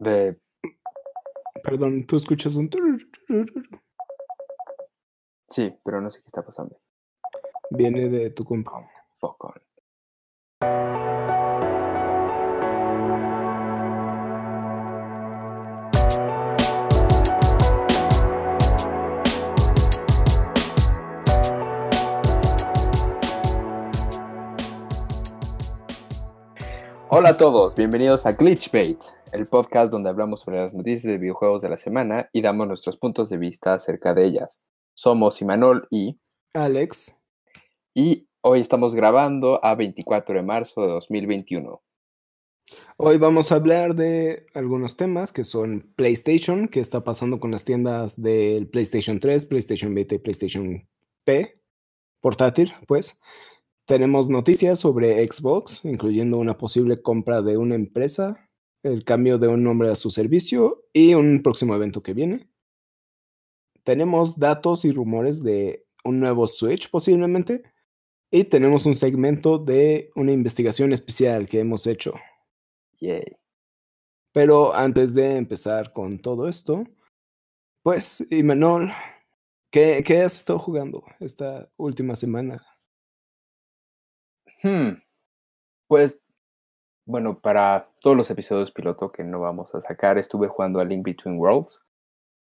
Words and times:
De... 0.00 0.38
Perdón, 1.62 2.06
tú 2.06 2.16
escuchas 2.16 2.56
un... 2.56 2.70
Sí, 5.48 5.74
pero 5.84 6.00
no 6.00 6.10
sé 6.10 6.20
qué 6.20 6.26
está 6.26 6.42
pasando. 6.42 6.80
Viene 7.70 8.08
de 8.08 8.30
tu 8.30 8.44
compa. 8.44 8.86
Fuck 9.18 9.44
on. 9.44 11.13
Hola 27.16 27.28
a 27.28 27.36
todos, 27.36 27.76
bienvenidos 27.76 28.26
a 28.26 28.32
Glitchbait, 28.32 28.98
el 29.30 29.46
podcast 29.46 29.92
donde 29.92 30.10
hablamos 30.10 30.40
sobre 30.40 30.56
las 30.56 30.74
noticias 30.74 31.04
de 31.04 31.16
videojuegos 31.16 31.62
de 31.62 31.68
la 31.68 31.76
semana 31.76 32.28
y 32.32 32.42
damos 32.42 32.66
nuestros 32.66 32.96
puntos 32.96 33.30
de 33.30 33.36
vista 33.36 33.72
acerca 33.72 34.14
de 34.14 34.24
ellas. 34.24 34.58
Somos 34.94 35.40
Imanol 35.40 35.86
y 35.92 36.18
Alex. 36.54 37.16
y 37.94 38.26
hoy 38.40 38.58
estamos 38.58 38.96
grabando 38.96 39.64
a 39.64 39.76
24 39.76 40.34
de 40.34 40.42
marzo 40.42 40.80
de 40.80 40.88
2021. 40.88 41.80
Hoy 42.96 43.18
vamos 43.18 43.52
a 43.52 43.54
hablar 43.54 43.94
de 43.94 44.46
algunos 44.52 44.96
temas 44.96 45.32
que 45.32 45.44
son 45.44 45.92
PlayStation, 45.94 46.66
qué 46.66 46.80
está 46.80 47.04
pasando 47.04 47.38
con 47.38 47.52
las 47.52 47.64
tiendas 47.64 48.20
del 48.20 48.66
PlayStation 48.66 49.20
3, 49.20 49.46
PlayStation 49.46 49.94
Vita 49.94 50.16
y 50.16 50.18
PlayStation 50.18 50.88
P, 51.22 51.60
portátil, 52.20 52.74
pues. 52.88 53.20
Tenemos 53.86 54.30
noticias 54.30 54.80
sobre 54.80 55.26
Xbox, 55.26 55.84
incluyendo 55.84 56.38
una 56.38 56.56
posible 56.56 57.02
compra 57.02 57.42
de 57.42 57.58
una 57.58 57.74
empresa, 57.74 58.48
el 58.82 59.04
cambio 59.04 59.38
de 59.38 59.48
un 59.48 59.62
nombre 59.62 59.90
a 59.90 59.94
su 59.94 60.10
servicio 60.10 60.86
y 60.92 61.14
un 61.14 61.42
próximo 61.42 61.74
evento 61.74 62.02
que 62.02 62.14
viene. 62.14 62.48
Tenemos 63.82 64.38
datos 64.38 64.86
y 64.86 64.92
rumores 64.92 65.42
de 65.42 65.86
un 66.04 66.20
nuevo 66.20 66.46
Switch 66.46 66.90
posiblemente. 66.90 67.62
Y 68.30 68.44
tenemos 68.44 68.86
un 68.86 68.94
segmento 68.94 69.58
de 69.58 70.10
una 70.16 70.32
investigación 70.32 70.92
especial 70.92 71.46
que 71.46 71.60
hemos 71.60 71.86
hecho. 71.86 72.14
Yay. 72.98 73.36
Pero 74.32 74.74
antes 74.74 75.14
de 75.14 75.36
empezar 75.36 75.92
con 75.92 76.18
todo 76.18 76.48
esto, 76.48 76.84
pues, 77.82 78.26
Imanol, 78.30 78.92
¿qué, 79.70 80.02
qué 80.04 80.22
has 80.22 80.36
estado 80.36 80.58
jugando 80.58 81.04
esta 81.20 81.70
última 81.76 82.16
semana? 82.16 82.60
Hmm. 84.64 85.02
Pues, 85.88 86.22
bueno, 87.06 87.38
para 87.38 87.90
todos 88.00 88.16
los 88.16 88.30
episodios 88.30 88.72
piloto 88.72 89.12
que 89.12 89.22
no 89.22 89.40
vamos 89.40 89.74
a 89.74 89.82
sacar, 89.82 90.16
estuve 90.16 90.48
jugando 90.48 90.80
a 90.80 90.86
Link 90.86 91.04
Between 91.04 91.38
Worlds. 91.38 91.82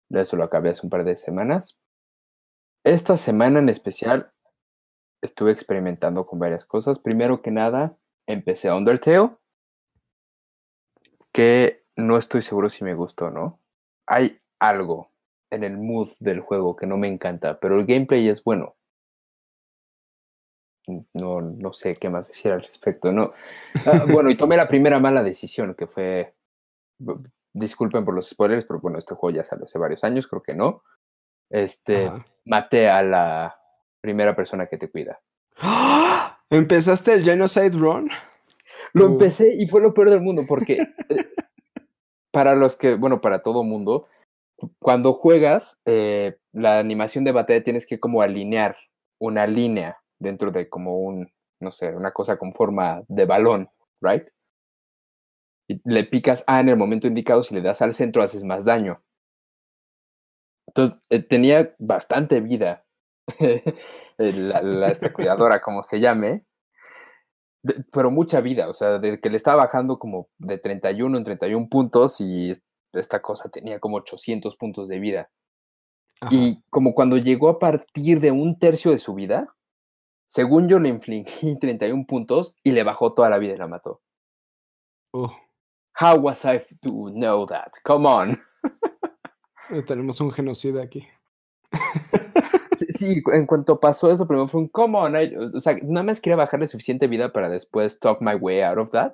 Eso 0.08 0.36
lo 0.36 0.44
acabé 0.44 0.70
hace 0.70 0.86
un 0.86 0.90
par 0.90 1.02
de 1.04 1.16
semanas. 1.16 1.82
Esta 2.84 3.16
semana 3.16 3.58
en 3.58 3.68
especial 3.68 4.32
estuve 5.20 5.50
experimentando 5.50 6.24
con 6.24 6.38
varias 6.38 6.64
cosas. 6.64 7.00
Primero 7.00 7.42
que 7.42 7.50
nada, 7.50 7.98
empecé 8.28 8.70
Undertale, 8.70 9.36
que 11.32 11.84
no 11.96 12.18
estoy 12.18 12.42
seguro 12.42 12.70
si 12.70 12.84
me 12.84 12.94
gustó 12.94 13.26
o 13.26 13.30
no. 13.30 13.60
Hay 14.06 14.40
algo 14.60 15.10
en 15.50 15.64
el 15.64 15.76
mood 15.76 16.10
del 16.20 16.38
juego 16.38 16.76
que 16.76 16.86
no 16.86 16.96
me 16.96 17.08
encanta, 17.08 17.58
pero 17.58 17.80
el 17.80 17.84
gameplay 17.84 18.28
es 18.28 18.44
bueno. 18.44 18.76
No, 21.14 21.40
no 21.40 21.72
sé 21.72 21.96
qué 21.96 22.08
más 22.08 22.28
decir 22.28 22.50
al 22.52 22.62
respecto. 22.62 23.12
No. 23.12 23.32
Ah, 23.86 24.04
bueno, 24.10 24.30
y 24.30 24.36
tomé 24.36 24.56
la 24.56 24.68
primera 24.68 24.98
mala 24.98 25.22
decisión, 25.22 25.74
que 25.74 25.86
fue. 25.86 26.34
Disculpen 27.54 28.04
por 28.04 28.14
los 28.14 28.28
spoilers, 28.30 28.64
pero 28.64 28.80
bueno, 28.80 28.98
este 28.98 29.14
juego 29.14 29.36
ya 29.36 29.44
salió 29.44 29.66
hace 29.66 29.78
varios 29.78 30.02
años, 30.04 30.26
creo 30.26 30.42
que 30.42 30.54
no. 30.54 30.82
Este, 31.50 32.06
Ajá. 32.06 32.26
maté 32.46 32.88
a 32.88 33.02
la 33.02 33.60
primera 34.00 34.34
persona 34.34 34.66
que 34.66 34.78
te 34.78 34.90
cuida. 34.90 35.20
¡Ah! 35.58 36.40
¿Empezaste 36.50 37.12
el 37.12 37.24
Genocide 37.24 37.70
Run? 37.78 38.10
Lo 38.94 39.06
Uh. 39.06 39.12
empecé 39.12 39.54
y 39.54 39.68
fue 39.68 39.80
lo 39.80 39.94
peor 39.94 40.10
del 40.10 40.20
mundo 40.20 40.44
porque 40.46 40.74
eh, 41.08 41.26
para 42.30 42.54
los 42.54 42.76
que, 42.76 42.94
bueno, 42.96 43.20
para 43.20 43.42
todo 43.42 43.62
mundo, 43.64 44.08
cuando 44.78 45.12
juegas, 45.12 45.78
eh, 45.86 46.36
la 46.52 46.78
animación 46.78 47.24
de 47.24 47.32
batalla 47.32 47.62
tienes 47.62 47.86
que 47.86 48.00
como 48.00 48.22
alinear 48.22 48.76
una 49.20 49.46
línea 49.46 49.98
dentro 50.22 50.50
de 50.50 50.68
como 50.68 50.98
un, 51.00 51.30
no 51.60 51.72
sé, 51.72 51.94
una 51.94 52.12
cosa 52.12 52.36
con 52.38 52.52
forma 52.52 53.02
de 53.08 53.24
balón, 53.26 53.68
¿right? 54.00 54.28
Y 55.68 55.80
le 55.84 56.04
picas 56.04 56.44
A 56.46 56.60
en 56.60 56.68
el 56.68 56.76
momento 56.76 57.06
indicado, 57.06 57.42
si 57.42 57.54
le 57.54 57.62
das 57.62 57.82
al 57.82 57.94
centro 57.94 58.22
haces 58.22 58.44
más 58.44 58.64
daño. 58.64 59.02
Entonces, 60.68 61.02
eh, 61.10 61.22
tenía 61.22 61.74
bastante 61.78 62.40
vida 62.40 62.84
la, 64.18 64.62
la- 64.62 64.88
esta 64.88 65.12
cuidadora, 65.12 65.60
como 65.60 65.82
se 65.82 66.00
llame, 66.00 66.44
de- 67.62 67.84
pero 67.92 68.10
mucha 68.10 68.40
vida, 68.40 68.68
o 68.68 68.72
sea, 68.74 68.98
de 68.98 69.20
que 69.20 69.30
le 69.30 69.36
estaba 69.36 69.64
bajando 69.64 69.98
como 69.98 70.28
de 70.38 70.58
31 70.58 71.18
en 71.18 71.24
31 71.24 71.68
puntos 71.68 72.20
y 72.20 72.50
es- 72.50 72.62
esta 72.92 73.22
cosa 73.22 73.48
tenía 73.50 73.78
como 73.80 73.96
800 73.96 74.56
puntos 74.56 74.88
de 74.88 74.98
vida. 74.98 75.30
Ajá. 76.20 76.34
Y 76.34 76.62
como 76.70 76.94
cuando 76.94 77.16
llegó 77.16 77.48
a 77.48 77.58
partir 77.58 78.20
de 78.20 78.30
un 78.30 78.58
tercio 78.58 78.90
de 78.90 78.98
su 78.98 79.14
vida, 79.14 79.54
según 80.32 80.66
yo 80.66 80.78
le 80.78 80.88
infligí 80.88 81.58
31 81.60 82.06
puntos 82.06 82.56
y 82.64 82.72
le 82.72 82.84
bajó 82.84 83.12
toda 83.12 83.28
la 83.28 83.36
vida 83.36 83.52
y 83.52 83.58
la 83.58 83.68
mató. 83.68 84.00
Uh, 85.12 85.28
How 86.00 86.16
was 86.18 86.46
I 86.46 86.58
to 86.80 87.10
know 87.10 87.44
that? 87.46 87.72
Come 87.84 88.08
on. 88.08 88.42
eh, 89.70 89.82
tenemos 89.82 90.20
un 90.22 90.32
genocida 90.32 90.82
aquí. 90.82 91.06
Sí, 92.78 92.86
sí, 92.98 93.22
en 93.32 93.46
cuanto 93.46 93.78
pasó 93.78 94.10
eso, 94.10 94.26
primero 94.26 94.48
fue 94.48 94.62
un 94.62 94.68
come 94.68 94.98
on. 94.98 95.14
I-", 95.14 95.36
o 95.36 95.60
sea, 95.60 95.76
nada 95.82 96.02
más 96.02 96.20
quería 96.20 96.36
bajarle 96.36 96.66
suficiente 96.66 97.06
vida 97.06 97.32
para 97.32 97.48
después 97.48 98.00
talk 98.00 98.20
my 98.20 98.34
way 98.34 98.60
out 98.62 98.78
of 98.78 98.90
that. 98.90 99.12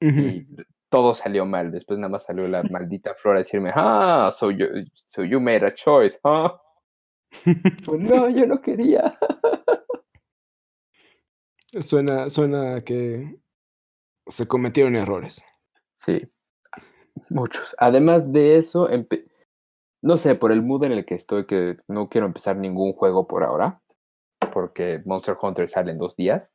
Y 0.00 0.46
todo 0.88 1.14
salió 1.14 1.46
mal. 1.46 1.72
Después 1.72 1.98
nada 1.98 2.10
más 2.10 2.24
salió 2.24 2.46
la 2.46 2.62
maldita 2.70 3.14
flor 3.14 3.36
a 3.36 3.38
decirme, 3.38 3.72
ah, 3.74 4.30
so 4.30 4.50
you, 4.52 4.66
so 5.06 5.24
you 5.24 5.40
made 5.40 5.66
a 5.66 5.74
choice, 5.74 6.20
huh? 6.22 6.50
Pues, 7.84 8.00
no, 8.00 8.28
yo 8.28 8.46
no 8.46 8.60
quería. 8.60 9.18
Suena, 11.80 12.30
suena 12.30 12.76
a 12.76 12.80
que 12.80 13.38
se 14.26 14.46
cometieron 14.48 14.96
errores. 14.96 15.44
Sí, 15.94 16.28
muchos. 17.30 17.74
Además 17.78 18.32
de 18.32 18.58
eso, 18.58 18.88
no 20.02 20.16
sé, 20.18 20.34
por 20.34 20.52
el 20.52 20.62
mood 20.62 20.84
en 20.84 20.92
el 20.92 21.04
que 21.06 21.14
estoy, 21.14 21.46
que 21.46 21.78
no 21.88 22.08
quiero 22.08 22.26
empezar 22.26 22.56
ningún 22.56 22.92
juego 22.92 23.26
por 23.26 23.42
ahora, 23.44 23.80
porque 24.52 25.02
Monster 25.04 25.36
Hunter 25.40 25.68
sale 25.68 25.92
en 25.92 25.98
dos 25.98 26.16
días. 26.16 26.50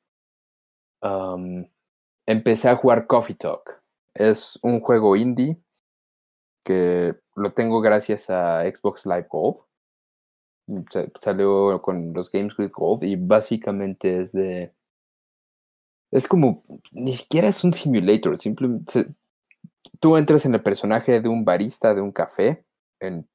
empecé 2.28 2.70
a 2.70 2.76
jugar 2.76 3.08
Coffee 3.08 3.36
Talk. 3.36 3.81
Es 4.14 4.60
un 4.64 4.81
juego 4.81 5.16
indie 5.16 5.58
que 6.66 7.14
lo 7.36 7.54
tengo 7.54 7.81
gracias 7.81 8.30
a 8.30 8.62
Xbox 8.64 9.06
Live 9.06 9.28
Gold. 9.30 9.58
Mm, 10.68 10.81
sa- 10.92 11.08
Salió 11.20 11.81
con 11.81 12.14
los 12.14 12.31
Games 12.31 12.58
with 12.60 12.72
Gold 12.74 13.04
y 13.04 13.16
básicamente 13.16 14.20
es 14.22 14.31
de. 14.31 14.74
Es 16.12 16.28
como. 16.28 16.64
Ni 16.92 17.14
siquiera 17.14 17.48
es 17.48 17.64
un 17.64 17.74
simulator, 17.74 18.38
simplemente. 18.38 19.06
Tú 20.00 20.18
entras 20.18 20.46
en 20.46 20.54
el 20.54 20.62
personaje 20.62 21.22
de 21.22 21.30
un 21.30 21.46
barista 21.46 21.96
de 21.96 22.02
un 22.02 22.12
café 22.12 22.66
en 23.00 23.28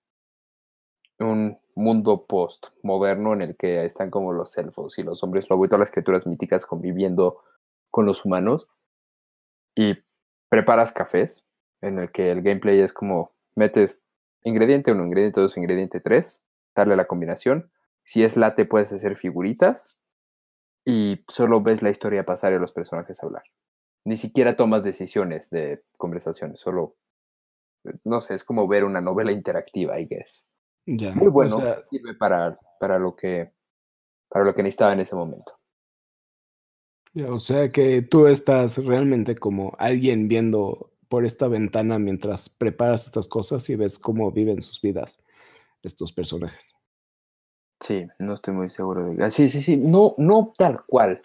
un 1.18 1.58
mundo 1.74 2.26
post-moderno 2.26 3.32
en 3.32 3.42
el 3.42 3.56
que 3.56 3.84
están 3.84 4.10
como 4.10 4.32
los 4.32 4.56
elfos 4.58 4.98
y 4.98 5.02
los 5.02 5.22
hombres 5.22 5.48
lobo 5.50 5.64
y 5.64 5.68
todas 5.68 5.80
las 5.80 5.90
criaturas 5.90 6.26
míticas 6.26 6.66
conviviendo 6.66 7.42
con 7.90 8.06
los 8.06 8.24
humanos. 8.24 8.68
Y 9.74 9.94
preparas 10.48 10.92
cafés, 10.92 11.44
en 11.80 11.98
el 11.98 12.12
que 12.12 12.30
el 12.30 12.42
gameplay 12.42 12.80
es 12.80 12.92
como 12.92 13.32
metes 13.54 14.04
ingrediente 14.42 14.92
1, 14.92 15.04
ingrediente 15.04 15.40
2, 15.40 15.56
ingrediente 15.56 16.00
3, 16.00 16.42
darle 16.74 16.96
la 16.96 17.06
combinación. 17.06 17.70
Si 18.04 18.22
es 18.22 18.36
latte, 18.36 18.64
puedes 18.64 18.92
hacer 18.92 19.16
figuritas 19.16 19.95
y 20.86 21.24
solo 21.26 21.60
ves 21.60 21.82
la 21.82 21.90
historia 21.90 22.24
pasar 22.24 22.52
y 22.52 22.56
a 22.56 22.60
los 22.60 22.72
personajes 22.72 23.20
hablar. 23.22 23.42
Ni 24.04 24.16
siquiera 24.16 24.56
tomas 24.56 24.84
decisiones 24.84 25.50
de 25.50 25.82
conversaciones, 25.98 26.60
solo, 26.60 26.96
eh, 27.84 27.94
no 28.04 28.20
sé, 28.20 28.34
es 28.34 28.44
como 28.44 28.68
ver 28.68 28.84
una 28.84 29.00
novela 29.00 29.32
interactiva, 29.32 29.98
I 29.98 30.06
guess. 30.06 30.46
Ya. 30.86 31.12
Muy 31.12 31.26
bueno, 31.26 31.56
O 31.56 31.60
sea, 31.60 31.82
sirve 31.90 32.14
para, 32.14 32.56
para, 32.78 33.00
lo 33.00 33.16
que, 33.16 33.52
para 34.28 34.44
lo 34.44 34.54
que 34.54 34.62
necesitaba 34.62 34.92
en 34.92 35.00
ese 35.00 35.16
momento. 35.16 35.58
ya, 37.12 37.32
o 37.32 37.40
sea 37.40 37.68
que 37.70 38.02
tú 38.02 38.28
estás 38.28 38.78
realmente 38.78 39.34
como 39.34 39.74
alguien 39.78 40.28
viendo 40.28 40.92
por 41.08 41.24
esta 41.24 41.48
ventana 41.48 41.98
mientras 41.98 42.48
preparas 42.48 43.06
estas 43.06 43.26
cosas 43.26 43.68
y 43.70 43.74
ves 43.74 43.98
cómo 43.98 44.30
viven 44.30 44.62
sus 44.62 44.80
vidas 44.80 45.20
estos 45.82 46.12
personajes. 46.12 46.76
Sí, 47.80 48.06
no 48.18 48.34
estoy 48.34 48.54
muy 48.54 48.70
seguro 48.70 49.04
de. 49.04 49.24
ah, 49.24 49.30
Sí, 49.30 49.48
sí, 49.48 49.60
sí. 49.60 49.76
No, 49.76 50.14
no 50.18 50.54
tal 50.56 50.84
cual. 50.86 51.20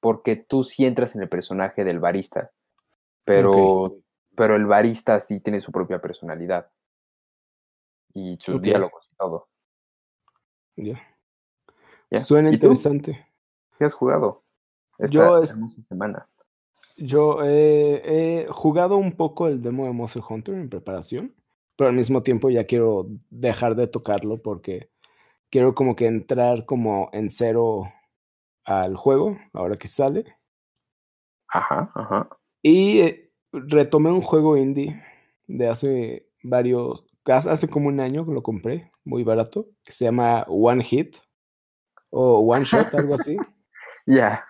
Porque 0.00 0.36
tú 0.36 0.62
sí 0.64 0.84
entras 0.84 1.14
en 1.16 1.22
el 1.22 1.28
personaje 1.28 1.84
del 1.84 1.98
barista. 2.00 2.50
Pero 3.24 3.96
pero 4.36 4.56
el 4.56 4.66
barista 4.66 5.18
sí 5.20 5.40
tiene 5.40 5.60
su 5.60 5.70
propia 5.72 6.00
personalidad 6.00 6.68
y 8.12 8.36
sus 8.40 8.60
diálogos 8.60 9.08
y 9.12 9.16
todo. 9.16 9.48
Ya. 10.76 11.00
¿ya? 12.10 12.18
Suena 12.18 12.48
¿Y 12.50 12.52
tú? 12.58 12.66
interesante. 12.66 13.26
¿Qué 13.78 13.84
has 13.84 13.94
jugado 13.94 14.42
esta 14.98 15.08
Yo 15.12 15.38
es- 15.42 15.56
semana? 15.88 16.28
Yo 16.96 17.38
eh, 17.44 18.02
he 18.44 18.46
jugado 18.52 18.96
un 18.98 19.12
poco 19.12 19.48
el 19.48 19.62
demo 19.62 19.84
de 19.86 19.92
Monster 19.92 20.22
Hunter 20.28 20.54
en 20.54 20.68
preparación, 20.68 21.34
pero 21.76 21.88
al 21.90 21.96
mismo 21.96 22.22
tiempo 22.22 22.50
ya 22.50 22.64
quiero 22.66 23.06
dejar 23.30 23.74
de 23.74 23.86
tocarlo 23.88 24.40
porque 24.42 24.90
quiero 25.54 25.72
como 25.72 25.94
que 25.94 26.06
entrar 26.06 26.66
como 26.66 27.10
en 27.12 27.30
cero 27.30 27.84
al 28.64 28.96
juego, 28.96 29.38
ahora 29.52 29.76
que 29.76 29.86
sale. 29.86 30.36
Ajá, 31.46 31.92
ajá. 31.94 32.28
Y 32.60 32.98
eh, 32.98 33.32
retomé 33.52 34.10
un 34.10 34.20
juego 34.20 34.56
indie 34.56 35.00
de 35.46 35.68
hace 35.68 36.28
varios, 36.42 37.04
hace 37.26 37.50
hace 37.50 37.70
como 37.70 37.86
un 37.86 38.00
año 38.00 38.26
que 38.26 38.32
lo 38.32 38.42
compré, 38.42 38.90
muy 39.04 39.22
barato, 39.22 39.68
que 39.84 39.92
se 39.92 40.06
llama 40.06 40.42
One 40.48 40.82
Hit 40.82 41.18
o 42.10 42.40
One 42.40 42.64
Shot, 42.64 42.92
algo 42.94 43.14
así. 43.14 43.36
Ya, 44.06 44.44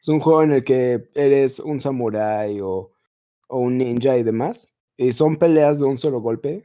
Es 0.00 0.06
un 0.06 0.20
juego 0.20 0.44
en 0.44 0.52
el 0.52 0.62
que 0.62 1.10
eres 1.16 1.58
un 1.58 1.80
samurái 1.80 2.60
o, 2.60 2.92
o 3.48 3.58
un 3.58 3.76
ninja 3.76 4.16
y 4.16 4.22
demás. 4.22 4.68
Y 4.96 5.10
son 5.10 5.36
peleas 5.36 5.80
de 5.80 5.86
un 5.86 5.98
solo 5.98 6.20
golpe 6.20 6.64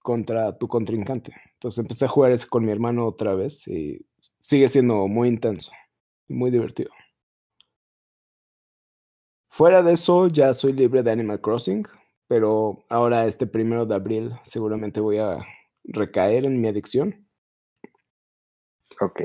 contra 0.00 0.58
tu 0.58 0.66
contrincante. 0.66 1.32
Entonces 1.58 1.80
empecé 1.80 2.04
a 2.04 2.08
jugar 2.08 2.30
ese 2.30 2.46
con 2.46 2.64
mi 2.64 2.70
hermano 2.70 3.04
otra 3.04 3.34
vez 3.34 3.66
y 3.66 4.06
sigue 4.38 4.68
siendo 4.68 5.08
muy 5.08 5.26
intenso 5.26 5.72
y 6.28 6.34
muy 6.34 6.52
divertido. 6.52 6.90
Fuera 9.48 9.82
de 9.82 9.94
eso, 9.94 10.28
ya 10.28 10.54
soy 10.54 10.72
libre 10.72 11.02
de 11.02 11.10
Animal 11.10 11.40
Crossing, 11.40 11.84
pero 12.28 12.84
ahora 12.88 13.26
este 13.26 13.44
primero 13.48 13.86
de 13.86 13.96
abril 13.96 14.32
seguramente 14.44 15.00
voy 15.00 15.18
a 15.18 15.44
recaer 15.82 16.46
en 16.46 16.60
mi 16.60 16.68
adicción. 16.68 17.26
ok. 19.00 19.20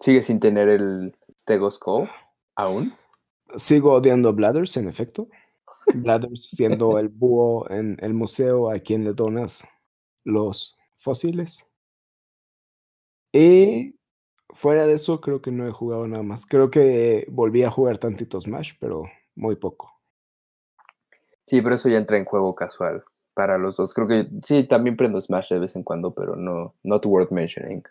¿Sigue 0.00 0.22
sin 0.22 0.40
tener 0.40 0.70
el 0.70 1.14
Stethoscope 1.38 2.10
aún? 2.54 2.94
Sigo 3.56 3.92
odiando 3.92 4.30
a 4.30 4.32
Blathers, 4.32 4.78
en 4.78 4.88
efecto. 4.88 5.28
Blathers 5.94 6.48
siendo 6.48 6.98
el 6.98 7.08
búho 7.08 7.68
en 7.70 7.98
el 8.00 8.14
museo 8.14 8.70
a 8.70 8.76
quien 8.76 9.04
le 9.04 9.12
donas 9.12 9.68
los 10.24 10.78
fósiles. 10.96 11.65
Y 13.32 13.96
fuera 14.50 14.86
de 14.86 14.94
eso, 14.94 15.20
creo 15.20 15.42
que 15.42 15.50
no 15.50 15.66
he 15.66 15.72
jugado 15.72 16.06
nada 16.08 16.22
más. 16.22 16.46
Creo 16.46 16.70
que 16.70 17.26
volví 17.30 17.62
a 17.62 17.70
jugar 17.70 17.98
tantito 17.98 18.40
Smash, 18.40 18.72
pero 18.80 19.04
muy 19.34 19.56
poco. 19.56 19.92
Sí, 21.44 21.62
pero 21.62 21.76
eso 21.76 21.88
ya 21.88 21.98
entra 21.98 22.18
en 22.18 22.24
juego 22.24 22.54
casual 22.54 23.04
para 23.34 23.58
los 23.58 23.76
dos. 23.76 23.92
Creo 23.94 24.08
que 24.08 24.26
sí, 24.42 24.64
también 24.64 24.96
prendo 24.96 25.20
Smash 25.20 25.50
de 25.50 25.58
vez 25.58 25.76
en 25.76 25.82
cuando, 25.82 26.12
pero 26.12 26.36
no, 26.36 26.74
not 26.82 27.04
worth 27.06 27.30
mentioning. 27.30 27.82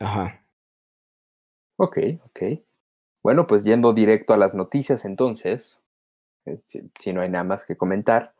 Ajá. 0.00 0.42
Ok, 1.76 1.98
ok. 2.24 2.42
Bueno, 3.22 3.46
pues 3.46 3.62
yendo 3.62 3.92
directo 3.92 4.32
a 4.32 4.36
las 4.36 4.54
noticias 4.54 5.04
entonces, 5.04 5.80
si, 6.66 6.90
si 6.98 7.12
no 7.12 7.20
hay 7.20 7.28
nada 7.28 7.44
más 7.44 7.64
que 7.64 7.76
comentar. 7.76 8.34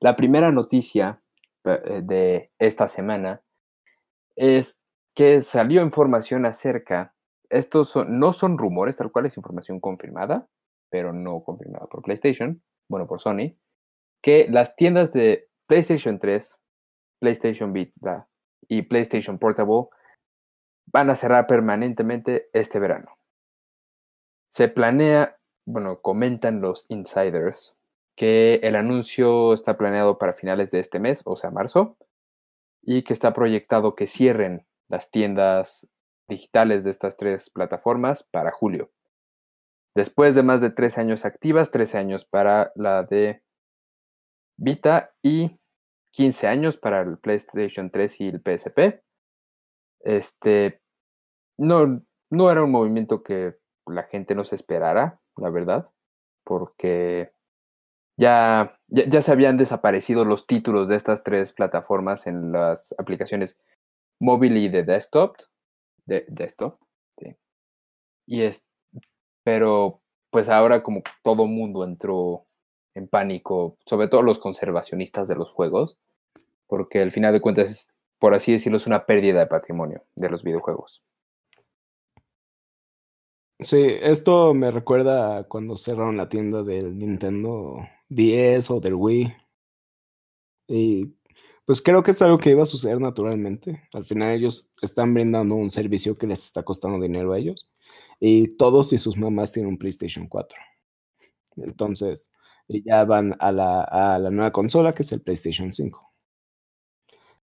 La 0.00 0.16
primera 0.16 0.52
noticia 0.52 1.20
eh, 1.64 2.02
de 2.04 2.50
esta 2.58 2.88
semana 2.88 3.42
es 4.36 4.78
que 5.18 5.40
salió 5.40 5.82
información 5.82 6.46
acerca, 6.46 7.12
estos 7.50 7.96
no 8.06 8.32
son 8.32 8.56
rumores, 8.56 8.98
tal 8.98 9.10
cual 9.10 9.26
es 9.26 9.36
información 9.36 9.80
confirmada, 9.80 10.48
pero 10.92 11.12
no 11.12 11.42
confirmada 11.42 11.88
por 11.88 12.02
PlayStation, 12.02 12.62
bueno, 12.88 13.08
por 13.08 13.20
Sony, 13.20 13.58
que 14.22 14.46
las 14.48 14.76
tiendas 14.76 15.12
de 15.12 15.50
PlayStation 15.66 16.20
3, 16.20 16.60
PlayStation 17.20 17.72
Vita 17.72 18.28
y 18.68 18.82
PlayStation 18.82 19.40
Portable 19.40 19.88
van 20.86 21.10
a 21.10 21.16
cerrar 21.16 21.48
permanentemente 21.48 22.48
este 22.52 22.78
verano. 22.78 23.18
Se 24.48 24.68
planea, 24.68 25.36
bueno, 25.66 26.00
comentan 26.00 26.60
los 26.60 26.86
insiders 26.90 27.76
que 28.16 28.60
el 28.62 28.76
anuncio 28.76 29.52
está 29.52 29.76
planeado 29.76 30.16
para 30.16 30.32
finales 30.32 30.70
de 30.70 30.78
este 30.78 31.00
mes, 31.00 31.22
o 31.24 31.34
sea, 31.34 31.50
marzo, 31.50 31.96
y 32.82 33.02
que 33.02 33.14
está 33.14 33.32
proyectado 33.32 33.96
que 33.96 34.06
cierren 34.06 34.67
las 34.88 35.10
tiendas 35.10 35.88
digitales 36.28 36.84
de 36.84 36.90
estas 36.90 37.16
tres 37.16 37.50
plataformas 37.50 38.22
para 38.22 38.50
julio. 38.50 38.90
Después 39.94 40.34
de 40.34 40.42
más 40.42 40.60
de 40.60 40.70
tres 40.70 40.98
años 40.98 41.24
activas, 41.24 41.70
13 41.70 41.98
años 41.98 42.24
para 42.24 42.72
la 42.76 43.02
de 43.02 43.42
Vita 44.56 45.12
y 45.22 45.58
15 46.12 46.46
años 46.46 46.76
para 46.76 47.00
el 47.00 47.18
PlayStation 47.18 47.90
3 47.90 48.20
y 48.20 48.28
el 48.28 48.40
PSP. 48.40 49.02
Este, 50.00 50.80
no, 51.58 52.02
no 52.30 52.50
era 52.50 52.62
un 52.62 52.70
movimiento 52.70 53.22
que 53.22 53.56
la 53.86 54.04
gente 54.04 54.34
no 54.34 54.44
se 54.44 54.54
esperara, 54.54 55.20
la 55.36 55.50
verdad, 55.50 55.90
porque 56.44 57.32
ya, 58.16 58.78
ya, 58.88 59.04
ya 59.06 59.20
se 59.20 59.32
habían 59.32 59.56
desaparecido 59.56 60.24
los 60.24 60.46
títulos 60.46 60.88
de 60.88 60.96
estas 60.96 61.22
tres 61.22 61.52
plataformas 61.52 62.26
en 62.26 62.52
las 62.52 62.94
aplicaciones 62.98 63.60
móvil 64.18 64.56
y 64.56 64.68
de 64.68 64.84
desktop, 64.84 65.36
de 66.06 66.24
desktop, 66.28 66.78
sí. 67.18 67.36
y 68.26 68.42
es, 68.42 68.68
pero 69.44 70.00
pues 70.30 70.48
ahora 70.48 70.82
como 70.82 71.02
todo 71.22 71.46
mundo 71.46 71.84
entró 71.84 72.46
en 72.94 73.08
pánico, 73.08 73.78
sobre 73.86 74.08
todo 74.08 74.22
los 74.22 74.38
conservacionistas 74.38 75.28
de 75.28 75.36
los 75.36 75.50
juegos, 75.50 75.98
porque 76.66 77.00
al 77.00 77.12
final 77.12 77.32
de 77.32 77.40
cuentas, 77.40 77.88
por 78.18 78.34
así 78.34 78.52
decirlo, 78.52 78.76
es 78.76 78.86
una 78.86 79.06
pérdida 79.06 79.40
de 79.40 79.46
patrimonio 79.46 80.04
de 80.16 80.28
los 80.30 80.42
videojuegos. 80.42 81.02
Sí, 83.60 83.96
esto 84.02 84.54
me 84.54 84.70
recuerda 84.70 85.38
a 85.38 85.44
cuando 85.44 85.76
cerraron 85.76 86.16
la 86.16 86.28
tienda 86.28 86.62
del 86.62 86.96
Nintendo 86.96 87.88
10 88.08 88.70
o 88.70 88.80
del 88.80 88.94
Wii. 88.94 89.34
Y 90.68 91.14
pues 91.68 91.82
creo 91.82 92.02
que 92.02 92.12
es 92.12 92.22
algo 92.22 92.38
que 92.38 92.48
iba 92.48 92.62
a 92.62 92.66
suceder 92.66 92.98
naturalmente. 92.98 93.82
Al 93.92 94.06
final 94.06 94.34
ellos 94.34 94.72
están 94.80 95.12
brindando 95.12 95.54
un 95.54 95.68
servicio 95.68 96.16
que 96.16 96.26
les 96.26 96.42
está 96.42 96.62
costando 96.62 96.98
dinero 96.98 97.34
a 97.34 97.38
ellos. 97.38 97.70
Y 98.18 98.56
todos 98.56 98.94
y 98.94 98.96
sus 98.96 99.18
mamás 99.18 99.52
tienen 99.52 99.72
un 99.72 99.76
PlayStation 99.76 100.28
4. 100.28 100.58
Entonces, 101.58 102.32
ya 102.68 103.04
van 103.04 103.36
a 103.38 103.52
la, 103.52 103.82
a 103.82 104.18
la 104.18 104.30
nueva 104.30 104.50
consola 104.50 104.94
que 104.94 105.02
es 105.02 105.12
el 105.12 105.20
PlayStation 105.20 105.70
5. 105.70 106.10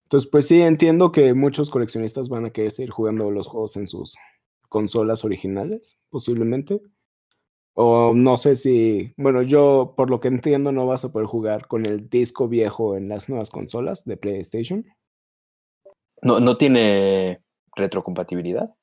Entonces, 0.05 0.27
pues 0.31 0.47
sí, 0.47 0.59
entiendo 0.59 1.11
que 1.11 1.35
muchos 1.35 1.69
coleccionistas 1.69 2.27
van 2.27 2.45
a 2.45 2.49
querer 2.49 2.71
seguir 2.71 2.89
jugando 2.89 3.29
los 3.29 3.45
juegos 3.45 3.77
en 3.77 3.87
sus 3.87 4.15
consolas 4.69 5.23
originales, 5.23 6.01
posiblemente. 6.09 6.81
O 7.77 8.13
no 8.15 8.37
sé 8.37 8.55
si, 8.55 9.13
bueno, 9.17 9.41
yo 9.41 9.93
por 9.97 10.09
lo 10.09 10.21
que 10.21 10.29
entiendo 10.29 10.71
no 10.71 10.87
vas 10.87 11.03
a 11.03 11.11
poder 11.11 11.27
jugar 11.27 11.67
con 11.67 11.85
el 11.85 12.09
disco 12.09 12.47
viejo 12.47 12.95
en 12.95 13.09
las 13.09 13.27
nuevas 13.29 13.49
consolas 13.49 14.05
de 14.05 14.15
PlayStation. 14.15 14.85
¿No, 16.21 16.39
no 16.39 16.55
tiene 16.57 17.43
retrocompatibilidad? 17.75 18.73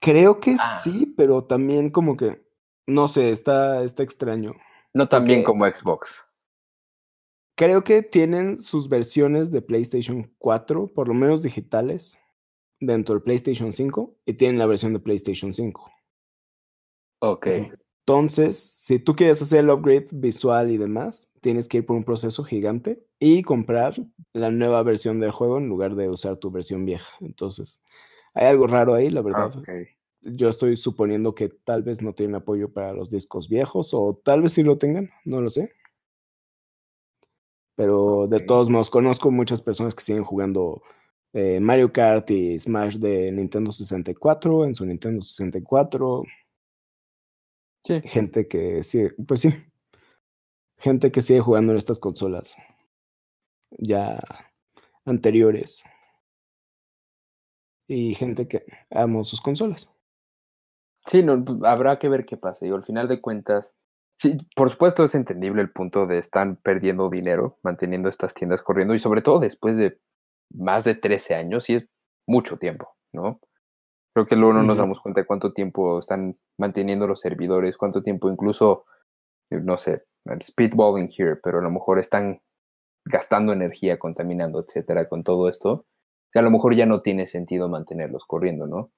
Creo 0.00 0.38
que 0.40 0.56
Ah. 0.58 0.80
sí, 0.82 1.12
pero 1.16 1.44
también 1.44 1.90
como 1.90 2.16
que, 2.16 2.40
no 2.86 3.08
sé, 3.08 3.32
está, 3.32 3.82
está 3.82 4.02
extraño. 4.04 4.54
No 4.94 5.08
tan 5.08 5.24
bien 5.24 5.42
como 5.42 5.66
Xbox. 5.66 6.24
Creo 7.56 7.82
que 7.84 8.02
tienen 8.02 8.58
sus 8.58 8.88
versiones 8.88 9.50
de 9.50 9.60
PlayStation 9.60 10.32
4, 10.38 10.86
por 10.86 11.08
lo 11.08 11.14
menos 11.14 11.42
digitales, 11.42 12.18
dentro 12.80 13.14
del 13.14 13.22
PlayStation 13.22 13.72
5, 13.72 14.16
y 14.24 14.34
tienen 14.34 14.58
la 14.58 14.66
versión 14.66 14.92
de 14.94 15.00
PlayStation 15.00 15.52
5. 15.52 15.89
Ok. 17.20 17.46
Entonces, 18.06 18.58
si 18.58 18.98
tú 18.98 19.14
quieres 19.14 19.40
hacer 19.40 19.60
el 19.60 19.70
upgrade 19.70 20.08
visual 20.10 20.70
y 20.70 20.78
demás, 20.78 21.30
tienes 21.40 21.68
que 21.68 21.78
ir 21.78 21.86
por 21.86 21.96
un 21.96 22.04
proceso 22.04 22.42
gigante 22.42 23.04
y 23.18 23.42
comprar 23.42 23.94
la 24.32 24.50
nueva 24.50 24.82
versión 24.82 25.20
del 25.20 25.30
juego 25.30 25.58
en 25.58 25.68
lugar 25.68 25.94
de 25.94 26.08
usar 26.08 26.36
tu 26.38 26.50
versión 26.50 26.84
vieja. 26.84 27.06
Entonces, 27.20 27.82
hay 28.34 28.46
algo 28.46 28.66
raro 28.66 28.94
ahí, 28.94 29.10
la 29.10 29.22
verdad. 29.22 29.56
ok. 29.56 29.68
Yo 30.22 30.48
estoy 30.48 30.76
suponiendo 30.76 31.34
que 31.34 31.48
tal 31.48 31.82
vez 31.82 32.02
no 32.02 32.12
tienen 32.12 32.34
apoyo 32.34 32.72
para 32.72 32.92
los 32.92 33.10
discos 33.10 33.48
viejos 33.48 33.94
o 33.94 34.20
tal 34.22 34.42
vez 34.42 34.52
sí 34.52 34.62
lo 34.62 34.76
tengan, 34.76 35.10
no 35.24 35.40
lo 35.40 35.48
sé. 35.48 35.72
Pero 37.76 38.26
de 38.28 38.36
Ok. 38.38 38.46
todos 38.46 38.70
modos, 38.70 38.90
conozco 38.90 39.30
muchas 39.30 39.62
personas 39.62 39.94
que 39.94 40.02
siguen 40.02 40.24
jugando 40.24 40.82
eh, 41.32 41.60
Mario 41.60 41.92
Kart 41.92 42.30
y 42.30 42.58
Smash 42.58 42.96
de 42.96 43.30
Nintendo 43.32 43.72
64 43.72 44.64
en 44.64 44.74
su 44.74 44.84
Nintendo 44.84 45.22
64 45.22 46.24
Sí. 47.84 48.00
gente 48.04 48.46
que 48.46 48.82
sigue, 48.82 49.14
pues 49.26 49.40
sí, 49.40 49.54
gente 50.78 51.10
que 51.10 51.22
sigue 51.22 51.40
jugando 51.40 51.72
en 51.72 51.78
estas 51.78 51.98
consolas 51.98 52.56
ya 53.78 54.18
anteriores 55.04 55.84
y 57.86 58.14
gente 58.14 58.46
que 58.48 58.64
amo 58.90 59.24
sus 59.24 59.40
consolas. 59.40 59.90
Sí, 61.06 61.22
no, 61.22 61.42
pues, 61.44 61.58
habrá 61.64 61.98
que 61.98 62.08
ver 62.08 62.26
qué 62.26 62.36
pasa. 62.36 62.66
Y 62.66 62.70
al 62.70 62.84
final 62.84 63.08
de 63.08 63.20
cuentas, 63.20 63.74
Sí, 64.20 64.36
por 64.54 64.68
supuesto 64.68 65.02
es 65.02 65.14
entendible 65.14 65.62
el 65.62 65.70
punto 65.70 66.06
de 66.06 66.18
están 66.18 66.56
perdiendo 66.56 67.08
dinero 67.08 67.58
manteniendo 67.62 68.10
estas 68.10 68.34
tiendas 68.34 68.60
corriendo 68.60 68.94
y 68.94 68.98
sobre 68.98 69.22
todo 69.22 69.40
después 69.40 69.78
de 69.78 69.98
más 70.50 70.84
de 70.84 70.94
13 70.94 71.36
años 71.36 71.70
y 71.70 71.76
es 71.76 71.88
mucho 72.26 72.58
tiempo, 72.58 72.94
¿no? 73.14 73.40
Creo 74.12 74.26
que 74.26 74.36
luego 74.36 74.52
no 74.52 74.62
nos 74.62 74.76
damos 74.76 75.00
cuenta 75.00 75.22
de 75.22 75.26
cuánto 75.26 75.54
tiempo 75.54 75.98
están 75.98 76.36
manteniendo 76.60 77.08
los 77.08 77.20
servidores, 77.20 77.76
cuánto 77.76 78.02
tiempo 78.02 78.30
incluso, 78.30 78.84
no 79.50 79.78
sé, 79.78 80.04
speedballing 80.42 81.10
here, 81.16 81.36
pero 81.36 81.58
a 81.58 81.62
lo 81.62 81.70
mejor 81.70 81.98
están 81.98 82.42
gastando 83.04 83.52
energía, 83.52 83.98
contaminando, 83.98 84.60
etcétera, 84.60 85.08
con 85.08 85.24
todo 85.24 85.48
esto, 85.48 85.86
que 86.30 86.38
a 86.38 86.42
lo 86.42 86.50
mejor 86.50 86.74
ya 86.74 86.84
no 86.84 87.00
tiene 87.00 87.26
sentido 87.26 87.68
mantenerlos 87.68 88.24
corriendo, 88.26 88.66
¿no? 88.66 88.92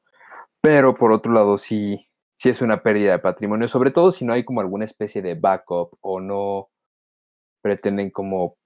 Pero 0.61 0.95
por 0.95 1.13
otro 1.13 1.33
lado, 1.33 1.57
sí, 1.57 2.09
sí 2.35 2.49
es 2.49 2.61
una 2.63 2.83
pérdida 2.83 3.13
de 3.13 3.19
patrimonio, 3.21 3.69
sobre 3.69 3.93
todo 3.93 4.11
si 4.11 4.25
no 4.25 4.33
hay 4.33 4.45
como 4.45 4.61
alguna 4.61 4.85
especie 4.85 5.23
de 5.23 5.37
backup 5.37 5.97
o 6.01 6.21
no 6.21 6.69
pretenden 7.63 8.11
como, 8.11 8.57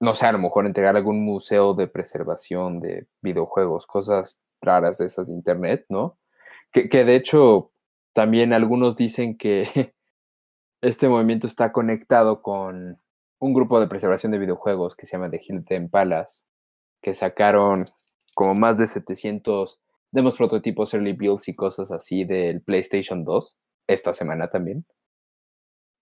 no 0.00 0.14
sé, 0.14 0.26
a 0.26 0.32
lo 0.32 0.38
mejor 0.38 0.66
entregar 0.66 0.96
algún 0.96 1.24
museo 1.24 1.74
de 1.74 1.86
preservación 1.86 2.80
de 2.80 3.06
videojuegos, 3.22 3.86
cosas 3.86 4.40
raras 4.60 4.98
de 4.98 5.06
esas 5.06 5.28
de 5.28 5.34
internet, 5.34 5.86
¿no? 5.88 6.18
Que 6.72 7.04
de 7.04 7.16
hecho 7.16 7.72
también 8.20 8.52
algunos 8.52 8.96
dicen 8.96 9.38
que 9.38 9.64
este 10.82 11.08
movimiento 11.08 11.46
está 11.46 11.72
conectado 11.72 12.42
con 12.42 13.00
un 13.38 13.54
grupo 13.54 13.80
de 13.80 13.86
preservación 13.86 14.30
de 14.30 14.38
videojuegos 14.38 14.94
que 14.94 15.06
se 15.06 15.12
llama 15.12 15.30
The 15.30 15.40
Hilton 15.42 15.88
Palace, 15.88 16.44
que 17.00 17.14
sacaron 17.14 17.86
como 18.34 18.52
más 18.52 18.76
de 18.76 18.88
700 18.88 19.80
demos 20.10 20.36
prototipos, 20.36 20.92
early 20.92 21.14
builds 21.14 21.48
y 21.48 21.54
cosas 21.54 21.90
así 21.90 22.24
del 22.24 22.60
PlayStation 22.60 23.24
2 23.24 23.56
esta 23.86 24.12
semana 24.12 24.50
también. 24.50 24.84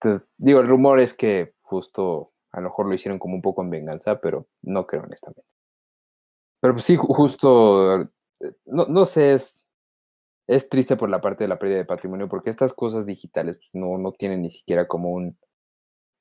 Entonces, 0.01 0.27
digo, 0.37 0.59
el 0.59 0.67
rumor 0.67 0.99
es 0.99 1.13
que 1.13 1.53
justo 1.61 2.33
a 2.51 2.59
lo 2.59 2.67
mejor 2.67 2.87
lo 2.87 2.95
hicieron 2.95 3.17
como 3.17 3.35
un 3.35 3.41
poco 3.41 3.61
en 3.61 3.69
venganza, 3.69 4.19
pero 4.19 4.45
no 4.61 4.85
creo 4.85 5.03
honestamente. 5.03 5.49
Pero 6.59 6.73
pues 6.73 6.83
sí, 6.83 6.97
justo, 6.97 8.01
eh, 8.01 8.07
no, 8.65 8.87
no 8.87 9.05
sé, 9.05 9.35
es, 9.35 9.63
es 10.49 10.67
triste 10.67 10.97
por 10.97 11.11
la 11.11 11.21
parte 11.21 11.43
de 11.43 11.47
la 11.47 11.59
pérdida 11.59 11.77
de 11.77 11.85
patrimonio, 11.85 12.27
porque 12.27 12.49
estas 12.49 12.73
cosas 12.73 13.05
digitales 13.05 13.57
pues, 13.57 13.69
no, 13.73 13.99
no 13.99 14.11
tienen 14.13 14.41
ni 14.41 14.49
siquiera 14.49 14.87
como 14.87 15.11
un 15.11 15.37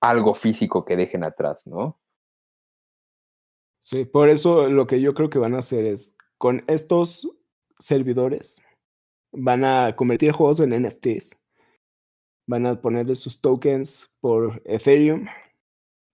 algo 0.03 0.35
físico 0.35 0.85
que 0.85 0.97
dejen 0.97 1.25
atrás, 1.25 1.67
¿no? 1.67 1.99
Sí, 3.81 4.05
por 4.05 4.29
eso 4.29 4.69
lo 4.69 4.87
que 4.87 5.01
yo 5.01 5.15
creo 5.15 5.31
que 5.31 5.39
van 5.39 5.55
a 5.55 5.61
hacer 5.61 5.87
es, 5.87 6.15
con 6.37 6.63
estos 6.67 7.27
servidores, 7.79 8.63
van 9.33 9.65
a 9.65 9.97
convertir 9.97 10.33
juegos 10.33 10.61
en 10.61 10.79
NFTs, 10.83 11.43
van 12.47 12.67
a 12.67 12.83
ponerle 12.83 13.15
sus 13.15 13.41
tokens 13.41 14.13
por 14.21 14.61
Ethereum 14.67 15.27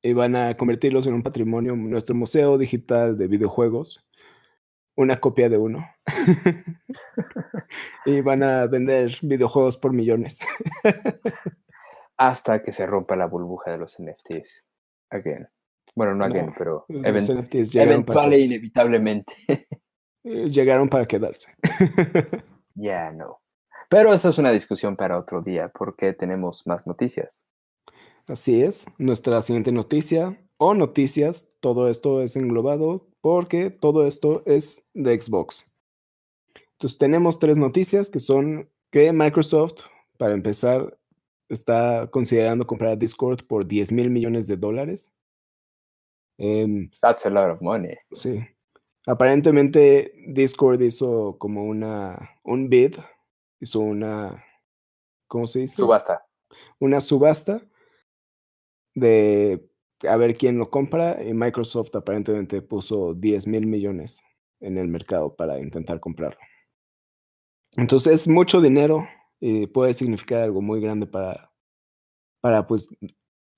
y 0.04 0.12
van 0.12 0.36
a 0.36 0.56
convertirlos 0.56 1.08
en 1.08 1.14
un 1.14 1.24
patrimonio, 1.24 1.74
nuestro 1.74 2.14
museo 2.14 2.58
digital 2.58 3.18
de 3.18 3.26
videojuegos, 3.26 4.03
una 4.96 5.16
copia 5.16 5.48
de 5.48 5.58
uno. 5.58 5.86
y 8.06 8.20
van 8.20 8.42
a 8.42 8.66
vender 8.66 9.16
videojuegos 9.22 9.76
por 9.76 9.92
millones. 9.92 10.38
Hasta 12.16 12.62
que 12.62 12.72
se 12.72 12.86
rompa 12.86 13.16
la 13.16 13.26
burbuja 13.26 13.72
de 13.72 13.78
los 13.78 14.00
NFTs. 14.00 14.64
Again. 15.10 15.48
Bueno, 15.94 16.14
no 16.14 16.24
again, 16.24 16.52
pero 16.56 16.86
eventual 16.88 18.32
e 18.32 18.40
inevitablemente. 18.40 19.34
Eh, 20.26 20.48
llegaron 20.48 20.88
para 20.88 21.06
quedarse. 21.06 21.52
Ya, 22.76 23.12
no. 23.12 23.40
Pero 23.88 24.12
eso 24.12 24.30
es 24.30 24.38
una 24.38 24.50
discusión 24.50 24.96
para 24.96 25.18
otro 25.18 25.42
día, 25.42 25.68
porque 25.68 26.12
tenemos 26.12 26.66
más 26.66 26.86
noticias. 26.86 27.46
Así 28.26 28.62
es. 28.62 28.86
Nuestra 28.98 29.40
siguiente 29.42 29.70
noticia 29.70 30.36
o 30.56 30.74
noticias, 30.74 31.48
todo 31.60 31.88
esto 31.88 32.22
es 32.22 32.36
englobado 32.36 33.06
porque 33.20 33.70
todo 33.70 34.06
esto 34.06 34.42
es 34.46 34.86
de 34.94 35.20
Xbox. 35.20 35.70
Entonces 36.72 36.98
tenemos 36.98 37.38
tres 37.38 37.56
noticias 37.56 38.10
que 38.10 38.20
son 38.20 38.70
que 38.90 39.12
Microsoft, 39.12 39.86
para 40.18 40.34
empezar, 40.34 40.96
está 41.48 42.08
considerando 42.10 42.66
comprar 42.66 42.98
Discord 42.98 43.46
por 43.46 43.66
10 43.66 43.92
mil 43.92 44.10
millones 44.10 44.46
de 44.46 44.56
dólares. 44.56 45.14
Em, 46.38 46.90
That's 47.00 47.26
a 47.26 47.30
lot 47.30 47.50
of 47.50 47.60
money. 47.60 47.96
Sí. 48.12 48.40
Aparentemente 49.06 50.12
Discord 50.28 50.80
hizo 50.82 51.36
como 51.38 51.64
una, 51.64 52.38
un 52.42 52.68
bid, 52.68 52.96
hizo 53.60 53.80
una, 53.80 54.44
¿cómo 55.26 55.46
se 55.46 55.60
dice? 55.60 55.76
Subasta. 55.76 56.26
Una 56.78 57.00
subasta 57.00 57.62
de 58.94 59.68
a 60.08 60.16
ver 60.16 60.36
quién 60.36 60.58
lo 60.58 60.70
compra 60.70 61.22
y 61.22 61.34
Microsoft 61.34 61.94
aparentemente 61.94 62.62
puso 62.62 63.14
10 63.14 63.46
mil 63.46 63.66
millones 63.66 64.22
en 64.60 64.78
el 64.78 64.88
mercado 64.88 65.34
para 65.34 65.60
intentar 65.60 66.00
comprarlo. 66.00 66.40
Entonces 67.76 68.12
es 68.20 68.28
mucho 68.28 68.60
dinero 68.60 69.06
y 69.40 69.66
puede 69.66 69.94
significar 69.94 70.40
algo 70.40 70.62
muy 70.62 70.80
grande 70.80 71.06
para, 71.06 71.52
para 72.40 72.66
pues, 72.66 72.88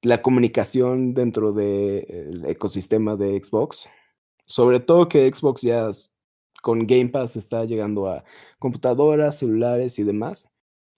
la 0.03 0.23
comunicación 0.23 1.15
dentro 1.15 1.53
del 1.53 2.45
ecosistema 2.47 3.17
de 3.17 3.43
Xbox. 3.43 3.89
Sobre 4.47 4.81
todo 4.81 5.09
que 5.09 5.33
Xbox 5.33 5.63
ya 5.63 5.91
con 6.63 6.87
Game 6.87 7.09
Pass 7.09 7.37
está 7.37 7.65
llegando 7.65 8.09
a 8.09 8.25
computadoras, 8.59 9.39
celulares 9.39 9.99
y 9.99 10.05
demás. 10.05 10.51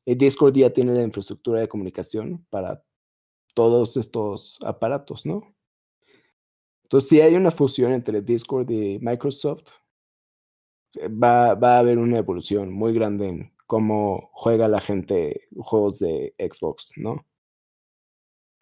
Discord 0.06 0.54
ya 0.54 0.70
tiene 0.70 0.94
la 0.94 1.02
infraestructura 1.02 1.60
de 1.60 1.68
comunicación 1.68 2.46
para 2.48 2.82
todos 3.58 3.96
estos 3.96 4.56
aparatos, 4.64 5.26
¿no? 5.26 5.52
Entonces, 6.84 7.10
si 7.10 7.20
hay 7.20 7.34
una 7.34 7.50
fusión 7.50 7.92
entre 7.92 8.22
Discord 8.22 8.70
y 8.70 9.00
Microsoft, 9.00 9.70
eh, 10.94 11.08
va, 11.08 11.56
va 11.56 11.74
a 11.74 11.78
haber 11.80 11.98
una 11.98 12.18
evolución 12.18 12.72
muy 12.72 12.92
grande 12.94 13.26
en 13.26 13.52
cómo 13.66 14.30
juega 14.32 14.68
la 14.68 14.80
gente 14.80 15.48
juegos 15.56 15.98
de 15.98 16.36
Xbox, 16.38 16.92
¿no? 16.98 17.26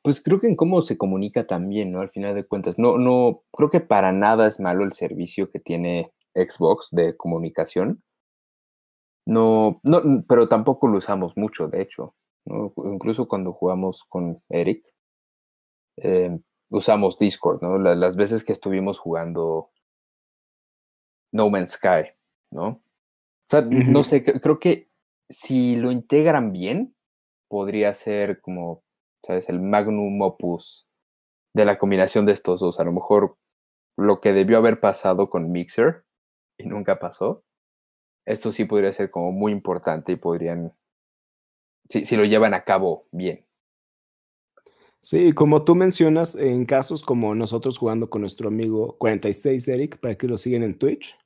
Pues 0.03 0.23
creo 0.23 0.41
que 0.41 0.47
en 0.47 0.57
cómo 0.57 0.81
se 0.81 0.97
comunica 0.97 1.47
también, 1.47 1.93
¿no? 1.93 2.01
Al 2.01 2.09
final 2.09 2.35
de 2.35 2.47
cuentas, 2.47 2.79
no, 2.79 2.97
no, 2.97 3.43
creo 3.53 3.69
que 3.69 3.81
para 3.81 4.13
nada 4.13 4.49
es 4.49 4.61
malo 4.61 4.83
el 4.83 4.95
servicio 4.95 5.51
que 5.51 5.61
tiene 5.61 6.11
Xbox 6.35 6.89
de 6.91 7.15
comunicación. 7.19 8.03
No, 9.27 9.79
no, 9.83 10.25
pero 10.27 10.49
tampoco 10.49 10.89
lo 10.89 10.97
usamos 10.97 11.37
mucho, 11.37 11.69
de 11.69 11.83
hecho. 11.83 12.15
Incluso 12.47 13.29
cuando 13.29 13.53
jugamos 13.53 14.05
con 14.05 14.43
Eric, 14.49 14.85
eh, 15.99 16.39
usamos 16.71 17.19
Discord, 17.19 17.63
¿no? 17.63 17.79
las 17.79 18.17
veces 18.17 18.45
que 18.45 18.53
estuvimos 18.53 18.99
jugando 18.99 19.71
No 21.33 21.51
Man's 21.51 21.73
Sky, 21.73 22.13
¿no? 22.53 22.69
O 22.69 23.49
sea, 23.49 23.63
no 23.63 24.03
sé, 24.05 24.25
creo 24.25 24.59
que 24.59 24.91
si 25.29 25.77
lo 25.77 25.91
integran 25.91 26.53
bien, 26.53 26.97
podría 27.49 27.93
ser 27.95 28.41
como, 28.41 28.83
¿sabes? 29.25 29.49
El 29.49 29.61
magnum 29.61 30.21
opus 30.23 30.89
de 31.55 31.65
la 31.65 31.79
combinación 31.79 32.27
de 32.27 32.33
estos 32.33 32.61
dos. 32.61 32.81
A 32.81 32.85
lo 32.85 32.93
mejor 32.93 33.39
lo 33.97 34.21
que 34.21 34.33
debió 34.33 34.59
haber 34.59 34.81
pasado 34.81 35.31
con 35.31 35.51
Mixer 35.51 36.05
y 36.59 36.67
nunca 36.67 36.99
pasó, 36.99 37.45
esto 38.27 38.51
sí 38.51 38.65
podría 38.65 38.93
ser 38.93 39.11
como 39.11 39.33
muy 39.33 39.53
importante 39.53 40.13
y 40.13 40.17
podrían 40.17 40.77
si, 41.89 42.17
lo 42.17 42.25
llevan 42.25 42.55
a 42.55 42.65
cabo 42.65 43.07
bien. 43.11 43.45
Sí, 45.01 45.33
como 45.33 45.65
tú 45.65 45.75
mencionas, 45.75 46.35
en 46.35 46.65
casos 46.65 47.03
como 47.03 47.35
nosotros 47.35 47.79
jugando 47.79 48.11
con 48.11 48.23
nuestro 48.23 48.49
amigo 48.49 48.97
46 48.99 49.69
Eric, 49.69 50.01
para 50.01 50.17
que 50.17 50.27
lo 50.27 50.37
siguen 50.37 50.65
en 50.65 50.79
Twitch, 50.79 51.17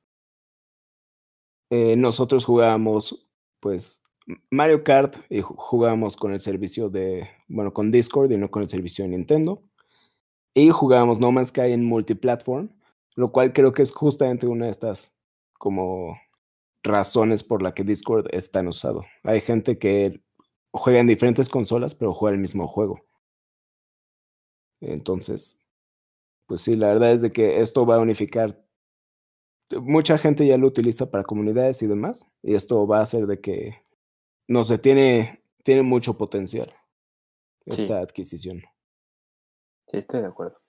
eh, 1.71 1.97
nosotros 1.97 2.45
jugábamos, 2.45 3.31
pues, 3.61 4.03
Mario 4.51 4.85
Kart 4.85 5.17
y 5.29 5.41
jugábamos 5.41 6.17
con 6.17 6.33
el 6.33 6.41
servicio 6.41 6.89
de, 6.91 7.29
bueno, 7.49 7.73
con 7.73 7.91
Discord 7.91 8.31
y 8.33 8.37
no 8.37 8.51
con 8.51 8.63
el 8.63 8.69
servicio 8.69 9.05
de 9.05 9.11
Nintendo. 9.11 9.63
Y 10.55 10.71
jugábamos 10.71 11.21
No 11.21 11.33
Man's 11.33 11.49
Sky 11.49 11.73
en 11.73 11.85
multiplatform, 11.85 12.71
lo 13.17 13.33
cual 13.33 13.53
creo 13.53 13.73
que 13.73 13.83
es 13.83 13.93
justamente 13.93 14.47
una 14.47 14.67
de 14.67 14.73
estas 14.73 15.17
como 15.59 16.19
razones 16.83 17.45
por 17.45 17.63
la 17.63 17.75
que 17.75 17.85
Discord 17.85 18.27
es 18.33 18.51
tan 18.51 18.69
usado. 18.69 19.05
Hay 19.23 19.41
gente 19.41 19.79
que 19.79 20.23
juega 20.73 21.01
en 21.01 21.07
diferentes 21.07 21.49
consolas, 21.49 21.95
pero 21.95 22.15
juega 22.15 22.35
el 22.35 22.41
mismo 22.41 22.67
juego. 22.67 23.05
Entonces, 24.81 25.61
pues 26.47 26.63
sí, 26.63 26.77
la 26.77 26.89
verdad 26.89 27.13
es 27.13 27.23
de 27.23 27.33
que 27.33 27.61
esto 27.61 27.87
va 27.87 27.97
a 27.97 28.01
unificar. 28.01 28.65
Mucha 29.83 30.19
gente 30.19 30.47
ya 30.47 30.59
lo 30.59 30.67
utiliza 30.67 31.11
para 31.11 31.25
comunidades 31.25 31.83
y 31.83 31.87
demás, 31.87 32.33
y 32.43 32.55
esto 32.55 32.87
va 32.87 32.99
a 32.99 33.03
hacer 33.03 33.27
de 33.27 33.41
que, 33.41 33.85
no 34.49 34.65
sé, 34.65 34.79
tiene, 34.79 35.45
tiene 35.63 35.83
mucho 35.83 36.17
potencial 36.17 36.75
esta 37.67 38.01
adquisición. 38.01 38.63
Sí, 39.87 39.99
estoy 39.99 40.23
de 40.23 40.27
acuerdo. 40.27 40.61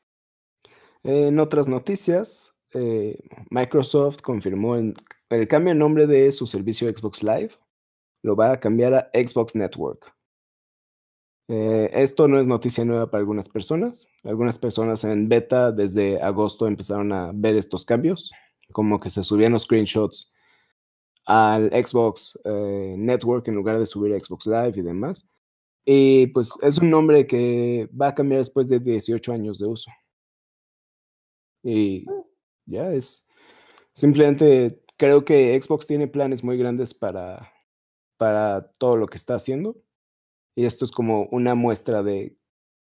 En 1.03 1.39
otras 1.39 1.67
noticias, 1.67 2.53
eh, 2.74 3.17
Microsoft 3.50 4.22
confirmó 4.22 4.75
el 4.75 5.48
cambio 5.48 5.74
de 5.74 5.79
nombre 5.79 6.05
de 6.05 6.31
su 6.31 6.46
servicio 6.46 6.89
Xbox 6.96 7.24
Live 7.24 7.51
lo 8.23 8.35
va 8.35 8.51
a 8.51 8.59
cambiar 8.59 8.93
a 8.93 9.09
Xbox 9.13 9.55
Network. 9.55 10.13
Eh, 11.47 11.89
esto 11.93 12.27
no 12.27 12.39
es 12.39 12.47
noticia 12.47 12.85
nueva 12.85 13.09
para 13.09 13.19
algunas 13.19 13.49
personas. 13.49 14.07
Algunas 14.23 14.57
personas 14.57 15.03
en 15.03 15.27
beta 15.27 15.71
desde 15.71 16.21
agosto 16.21 16.67
empezaron 16.67 17.11
a 17.11 17.31
ver 17.33 17.55
estos 17.55 17.83
cambios, 17.83 18.31
como 18.71 18.99
que 18.99 19.09
se 19.09 19.23
subían 19.23 19.51
los 19.51 19.63
screenshots 19.63 20.31
al 21.25 21.69
Xbox 21.69 22.39
eh, 22.45 22.95
Network 22.97 23.47
en 23.47 23.55
lugar 23.55 23.79
de 23.79 23.85
subir 23.85 24.13
a 24.13 24.19
Xbox 24.19 24.45
Live 24.47 24.73
y 24.75 24.81
demás. 24.81 25.29
Y 25.85 26.27
pues 26.27 26.53
es 26.61 26.77
un 26.79 26.89
nombre 26.89 27.27
que 27.27 27.89
va 27.99 28.09
a 28.09 28.15
cambiar 28.15 28.39
después 28.39 28.67
de 28.67 28.79
18 28.79 29.33
años 29.33 29.59
de 29.59 29.67
uso. 29.67 29.91
Y 31.63 32.05
ya 32.65 32.91
es. 32.93 33.27
Simplemente 33.93 34.81
creo 34.97 35.25
que 35.25 35.59
Xbox 35.61 35.87
tiene 35.87 36.07
planes 36.07 36.43
muy 36.43 36.57
grandes 36.57 36.93
para, 36.93 37.51
para 38.21 38.67
todo 38.77 38.97
lo 38.97 39.07
que 39.07 39.17
está 39.17 39.33
haciendo. 39.33 39.75
Y 40.55 40.67
esto 40.67 40.85
es 40.85 40.91
como 40.91 41.23
una 41.31 41.55
muestra 41.55 42.03
de 42.03 42.37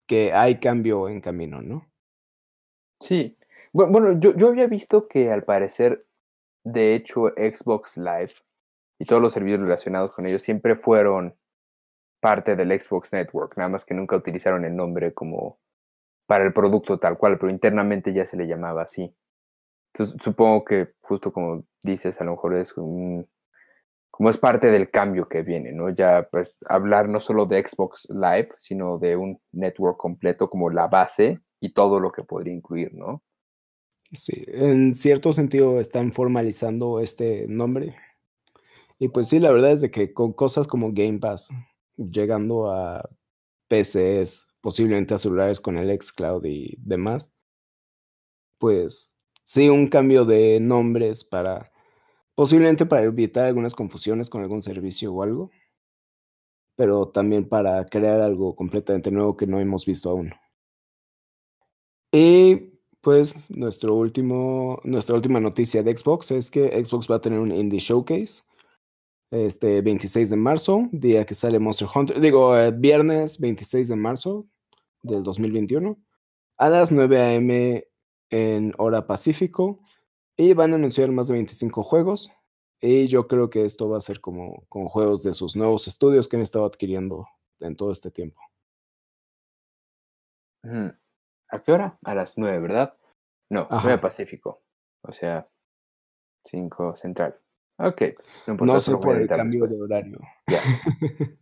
que 0.06 0.34
hay 0.34 0.60
cambio 0.60 1.08
en 1.08 1.22
camino, 1.22 1.62
¿no? 1.62 1.90
Sí. 3.00 3.38
Bueno, 3.72 4.20
yo, 4.20 4.36
yo 4.36 4.50
había 4.50 4.68
visto 4.68 5.08
que 5.08 5.32
al 5.32 5.46
parecer, 5.46 6.06
de 6.66 6.96
hecho, 6.96 7.30
Xbox 7.38 7.96
Live 7.96 8.34
y 9.00 9.06
todos 9.06 9.22
los 9.22 9.32
servicios 9.32 9.62
relacionados 9.62 10.12
con 10.14 10.26
ellos 10.26 10.42
siempre 10.42 10.76
fueron 10.76 11.34
parte 12.20 12.58
del 12.58 12.78
Xbox 12.78 13.14
Network, 13.14 13.56
nada 13.56 13.70
más 13.70 13.86
que 13.86 13.94
nunca 13.94 14.18
utilizaron 14.18 14.66
el 14.66 14.76
nombre 14.76 15.14
como 15.14 15.62
para 16.26 16.44
el 16.44 16.52
producto 16.52 17.00
tal 17.00 17.18
cual, 17.18 17.40
pero 17.40 17.50
internamente 17.50 18.12
ya 18.12 18.26
se 18.26 18.36
le 18.36 18.48
llamaba 18.48 18.82
así. 18.82 19.16
Entonces, 19.94 20.18
supongo 20.22 20.66
que 20.66 20.94
justo 21.00 21.32
como 21.32 21.64
dices, 21.84 22.20
a 22.20 22.26
lo 22.26 22.32
mejor 22.32 22.58
es 22.58 22.76
un, 22.76 23.30
como 24.22 24.30
es 24.30 24.38
parte 24.38 24.70
del 24.70 24.92
cambio 24.92 25.28
que 25.28 25.42
viene, 25.42 25.72
¿no? 25.72 25.90
Ya 25.90 26.28
pues 26.30 26.56
hablar 26.70 27.10
no 27.10 27.20
solo 27.20 27.48
de 27.48 27.68
Xbox 27.68 28.08
Live, 28.12 28.50
sino 28.60 29.00
de 29.00 29.16
un 29.16 29.42
network 29.52 29.98
completo 29.98 30.48
como 30.48 30.70
la 30.70 30.88
base 30.88 31.40
y 31.60 31.74
todo 31.74 32.00
lo 32.00 32.12
que 32.12 32.24
podría 32.24 32.54
incluir, 32.54 32.94
¿no? 32.94 33.24
Sí, 34.14 34.46
en 34.46 34.94
cierto 34.94 35.34
sentido 35.34 35.80
están 35.80 36.12
formalizando 36.12 37.00
este 37.00 37.48
nombre. 37.48 37.96
Y 39.00 39.08
pues 39.08 39.28
sí, 39.28 39.40
la 39.40 39.50
verdad 39.50 39.72
es 39.72 39.82
de 39.82 39.90
que 39.90 40.14
con 40.14 40.34
cosas 40.34 40.68
como 40.68 40.94
Game 40.94 41.18
Pass, 41.18 41.50
llegando 41.98 42.72
a 42.72 43.10
PCs, 43.70 44.54
posiblemente 44.62 45.16
a 45.16 45.18
celulares 45.18 45.60
con 45.60 45.80
el 45.80 46.00
xCloud 46.00 46.46
y 46.46 46.76
demás, 46.78 47.36
pues 48.60 49.18
sí, 49.46 49.68
un 49.68 49.88
cambio 49.88 50.26
de 50.26 50.60
nombres 50.60 51.24
para 51.24 51.71
Posiblemente 52.42 52.88
para 52.88 53.04
evitar 53.04 53.46
algunas 53.46 53.76
confusiones 53.76 54.28
con 54.28 54.42
algún 54.42 54.64
servicio 54.64 55.14
o 55.14 55.22
algo, 55.22 55.52
pero 56.76 57.10
también 57.10 57.48
para 57.48 57.86
crear 57.86 58.20
algo 58.20 58.56
completamente 58.56 59.12
nuevo 59.12 59.38
que 59.38 59.46
no 59.46 59.60
hemos 59.60 59.86
visto 59.86 60.10
aún. 60.10 60.34
Y 62.12 62.80
pues 63.00 63.48
nuestro 63.56 63.94
último, 63.94 64.82
nuestra 64.84 65.14
última 65.14 65.40
noticia 65.40 65.84
de 65.84 65.96
Xbox 65.96 66.32
es 66.32 66.50
que 66.50 66.84
Xbox 66.84 67.12
va 67.12 67.18
a 67.18 67.22
tener 67.22 67.38
un 67.38 67.52
Indie 67.52 67.80
Showcase 67.80 68.42
este 69.30 69.84
26 69.84 70.32
de 70.32 70.36
marzo, 70.36 70.90
día 70.92 71.28
que 71.28 71.36
sale 71.36 71.60
Monster 71.60 71.90
Hunter, 71.94 72.20
digo, 72.20 72.58
eh, 72.58 72.72
viernes 72.72 73.40
26 73.40 73.88
de 73.88 73.96
marzo 73.98 74.48
del 75.04 75.22
2021, 75.22 75.96
a 76.58 76.70
las 76.70 76.92
9 76.92 77.22
a.m. 77.22 77.88
en 78.32 78.74
hora 78.80 79.06
Pacífico, 79.06 79.80
y 80.42 80.54
van 80.56 80.74
a 80.74 80.76
anunciar 80.76 81.12
más 81.12 81.28
de 81.28 81.36
25 81.36 81.84
juegos. 81.84 82.32
Y 82.80 83.08
yo 83.08 83.28
creo 83.28 83.52
que 83.52 83.64
esto 83.64 83.88
va 83.90 84.00
a 84.00 84.02
ser 84.02 84.22
como 84.22 84.66
con 84.70 84.88
juegos 84.88 85.22
de 85.22 85.34
sus 85.34 85.56
nuevos 85.56 85.88
estudios 85.88 86.28
que 86.28 86.36
han 86.36 86.42
estado 86.42 86.66
adquiriendo 86.66 87.28
en 87.60 87.76
todo 87.76 87.92
este 87.92 88.10
tiempo. 88.10 88.42
¿A 90.64 91.60
qué 91.62 91.72
hora? 91.72 92.00
A 92.04 92.16
las 92.16 92.40
9, 92.40 92.60
¿verdad? 92.60 92.98
No, 93.52 93.68
9 93.70 94.00
Pacífico. 94.00 94.64
O 95.04 95.14
sea, 95.14 95.48
5 96.46 96.96
Central. 96.96 97.40
Ok. 97.78 98.02
No, 98.48 98.56
no 98.56 98.80
sé 98.80 98.98
por 98.98 99.18
el 99.18 99.28
cambio 99.28 99.68
de 99.68 99.80
horario. 99.80 100.20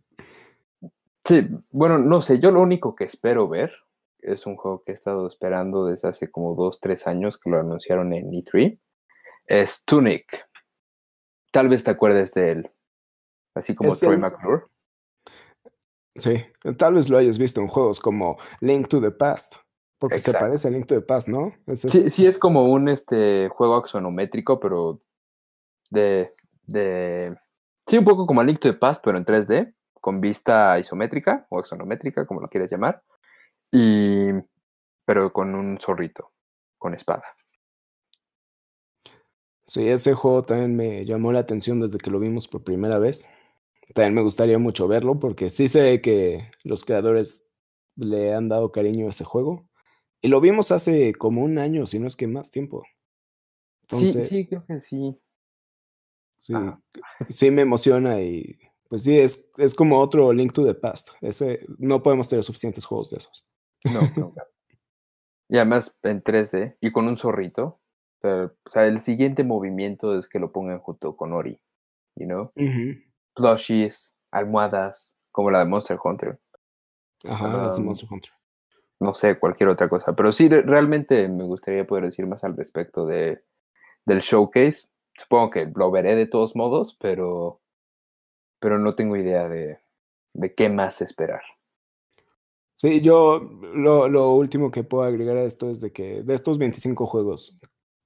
sí, 1.24 1.48
bueno, 1.70 1.96
no 1.96 2.20
sé. 2.20 2.38
Yo 2.38 2.50
lo 2.50 2.60
único 2.60 2.94
que 2.94 3.04
espero 3.04 3.48
ver 3.48 3.72
es 4.18 4.44
un 4.44 4.56
juego 4.56 4.82
que 4.84 4.92
he 4.92 4.94
estado 4.94 5.26
esperando 5.26 5.86
desde 5.86 6.08
hace 6.08 6.30
como 6.30 6.54
2, 6.54 6.80
3 6.80 7.06
años 7.06 7.38
que 7.38 7.48
lo 7.48 7.58
anunciaron 7.58 8.12
en 8.12 8.30
E3 8.30 8.78
es 9.50 9.82
Tunic. 9.84 10.48
Tal 11.52 11.68
vez 11.68 11.82
te 11.82 11.90
acuerdes 11.90 12.32
de 12.32 12.52
él, 12.52 12.70
así 13.54 13.74
como 13.74 13.94
Troy 13.94 14.16
McClure. 14.16 14.66
Sí, 16.14 16.44
tal 16.76 16.94
vez 16.94 17.08
lo 17.08 17.18
hayas 17.18 17.38
visto 17.38 17.60
en 17.60 17.66
juegos 17.66 17.98
como 18.00 18.38
Link 18.60 18.88
to 18.88 19.00
the 19.00 19.10
Past, 19.10 19.56
porque 19.98 20.18
se 20.18 20.32
parece 20.32 20.68
a 20.68 20.70
Link 20.70 20.86
to 20.86 20.94
the 20.94 21.00
Past, 21.00 21.28
¿no? 21.28 21.52
sí, 21.74 22.10
sí, 22.10 22.26
es 22.26 22.38
como 22.38 22.70
un 22.70 22.88
este, 22.88 23.48
juego 23.48 23.76
axonométrico, 23.76 24.60
pero 24.60 25.00
de, 25.90 26.34
de... 26.62 27.34
Sí, 27.86 27.98
un 27.98 28.04
poco 28.04 28.26
como 28.26 28.44
Link 28.44 28.60
to 28.60 28.70
the 28.70 28.78
Past, 28.78 29.02
pero 29.04 29.18
en 29.18 29.24
3D, 29.24 29.74
con 30.00 30.20
vista 30.20 30.78
isométrica 30.78 31.46
o 31.50 31.58
axonométrica, 31.58 32.24
como 32.26 32.40
lo 32.40 32.48
quieras 32.48 32.70
llamar, 32.70 33.02
y... 33.72 34.30
pero 35.04 35.32
con 35.32 35.56
un 35.56 35.78
zorrito, 35.80 36.32
con 36.78 36.94
espada. 36.94 37.24
Sí, 39.70 39.86
ese 39.86 40.14
juego 40.14 40.42
también 40.42 40.74
me 40.74 41.04
llamó 41.06 41.30
la 41.30 41.38
atención 41.38 41.78
desde 41.78 41.98
que 41.98 42.10
lo 42.10 42.18
vimos 42.18 42.48
por 42.48 42.64
primera 42.64 42.98
vez. 42.98 43.28
También 43.94 44.14
me 44.14 44.22
gustaría 44.22 44.58
mucho 44.58 44.88
verlo 44.88 45.20
porque 45.20 45.48
sí 45.48 45.68
sé 45.68 46.00
que 46.00 46.50
los 46.64 46.84
creadores 46.84 47.48
le 47.94 48.34
han 48.34 48.48
dado 48.48 48.72
cariño 48.72 49.06
a 49.06 49.10
ese 49.10 49.22
juego. 49.22 49.68
Y 50.20 50.26
lo 50.26 50.40
vimos 50.40 50.72
hace 50.72 51.14
como 51.14 51.44
un 51.44 51.56
año, 51.58 51.86
si 51.86 52.00
no 52.00 52.08
es 52.08 52.16
que 52.16 52.26
más 52.26 52.50
tiempo. 52.50 52.82
sí, 53.90 54.10
sí, 54.10 54.48
creo 54.48 54.66
que 54.66 54.80
sí. 54.80 55.16
Sí, 56.36 56.52
sí 57.28 57.52
me 57.52 57.62
emociona 57.62 58.20
y 58.20 58.58
pues 58.88 59.04
sí, 59.04 59.20
es, 59.20 59.48
es 59.56 59.76
como 59.76 60.00
otro 60.00 60.32
Link 60.32 60.52
to 60.52 60.66
the 60.66 60.74
Past. 60.74 61.10
Ese, 61.20 61.64
no 61.78 62.02
podemos 62.02 62.28
tener 62.28 62.42
suficientes 62.42 62.84
juegos 62.84 63.10
de 63.10 63.18
esos. 63.18 63.46
No, 63.84 64.00
no. 64.16 64.34
y 65.48 65.58
además 65.58 65.96
en 66.02 66.24
3D 66.24 66.76
y 66.80 66.90
con 66.90 67.06
un 67.06 67.16
zorrito 67.16 67.79
o 68.22 68.70
sea, 68.70 68.86
el 68.86 69.00
siguiente 69.00 69.44
movimiento 69.44 70.18
es 70.18 70.28
que 70.28 70.38
lo 70.38 70.52
pongan 70.52 70.78
junto 70.78 71.16
con 71.16 71.32
Ori, 71.32 71.60
you 72.16 72.26
know? 72.26 72.52
Plushies, 73.34 74.14
almohadas, 74.30 75.14
como 75.32 75.50
la 75.50 75.60
de 75.60 75.64
Monster 75.66 75.98
Hunter. 76.02 76.38
Ajá, 77.24 77.66
Monster 77.80 78.08
Hunter. 78.10 78.32
No 78.98 79.14
sé, 79.14 79.38
cualquier 79.38 79.70
otra 79.70 79.88
cosa. 79.88 80.14
Pero 80.14 80.32
sí, 80.32 80.48
realmente 80.48 81.28
me 81.28 81.44
gustaría 81.44 81.86
poder 81.86 82.04
decir 82.04 82.26
más 82.26 82.44
al 82.44 82.56
respecto 82.56 83.06
de, 83.06 83.42
del 84.04 84.20
showcase. 84.20 84.88
Supongo 85.16 85.50
que 85.50 85.72
lo 85.74 85.90
veré 85.90 86.16
de 86.16 86.26
todos 86.26 86.54
modos, 86.54 86.96
pero, 87.00 87.60
pero 88.58 88.78
no 88.78 88.94
tengo 88.94 89.16
idea 89.16 89.48
de, 89.48 89.78
de 90.34 90.54
qué 90.54 90.68
más 90.68 91.00
esperar. 91.00 91.42
Sí, 92.74 93.02
yo 93.02 93.40
lo, 93.74 94.08
lo, 94.08 94.32
último 94.32 94.70
que 94.70 94.84
puedo 94.84 95.04
agregar 95.04 95.36
a 95.36 95.44
esto 95.44 95.70
es 95.70 95.82
de 95.82 95.92
que 95.92 96.22
de 96.22 96.34
estos 96.34 96.56
25 96.56 97.06
juegos, 97.06 97.58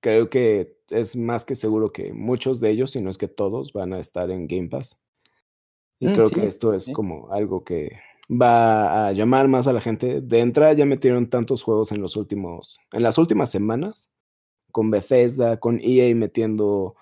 creo 0.04 0.28
que 0.28 0.76
es 0.90 1.16
más 1.16 1.46
que 1.46 1.54
seguro 1.54 1.90
que 1.90 2.12
muchos 2.12 2.60
de 2.60 2.68
ellos, 2.68 2.90
si 2.90 3.00
no 3.00 3.08
es 3.08 3.16
que 3.16 3.26
todos, 3.26 3.72
van 3.72 3.94
a 3.94 3.98
estar 3.98 4.30
en 4.30 4.46
Game 4.46 4.68
Pass. 4.68 5.00
Y 5.98 6.08
mm, 6.08 6.14
creo 6.14 6.28
que 6.28 6.46
esto 6.46 6.74
es 6.74 6.90
como 6.92 7.32
algo 7.32 7.64
que 7.64 8.00
va 8.30 9.06
a 9.06 9.12
llamar 9.12 9.48
más 9.48 9.66
a 9.66 9.72
la 9.72 9.80
gente. 9.80 10.20
De 10.20 10.40
entrada 10.40 10.74
ya 10.74 10.84
metieron 10.84 11.30
tantos 11.30 11.62
juegos 11.62 11.90
en 11.90 12.02
los 12.02 12.16
últimos, 12.16 12.78
en 12.92 13.02
las 13.02 13.16
últimas 13.16 13.50
semanas, 13.50 14.10
con 14.70 14.90
Bethesda, 14.90 15.58
con 15.58 15.80
EA 15.82 16.14
metiendo 16.14 16.96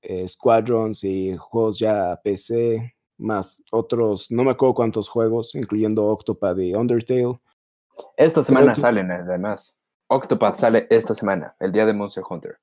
eh, 0.00 0.26
Squadrons 0.26 1.04
y 1.04 1.36
juegos 1.36 1.78
ya 1.78 2.20
PC, 2.24 2.96
más 3.18 3.62
otros, 3.70 4.32
no 4.32 4.42
me 4.42 4.50
acuerdo 4.50 4.74
cuántos 4.74 5.08
juegos, 5.08 5.54
incluyendo 5.54 6.06
Octopad 6.06 6.56
y 6.56 6.74
Undertale. 6.74 7.38
Esta 8.16 8.42
semana 8.42 8.74
salen 8.74 9.12
además. 9.12 9.78
Octopath 10.14 10.56
sale 10.56 10.86
esta 10.90 11.14
semana, 11.14 11.56
el 11.58 11.72
día 11.72 11.86
de 11.86 11.94
Monster 11.94 12.22
Hunter. 12.28 12.58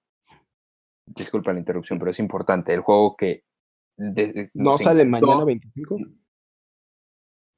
Disculpa 1.05 1.51
la 1.51 1.59
interrupción, 1.59 1.97
pero 1.97 2.12
es 2.12 2.19
importante. 2.19 2.73
El 2.73 2.81
juego 2.81 3.15
que. 3.15 3.43
¿No 4.53 4.73
sale 4.73 5.03
mañana 5.03 5.43
25? 5.43 5.97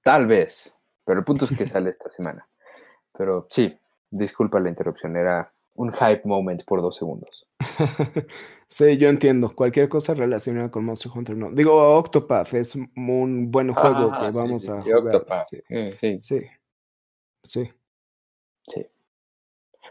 Tal 0.03 0.25
vez, 0.25 0.79
pero 1.05 1.19
el 1.19 1.25
punto 1.25 1.45
es 1.45 1.55
que 1.55 1.67
sale 1.67 1.89
esta 1.89 2.09
semana. 2.09 2.47
Pero 3.11 3.47
sí, 3.49 3.77
disculpa 4.09 4.59
la 4.59 4.69
interrupción, 4.69 5.15
era 5.17 5.53
un 5.75 5.91
hype 5.91 6.21
moment 6.23 6.63
por 6.63 6.81
dos 6.81 6.95
segundos. 6.95 7.47
sí, 8.67 8.97
yo 8.97 9.09
entiendo. 9.09 9.53
Cualquier 9.53 9.89
cosa 9.89 10.13
relacionada 10.13 10.71
con 10.71 10.85
Monster 10.85 11.11
Hunter 11.13 11.35
no. 11.35 11.51
Digo, 11.51 11.97
Octopath 11.97 12.53
es 12.53 12.75
un 12.75 13.51
buen 13.51 13.73
juego 13.73 14.11
que 14.11 14.31
vamos 14.31 14.69
a 14.69 14.81
jugar. 14.81 15.25
Eh, 15.69 15.95
sí, 15.97 16.19
sí. 16.19 16.41
Sí. 17.43 17.69
Sí. 18.67 18.87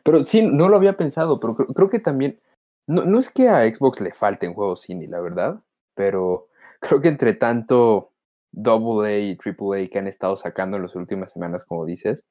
Pero 0.04 0.24
sí, 0.26 0.42
no 0.42 0.68
lo 0.68 0.76
había 0.76 0.96
pensado, 0.96 1.40
pero 1.40 1.56
creo, 1.56 1.90
que 1.90 2.00
también, 2.00 2.40
no, 2.86 3.04
no, 3.04 3.18
es 3.18 3.30
que 3.30 3.48
a 3.48 3.62
Xbox 3.72 4.00
le 4.00 4.12
falten 4.12 4.54
juegos 4.54 4.88
indie, 4.88 5.08
la 5.08 5.20
verdad, 5.20 5.60
pero 5.94 6.48
creo 6.80 7.00
que 7.00 7.08
entre 7.08 7.34
tanto 7.34 8.12
AA 8.56 9.18
y 9.18 9.38
AAA 9.38 9.88
que 9.90 9.98
han 9.98 10.06
estado 10.06 10.36
sacando 10.36 10.76
en 10.76 10.84
las 10.84 10.96
últimas 10.96 11.32
semanas, 11.32 11.64
como 11.64 11.84
dices, 11.84 12.26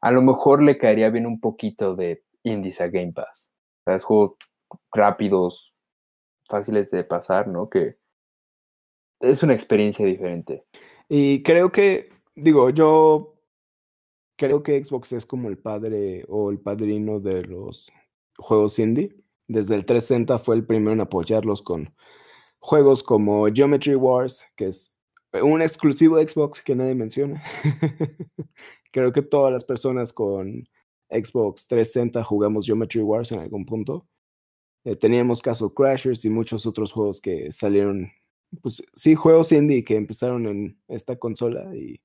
a 0.00 0.10
lo 0.10 0.22
mejor 0.22 0.62
le 0.62 0.78
caería 0.78 1.10
bien 1.10 1.26
un 1.26 1.40
poquito 1.40 1.96
de 1.96 2.22
indies 2.42 2.80
a 2.80 2.88
Game 2.88 3.12
Pass. 3.12 3.52
O 3.80 3.82
sea, 3.84 3.96
es 3.96 4.04
juegos 4.04 4.36
rápidos, 4.92 5.74
fáciles 6.48 6.90
de 6.90 7.04
pasar, 7.04 7.48
¿no? 7.48 7.68
Que 7.68 7.96
es 9.20 9.42
una 9.42 9.54
experiencia 9.54 10.04
diferente. 10.04 10.64
Y 11.08 11.42
creo 11.42 11.72
que, 11.72 12.10
digo, 12.34 12.70
yo 12.70 13.35
creo 14.36 14.62
que 14.62 14.82
Xbox 14.82 15.12
es 15.12 15.26
como 15.26 15.48
el 15.48 15.58
padre 15.58 16.24
o 16.28 16.50
el 16.50 16.60
padrino 16.60 17.20
de 17.20 17.42
los 17.42 17.90
juegos 18.38 18.78
indie. 18.78 19.14
Desde 19.48 19.74
el 19.74 19.84
360 19.84 20.38
fue 20.38 20.56
el 20.56 20.66
primero 20.66 20.92
en 20.92 21.00
apoyarlos 21.00 21.62
con 21.62 21.94
juegos 22.58 23.02
como 23.02 23.46
Geometry 23.52 23.94
Wars, 23.94 24.46
que 24.56 24.66
es 24.66 24.96
un 25.32 25.62
exclusivo 25.62 26.16
de 26.16 26.28
Xbox 26.28 26.62
que 26.62 26.74
nadie 26.74 26.94
menciona. 26.94 27.42
Creo 28.92 29.12
que 29.12 29.22
todas 29.22 29.52
las 29.52 29.64
personas 29.64 30.12
con 30.12 30.64
Xbox 31.10 31.66
360 31.68 32.24
jugamos 32.24 32.66
Geometry 32.66 33.02
Wars 33.02 33.32
en 33.32 33.40
algún 33.40 33.64
punto. 33.66 34.06
Eh, 34.84 34.96
teníamos 34.96 35.42
Castle 35.42 35.68
Crashers 35.74 36.24
y 36.24 36.30
muchos 36.30 36.66
otros 36.66 36.92
juegos 36.92 37.20
que 37.20 37.50
salieron, 37.52 38.08
pues 38.62 38.84
sí, 38.94 39.14
juegos 39.14 39.52
indie 39.52 39.84
que 39.84 39.96
empezaron 39.96 40.46
en 40.46 40.80
esta 40.88 41.16
consola 41.16 41.74
y 41.74 42.00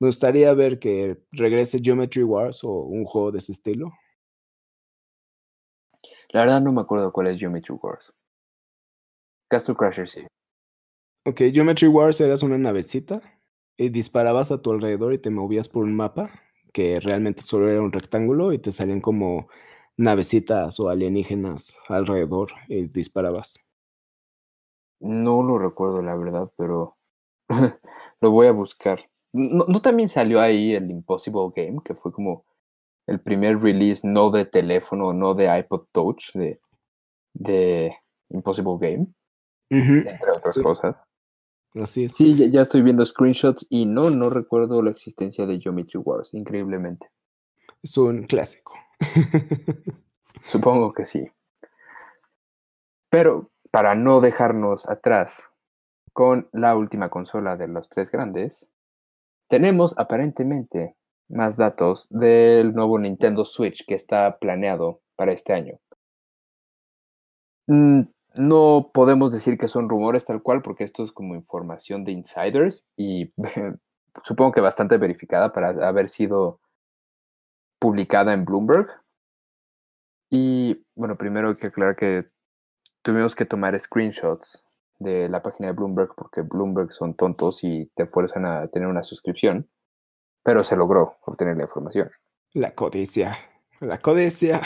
me 0.00 0.08
gustaría 0.08 0.52
ver 0.54 0.78
que 0.78 1.22
regrese 1.32 1.80
Geometry 1.82 2.22
Wars 2.22 2.64
o 2.64 2.70
un 2.70 3.04
juego 3.04 3.32
de 3.32 3.38
ese 3.38 3.52
estilo. 3.52 3.92
La 6.30 6.40
verdad 6.40 6.60
no 6.60 6.72
me 6.72 6.80
acuerdo 6.80 7.12
cuál 7.12 7.28
es 7.28 7.38
Geometry 7.38 7.74
Wars. 7.80 8.12
Castle 9.48 9.76
Crashers 9.76 10.10
sí. 10.10 10.26
Ok, 11.26 11.40
Geometry 11.52 11.88
Wars 11.88 12.20
eras 12.20 12.42
una 12.42 12.58
navecita 12.58 13.22
y 13.76 13.88
disparabas 13.88 14.50
a 14.50 14.60
tu 14.60 14.72
alrededor 14.72 15.14
y 15.14 15.18
te 15.18 15.30
movías 15.30 15.68
por 15.68 15.84
un 15.84 15.94
mapa 15.94 16.30
que 16.72 16.98
realmente 17.00 17.42
solo 17.42 17.70
era 17.70 17.80
un 17.80 17.92
rectángulo 17.92 18.52
y 18.52 18.58
te 18.58 18.72
salían 18.72 19.00
como 19.00 19.48
navecitas 19.96 20.80
o 20.80 20.88
alienígenas 20.88 21.78
alrededor 21.88 22.50
y 22.68 22.88
disparabas. 22.88 23.54
No 25.00 25.42
lo 25.42 25.58
recuerdo 25.58 26.02
la 26.02 26.16
verdad, 26.16 26.50
pero 26.56 26.96
lo 28.20 28.30
voy 28.30 28.48
a 28.48 28.52
buscar. 28.52 29.00
¿No, 29.34 29.64
¿No, 29.66 29.82
también 29.82 30.08
salió 30.08 30.40
ahí 30.40 30.74
el 30.74 30.88
Impossible 30.92 31.50
Game, 31.56 31.80
que 31.84 31.96
fue 31.96 32.12
como 32.12 32.44
el 33.08 33.20
primer 33.20 33.58
release 33.58 34.06
no 34.06 34.30
de 34.30 34.46
teléfono, 34.46 35.12
no 35.12 35.34
de 35.34 35.58
iPod 35.58 35.86
Touch, 35.90 36.32
de, 36.34 36.60
de 37.32 37.96
Impossible 38.30 38.76
Game? 38.80 39.08
Entre 39.68 40.30
otras 40.30 40.56
cosas. 40.56 41.04
Así 41.74 42.04
es. 42.04 42.14
Sí, 42.14 42.48
ya, 42.52 42.60
estoy 42.60 42.82
viendo 42.82 43.04
screenshots 43.04 43.66
y 43.68 43.86
no, 43.86 44.08
no 44.10 44.30
recuerdo 44.30 44.80
la 44.82 44.92
existencia 44.92 45.46
de 45.46 45.60
Geometry 45.60 45.98
Wars, 45.98 46.32
increíblemente. 46.32 47.10
Es 47.82 47.98
un 47.98 48.26
clásico. 48.26 48.74
Supongo 50.46 50.92
que 50.92 51.04
sí. 51.04 51.26
Pero 53.10 53.50
para 53.72 53.96
no 53.96 54.20
dejarnos 54.20 54.88
atrás 54.88 55.50
con 56.12 56.48
la 56.52 56.76
última 56.76 57.08
consola 57.08 57.56
de 57.56 57.66
los 57.66 57.88
tres 57.88 58.12
grandes, 58.12 58.70
tenemos 59.48 59.96
aparentemente 59.98 60.96
más 61.28 61.56
datos 61.56 62.06
del 62.10 62.74
nuevo 62.74 62.98
Nintendo 62.98 63.44
Switch 63.44 63.84
que 63.86 63.94
está 63.94 64.38
planeado 64.38 65.00
para 65.16 65.32
este 65.32 65.52
año. 65.52 65.78
Mm, 67.66 68.02
no 68.34 68.90
podemos 68.92 69.32
decir 69.32 69.56
que 69.58 69.68
son 69.68 69.88
rumores 69.88 70.24
tal 70.24 70.42
cual, 70.42 70.62
porque 70.62 70.84
esto 70.84 71.04
es 71.04 71.12
como 71.12 71.34
información 71.34 72.04
de 72.04 72.12
insiders 72.12 72.86
y 72.96 73.32
supongo 74.24 74.52
que 74.52 74.60
bastante 74.60 74.96
verificada 74.98 75.52
para 75.52 75.68
haber 75.86 76.08
sido 76.08 76.60
publicada 77.78 78.32
en 78.32 78.44
Bloomberg. 78.44 78.88
Y 80.30 80.84
bueno, 80.96 81.16
primero 81.16 81.50
hay 81.50 81.56
que 81.56 81.68
aclarar 81.68 81.96
que 81.96 82.26
tuvimos 83.02 83.34
que 83.36 83.46
tomar 83.46 83.78
screenshots 83.78 84.63
de 84.98 85.28
la 85.28 85.42
página 85.42 85.68
de 85.68 85.74
Bloomberg 85.74 86.14
porque 86.16 86.42
Bloomberg 86.42 86.92
son 86.92 87.14
tontos 87.14 87.62
y 87.62 87.86
te 87.94 88.06
fuerzan 88.06 88.46
a 88.46 88.68
tener 88.68 88.88
una 88.88 89.02
suscripción, 89.02 89.68
pero 90.42 90.64
se 90.64 90.76
logró 90.76 91.18
obtener 91.26 91.56
la 91.56 91.64
información. 91.64 92.10
La 92.52 92.74
codicia, 92.74 93.36
la 93.80 93.98
codicia. 94.00 94.62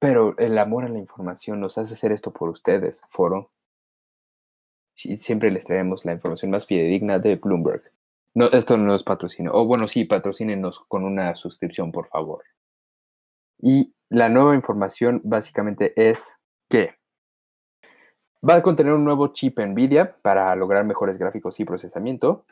Pero 0.00 0.36
el 0.38 0.58
amor 0.58 0.84
a 0.84 0.88
la 0.88 0.98
información 0.98 1.60
nos 1.60 1.78
hace 1.78 1.94
hacer 1.94 2.10
esto 2.10 2.32
por 2.32 2.48
ustedes, 2.48 3.02
foro. 3.08 3.52
siempre 4.94 5.50
les 5.52 5.64
traemos 5.64 6.04
la 6.04 6.12
información 6.12 6.50
más 6.50 6.66
fidedigna 6.66 7.20
de 7.20 7.36
Bloomberg. 7.36 7.82
No, 8.34 8.46
esto 8.46 8.76
no 8.76 8.94
es 8.94 9.02
patrocinio. 9.02 9.52
O 9.54 9.66
bueno, 9.66 9.86
sí, 9.86 10.04
patrocínenos 10.04 10.80
con 10.88 11.04
una 11.04 11.36
suscripción, 11.36 11.92
por 11.92 12.08
favor. 12.08 12.44
Y 13.58 13.94
la 14.08 14.28
nueva 14.28 14.54
información 14.54 15.20
básicamente 15.22 15.92
es 15.96 16.36
que 16.68 16.92
va 18.48 18.56
a 18.56 18.62
contener 18.62 18.92
un 18.92 19.04
nuevo 19.04 19.28
chip 19.28 19.58
NVIDIA 19.60 20.16
para 20.20 20.54
lograr 20.56 20.84
mejores 20.84 21.16
gráficos 21.16 21.60
y 21.60 21.64
procesamiento, 21.64 22.44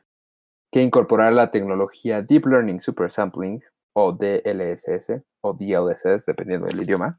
que 0.72 0.82
incorporará 0.82 1.32
la 1.32 1.50
tecnología 1.50 2.22
Deep 2.22 2.46
Learning 2.46 2.80
Super 2.80 3.10
Sampling, 3.10 3.60
o 3.92 4.12
DLSS, 4.12 5.22
o 5.40 5.52
DLSS, 5.52 6.26
dependiendo 6.26 6.66
del 6.66 6.80
idioma, 6.80 7.18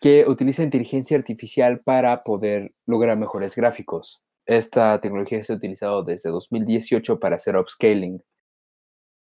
que 0.00 0.24
utiliza 0.26 0.62
inteligencia 0.62 1.16
artificial 1.16 1.80
para 1.80 2.24
poder 2.24 2.74
lograr 2.86 3.16
mejores 3.16 3.54
gráficos. 3.54 4.22
Esta 4.44 5.00
tecnología 5.00 5.42
se 5.42 5.52
ha 5.52 5.56
utilizado 5.56 6.02
desde 6.02 6.30
2018 6.30 7.20
para 7.20 7.36
hacer 7.36 7.56
upscaling. 7.56 8.22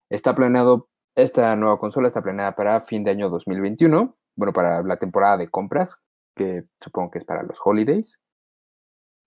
Está 0.09 0.35
planeado, 0.35 0.89
esta 1.15 1.55
nueva 1.55 1.79
consola 1.79 2.07
está 2.07 2.21
planeada 2.21 2.55
para 2.55 2.79
fin 2.79 3.03
de 3.03 3.11
año 3.11 3.29
2021, 3.29 4.15
bueno, 4.37 4.53
para 4.53 4.83
la 4.83 4.97
temporada 4.97 5.37
de 5.37 5.49
compras, 5.49 6.01
que 6.35 6.63
supongo 6.81 7.11
que 7.11 7.19
es 7.19 7.25
para 7.25 7.43
los 7.43 7.59
holidays. 7.63 8.19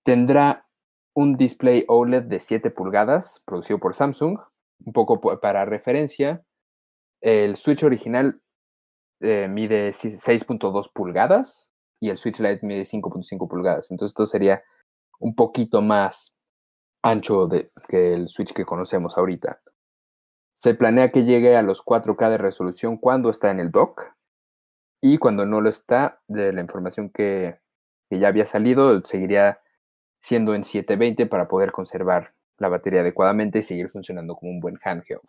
Tendrá 0.05 0.67
un 1.15 1.37
display 1.37 1.85
OLED 1.89 2.25
de 2.25 2.41
7 2.41 2.71
pulgadas, 2.71 3.43
producido 3.45 3.79
por 3.79 3.95
Samsung. 3.95 4.39
Un 4.85 4.93
poco 4.93 5.21
para 5.41 5.65
referencia, 5.67 6.43
el 7.21 7.57
Switch 7.57 7.83
original 7.83 8.41
eh, 9.21 9.49
mide 9.49 9.91
6.2 9.91 10.91
pulgadas 10.93 11.71
y 12.01 12.09
el 12.09 12.17
Switch 12.17 12.41
Lite 12.41 12.67
mide 12.67 12.83
5.5 12.83 13.49
pulgadas. 13.49 13.91
Entonces 13.91 14.13
esto 14.13 14.27
sería 14.27 14.63
un 15.19 15.35
poquito 15.35 15.83
más 15.83 16.35
ancho 17.03 17.47
de, 17.47 17.71
que 17.89 18.15
el 18.15 18.29
Switch 18.29 18.53
que 18.55 18.65
conocemos 18.65 19.19
ahorita. 19.19 19.61
Se 20.55 20.75
planea 20.75 21.11
que 21.11 21.25
llegue 21.25 21.57
a 21.57 21.63
los 21.63 21.85
4K 21.85 22.31
de 22.31 22.39
resolución 22.39 22.97
cuando 22.97 23.31
está 23.31 23.51
en 23.51 23.61
el 23.61 23.71
dock 23.71 24.15
y 25.03 25.19
cuando 25.19 25.47
no 25.47 25.61
lo 25.61 25.69
está, 25.69 26.21
de 26.29 26.53
la 26.53 26.61
información 26.61 27.11
que, 27.11 27.59
que 28.11 28.19
ya 28.19 28.29
había 28.29 28.47
salido, 28.47 29.03
seguiría 29.05 29.61
siendo 30.21 30.55
en 30.55 30.63
720 30.63 31.27
para 31.27 31.49
poder 31.49 31.73
conservar 31.73 32.35
la 32.59 32.69
batería 32.69 33.01
adecuadamente 33.01 33.59
y 33.59 33.63
seguir 33.63 33.89
funcionando 33.89 34.37
como 34.37 34.53
un 34.53 34.61
buen 34.61 34.79
handheld. 34.85 35.23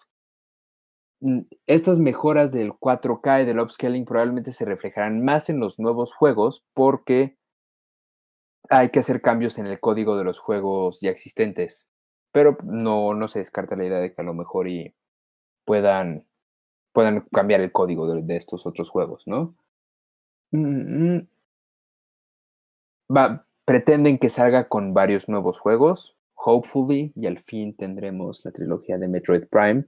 Mm, 1.21 1.41
estas 1.67 1.99
mejoras 1.99 2.51
del 2.51 2.73
4K 2.73 3.43
y 3.43 3.45
del 3.45 3.59
upscaling 3.59 4.05
probablemente 4.05 4.51
se 4.51 4.65
reflejarán 4.65 5.23
más 5.23 5.49
en 5.49 5.59
los 5.59 5.79
nuevos 5.79 6.13
juegos 6.13 6.63
porque 6.73 7.37
hay 8.69 8.89
que 8.89 8.99
hacer 8.99 9.21
cambios 9.21 9.57
en 9.59 9.67
el 9.67 9.79
código 9.79 10.17
de 10.17 10.23
los 10.23 10.39
juegos 10.39 10.99
ya 11.01 11.09
existentes. 11.09 11.87
Pero 12.31 12.57
no, 12.63 13.13
no 13.13 13.27
se 13.27 13.39
descarta 13.39 13.75
la 13.75 13.85
idea 13.85 13.99
de 13.99 14.13
que 14.13 14.21
a 14.21 14.25
lo 14.25 14.33
mejor 14.33 14.67
y 14.67 14.95
puedan, 15.65 16.25
puedan 16.93 17.21
cambiar 17.31 17.61
el 17.61 17.71
código 17.71 18.07
de, 18.13 18.35
estos 18.35 18.65
otros 18.65 18.89
juegos, 18.89 19.23
¿no? 19.25 19.55
Mm, 20.51 21.15
mm. 21.17 21.27
Va, 23.15 23.45
pretenden 23.65 24.17
que 24.17 24.29
salga 24.29 24.67
con 24.67 24.93
varios 24.93 25.29
nuevos 25.29 25.59
juegos. 25.59 26.15
Hopefully, 26.35 27.13
y 27.15 27.27
al 27.27 27.39
fin 27.39 27.75
tendremos 27.75 28.43
la 28.43 28.51
trilogía 28.51 28.97
de 28.97 29.07
Metroid 29.07 29.47
Prime. 29.47 29.85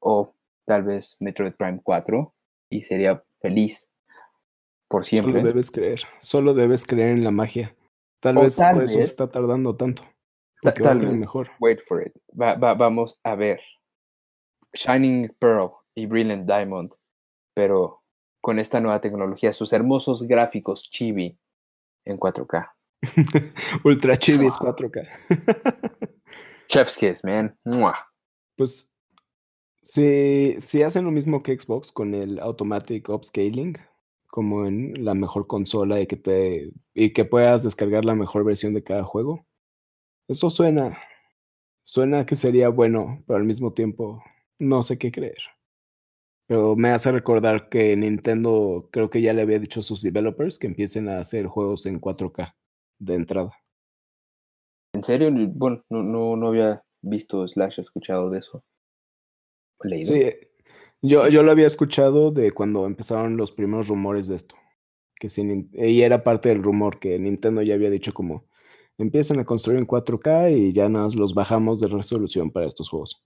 O 0.00 0.34
tal 0.66 0.84
vez 0.84 1.16
Metroid 1.20 1.52
Prime 1.52 1.80
4 1.82 2.34
y 2.70 2.82
sería 2.82 3.22
feliz 3.40 3.88
por 4.88 5.04
siempre. 5.04 5.32
Solo 5.32 5.44
debes 5.44 5.70
creer, 5.70 6.00
solo 6.20 6.54
debes 6.54 6.84
creer 6.86 7.10
en 7.10 7.24
la 7.24 7.30
magia. 7.30 7.76
Tal 8.20 8.36
vez 8.36 8.56
por 8.56 8.82
eso 8.82 9.00
está 9.00 9.30
tardando 9.30 9.76
tanto. 9.76 10.04
tal 10.62 10.98
vez, 11.00 11.20
mejor. 11.20 11.50
Wait 11.60 11.80
for 11.80 12.02
it. 12.02 12.12
vamos 12.32 13.20
a 13.24 13.34
ver. 13.34 13.60
Shining 14.74 15.34
Pearl 15.38 15.72
y 15.94 16.06
Brilliant 16.06 16.46
Diamond, 16.46 16.94
pero 17.54 18.02
con 18.40 18.58
esta 18.58 18.80
nueva 18.80 19.00
tecnología, 19.00 19.52
sus 19.52 19.72
hermosos 19.72 20.22
gráficos 20.22 20.88
chibi 20.90 21.38
en 22.06 22.18
4K. 22.18 22.72
Ultra 23.84 24.18
chibi 24.18 24.46
es 24.46 24.54
4K. 24.54 25.08
Chef's 26.68 26.96
kiss, 26.96 27.24
man. 27.24 27.58
Pues 28.56 28.92
si, 29.82 30.56
si 30.58 30.82
hacen 30.82 31.04
lo 31.04 31.10
mismo 31.10 31.42
que 31.42 31.58
Xbox 31.58 31.90
con 31.92 32.14
el 32.14 32.38
Automatic 32.38 33.08
Upscaling, 33.08 33.76
como 34.28 34.64
en 34.66 35.04
la 35.04 35.14
mejor 35.14 35.46
consola 35.46 36.00
y 36.00 36.06
que, 36.06 36.16
te, 36.16 36.72
y 36.94 37.12
que 37.12 37.24
puedas 37.24 37.62
descargar 37.62 38.04
la 38.04 38.14
mejor 38.14 38.44
versión 38.44 38.74
de 38.74 38.84
cada 38.84 39.04
juego. 39.04 39.46
Eso 40.28 40.48
suena, 40.48 40.98
Suena 41.84 42.24
que 42.26 42.36
sería 42.36 42.68
bueno, 42.68 43.24
pero 43.26 43.38
al 43.38 43.44
mismo 43.44 43.72
tiempo 43.72 44.22
no 44.60 44.82
sé 44.82 44.98
qué 44.98 45.10
creer. 45.10 45.38
Pero 46.46 46.76
me 46.76 46.90
hace 46.90 47.10
recordar 47.10 47.68
que 47.68 47.96
Nintendo 47.96 48.88
creo 48.92 49.10
que 49.10 49.20
ya 49.20 49.32
le 49.32 49.42
había 49.42 49.58
dicho 49.58 49.80
a 49.80 49.82
sus 49.82 50.02
developers 50.02 50.58
que 50.58 50.68
empiecen 50.68 51.08
a 51.08 51.18
hacer 51.18 51.46
juegos 51.46 51.86
en 51.86 52.00
4K 52.00 52.54
de 53.02 53.14
entrada. 53.14 53.52
¿En 54.94 55.02
serio? 55.02 55.30
Bueno, 55.54 55.82
no, 55.90 56.02
no, 56.02 56.36
no 56.36 56.48
había 56.48 56.84
visto 57.00 57.46
slash 57.48 57.80
escuchado 57.80 58.30
de 58.30 58.38
eso. 58.38 58.62
Leído. 59.82 60.14
Sí, 60.14 60.20
yo, 61.00 61.28
yo 61.28 61.42
lo 61.42 61.50
había 61.50 61.66
escuchado 61.66 62.30
de 62.30 62.52
cuando 62.52 62.86
empezaron 62.86 63.36
los 63.36 63.50
primeros 63.50 63.88
rumores 63.88 64.28
de 64.28 64.36
esto. 64.36 64.54
Que 65.16 65.28
si, 65.28 65.68
y 65.72 66.02
era 66.02 66.22
parte 66.22 66.48
del 66.48 66.62
rumor 66.62 66.98
que 66.98 67.18
Nintendo 67.18 67.62
ya 67.62 67.74
había 67.74 67.90
dicho 67.90 68.12
como 68.12 68.44
empiecen 68.98 69.40
a 69.40 69.44
construir 69.44 69.78
en 69.78 69.86
4K 69.86 70.56
y 70.56 70.72
ya 70.72 70.88
nada 70.88 71.08
los 71.16 71.34
bajamos 71.34 71.80
de 71.80 71.88
resolución 71.88 72.50
para 72.50 72.66
estos 72.66 72.88
juegos. 72.88 73.24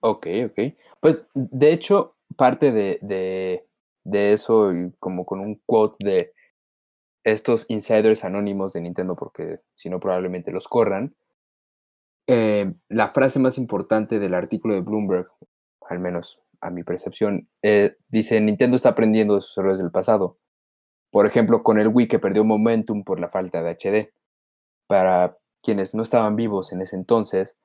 Ok, 0.00 0.26
ok. 0.46 0.74
Pues 1.00 1.26
de 1.34 1.72
hecho, 1.72 2.16
parte 2.36 2.72
de, 2.72 2.98
de, 3.02 3.66
de 4.04 4.32
eso, 4.32 4.72
y 4.72 4.92
como 5.00 5.26
con 5.26 5.40
un 5.40 5.60
quote 5.66 5.96
de 6.06 6.32
estos 7.24 7.66
insiders 7.68 8.24
anónimos 8.24 8.74
de 8.74 8.82
Nintendo, 8.82 9.16
porque 9.16 9.60
si 9.74 9.88
no 9.88 9.98
probablemente 9.98 10.52
los 10.52 10.68
corran, 10.68 11.14
eh, 12.26 12.72
la 12.88 13.08
frase 13.08 13.38
más 13.38 13.58
importante 13.58 14.18
del 14.18 14.34
artículo 14.34 14.74
de 14.74 14.80
Bloomberg, 14.80 15.28
al 15.88 15.98
menos 15.98 16.40
a 16.60 16.70
mi 16.70 16.82
percepción, 16.82 17.48
eh, 17.62 17.96
dice, 18.08 18.40
Nintendo 18.40 18.76
está 18.76 18.90
aprendiendo 18.90 19.36
de 19.36 19.42
sus 19.42 19.56
errores 19.58 19.78
del 19.78 19.90
pasado. 19.90 20.38
Por 21.10 21.26
ejemplo, 21.26 21.62
con 21.62 21.78
el 21.78 21.88
Wii 21.88 22.08
que 22.08 22.18
perdió 22.18 22.44
momentum 22.44 23.04
por 23.04 23.20
la 23.20 23.28
falta 23.28 23.62
de 23.62 23.70
HD. 23.70 24.12
Para 24.86 25.36
quienes 25.62 25.94
no 25.94 26.02
estaban 26.02 26.36
vivos 26.36 26.72
en 26.72 26.82
ese 26.82 26.96
entonces, 26.96 27.56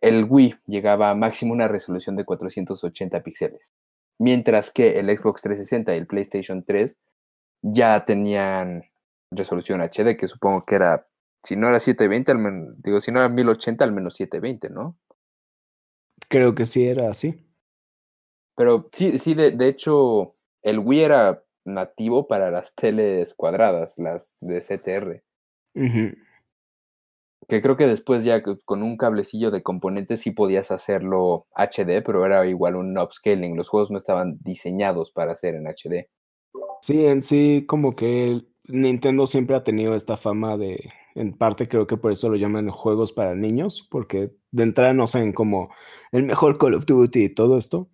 el 0.00 0.24
Wii 0.28 0.56
llegaba 0.66 1.10
a 1.10 1.14
máximo 1.14 1.52
una 1.52 1.68
resolución 1.68 2.16
de 2.16 2.24
480 2.24 3.22
píxeles, 3.22 3.72
mientras 4.18 4.70
que 4.70 4.98
el 4.98 5.06
Xbox 5.06 5.42
360 5.42 5.94
y 5.94 5.98
el 5.98 6.06
PlayStation 6.06 6.64
3 6.64 6.98
ya 7.62 8.04
tenían 8.04 8.89
resolución 9.30 9.80
HD, 9.80 10.16
que 10.16 10.26
supongo 10.26 10.64
que 10.64 10.74
era, 10.74 11.04
si 11.42 11.56
no 11.56 11.68
era 11.68 11.78
720, 11.78 12.32
al 12.32 12.38
menos, 12.38 12.82
digo, 12.82 13.00
si 13.00 13.12
no 13.12 13.20
era 13.20 13.28
1080, 13.28 13.84
al 13.84 13.92
menos 13.92 14.14
720, 14.14 14.70
¿no? 14.70 14.98
Creo 16.28 16.54
que 16.54 16.64
sí 16.64 16.86
era 16.86 17.10
así. 17.10 17.46
Pero 18.56 18.88
sí, 18.92 19.18
sí, 19.18 19.34
de, 19.34 19.52
de 19.52 19.68
hecho, 19.68 20.36
el 20.62 20.78
Wii 20.78 21.00
era 21.00 21.44
nativo 21.64 22.26
para 22.26 22.50
las 22.50 22.74
teles 22.76 23.34
cuadradas, 23.34 23.98
las 23.98 24.32
de 24.40 24.60
CTR. 24.60 25.22
Que 27.48 27.62
creo 27.62 27.76
que 27.76 27.86
después 27.86 28.22
ya 28.22 28.42
con 28.42 28.82
un 28.82 28.96
cablecillo 28.96 29.50
de 29.50 29.62
componentes 29.62 30.20
sí 30.20 30.30
podías 30.30 30.70
hacerlo 30.70 31.46
HD, 31.54 32.02
pero 32.04 32.24
era 32.24 32.46
igual 32.46 32.76
un 32.76 32.96
upscaling. 32.96 33.56
Los 33.56 33.68
juegos 33.68 33.90
no 33.90 33.98
estaban 33.98 34.38
diseñados 34.40 35.10
para 35.10 35.32
hacer 35.32 35.54
en 35.54 35.66
HD. 35.66 36.08
Sí, 36.82 37.06
en 37.06 37.22
sí, 37.22 37.64
como 37.66 37.96
que 37.96 38.42
Nintendo 38.68 39.26
siempre 39.26 39.56
ha 39.56 39.64
tenido 39.64 39.94
esta 39.94 40.16
fama 40.16 40.56
de, 40.56 40.90
en 41.14 41.32
parte 41.36 41.68
creo 41.68 41.86
que 41.86 41.96
por 41.96 42.12
eso 42.12 42.28
lo 42.28 42.36
llaman 42.36 42.70
juegos 42.70 43.12
para 43.12 43.34
niños, 43.34 43.86
porque 43.90 44.32
de 44.50 44.62
entrada 44.62 44.92
no 44.92 45.06
saben 45.06 45.32
como 45.32 45.70
el 46.12 46.24
mejor 46.24 46.58
Call 46.58 46.74
of 46.74 46.86
Duty 46.86 47.24
y 47.24 47.28
todo 47.34 47.58
esto. 47.58 47.88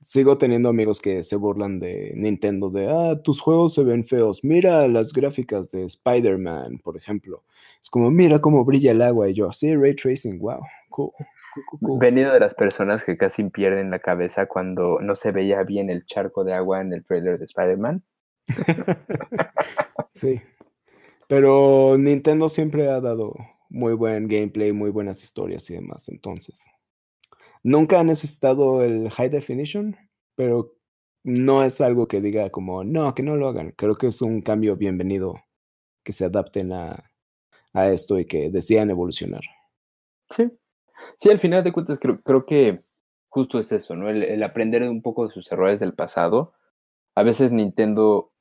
Sigo 0.00 0.38
teniendo 0.38 0.68
amigos 0.68 1.00
que 1.00 1.24
se 1.24 1.36
burlan 1.36 1.80
de 1.80 2.12
Nintendo, 2.14 2.70
de, 2.70 2.88
ah, 2.88 3.20
tus 3.22 3.40
juegos 3.40 3.74
se 3.74 3.82
ven 3.82 4.04
feos, 4.04 4.44
mira 4.44 4.86
las 4.86 5.12
gráficas 5.12 5.70
de 5.72 5.84
Spider-Man, 5.84 6.78
por 6.78 6.96
ejemplo. 6.96 7.44
Es 7.82 7.90
como, 7.90 8.10
mira 8.10 8.38
cómo 8.38 8.64
brilla 8.64 8.92
el 8.92 9.02
agua 9.02 9.28
y 9.28 9.34
yo, 9.34 9.52
sí, 9.52 9.74
ray 9.74 9.94
tracing, 9.94 10.38
wow, 10.38 10.60
cool. 10.90 11.10
Venido 11.80 12.32
de 12.32 12.40
las 12.40 12.54
personas 12.54 13.04
que 13.04 13.16
casi 13.16 13.42
pierden 13.44 13.90
la 13.90 13.98
cabeza 13.98 14.46
cuando 14.46 15.00
no 15.00 15.16
se 15.16 15.32
veía 15.32 15.64
bien 15.64 15.90
el 15.90 16.06
charco 16.06 16.44
de 16.44 16.54
agua 16.54 16.80
en 16.80 16.92
el 16.92 17.04
trailer 17.04 17.38
de 17.38 17.46
Spider-Man. 17.46 18.04
sí. 20.10 20.40
Pero 21.28 21.96
Nintendo 21.98 22.48
siempre 22.48 22.88
ha 22.88 23.00
dado 23.00 23.34
muy 23.68 23.92
buen 23.94 24.28
gameplay, 24.28 24.72
muy 24.72 24.90
buenas 24.90 25.22
historias 25.22 25.68
y 25.70 25.74
demás. 25.74 26.08
Entonces, 26.08 26.64
nunca 27.62 28.00
ha 28.00 28.04
necesitado 28.04 28.82
el 28.82 29.10
high 29.10 29.28
definition, 29.28 29.96
pero 30.34 30.74
no 31.24 31.62
es 31.62 31.80
algo 31.80 32.08
que 32.08 32.20
diga 32.20 32.50
como, 32.50 32.84
no, 32.84 33.14
que 33.14 33.22
no 33.22 33.36
lo 33.36 33.48
hagan. 33.48 33.72
Creo 33.72 33.96
que 33.96 34.06
es 34.06 34.22
un 34.22 34.40
cambio 34.40 34.76
bienvenido 34.76 35.34
que 36.02 36.12
se 36.12 36.24
adapten 36.24 36.72
a, 36.72 37.10
a 37.74 37.90
esto 37.90 38.18
y 38.18 38.24
que 38.24 38.50
decidan 38.50 38.90
evolucionar. 38.90 39.42
Sí. 40.34 40.50
Sí, 41.16 41.30
al 41.30 41.38
final 41.38 41.62
de 41.62 41.72
cuentas 41.72 41.98
creo, 41.98 42.20
creo 42.22 42.44
que 42.46 42.82
justo 43.28 43.58
es 43.58 43.70
eso, 43.72 43.94
¿no? 43.94 44.08
El, 44.08 44.22
el 44.22 44.42
aprender 44.42 44.82
un 44.88 45.02
poco 45.02 45.26
de 45.26 45.32
sus 45.32 45.50
errores 45.52 45.80
del 45.80 45.94
pasado. 45.94 46.54
A 47.14 47.22
veces 47.22 47.52
Nintendo 47.52 48.32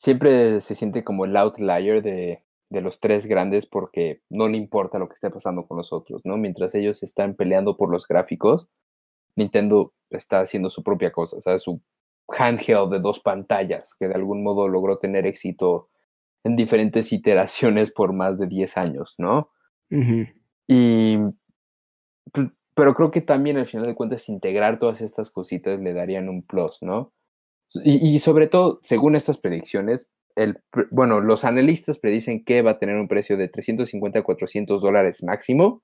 siempre 0.00 0.62
se 0.62 0.74
siente 0.74 1.04
como 1.04 1.26
el 1.26 1.36
outlier 1.36 2.02
de, 2.02 2.42
de 2.70 2.80
los 2.80 3.00
tres 3.00 3.26
grandes 3.26 3.66
porque 3.66 4.22
no 4.30 4.48
le 4.48 4.56
importa 4.56 4.98
lo 4.98 5.08
que 5.08 5.12
esté 5.12 5.28
pasando 5.28 5.66
con 5.66 5.76
los 5.76 5.92
otros, 5.92 6.22
¿no? 6.24 6.38
Mientras 6.38 6.74
ellos 6.74 7.02
están 7.02 7.34
peleando 7.34 7.76
por 7.76 7.90
los 7.90 8.08
gráficos, 8.08 8.70
Nintendo 9.36 9.92
está 10.08 10.40
haciendo 10.40 10.70
su 10.70 10.82
propia 10.82 11.12
cosa, 11.12 11.36
o 11.36 11.40
sea, 11.42 11.58
su 11.58 11.82
handheld 12.28 12.90
de 12.90 13.00
dos 13.00 13.20
pantallas, 13.20 13.94
que 13.94 14.08
de 14.08 14.14
algún 14.14 14.42
modo 14.42 14.68
logró 14.68 14.96
tener 14.96 15.26
éxito 15.26 15.90
en 16.44 16.56
diferentes 16.56 17.12
iteraciones 17.12 17.92
por 17.92 18.14
más 18.14 18.38
de 18.38 18.46
10 18.46 18.78
años, 18.78 19.16
¿no? 19.18 19.50
Y, 20.66 21.18
pero 22.74 22.94
creo 22.94 23.10
que 23.10 23.20
también 23.20 23.58
al 23.58 23.66
final 23.66 23.84
de 23.84 23.94
cuentas 23.94 24.30
integrar 24.30 24.78
todas 24.78 25.02
estas 25.02 25.30
cositas 25.30 25.78
le 25.78 25.92
darían 25.92 26.30
un 26.30 26.40
plus, 26.40 26.78
¿no? 26.80 27.12
Y, 27.84 28.18
sobre 28.18 28.48
todo, 28.48 28.80
según 28.82 29.14
estas 29.14 29.38
predicciones, 29.38 30.08
el, 30.34 30.58
bueno, 30.90 31.20
los 31.20 31.44
analistas 31.44 31.98
predicen 31.98 32.44
que 32.44 32.62
va 32.62 32.72
a 32.72 32.78
tener 32.78 32.96
un 32.96 33.08
precio 33.08 33.36
de 33.36 33.48
350 33.48 34.18
a 34.18 34.22
400 34.22 34.82
dólares 34.82 35.22
máximo, 35.22 35.82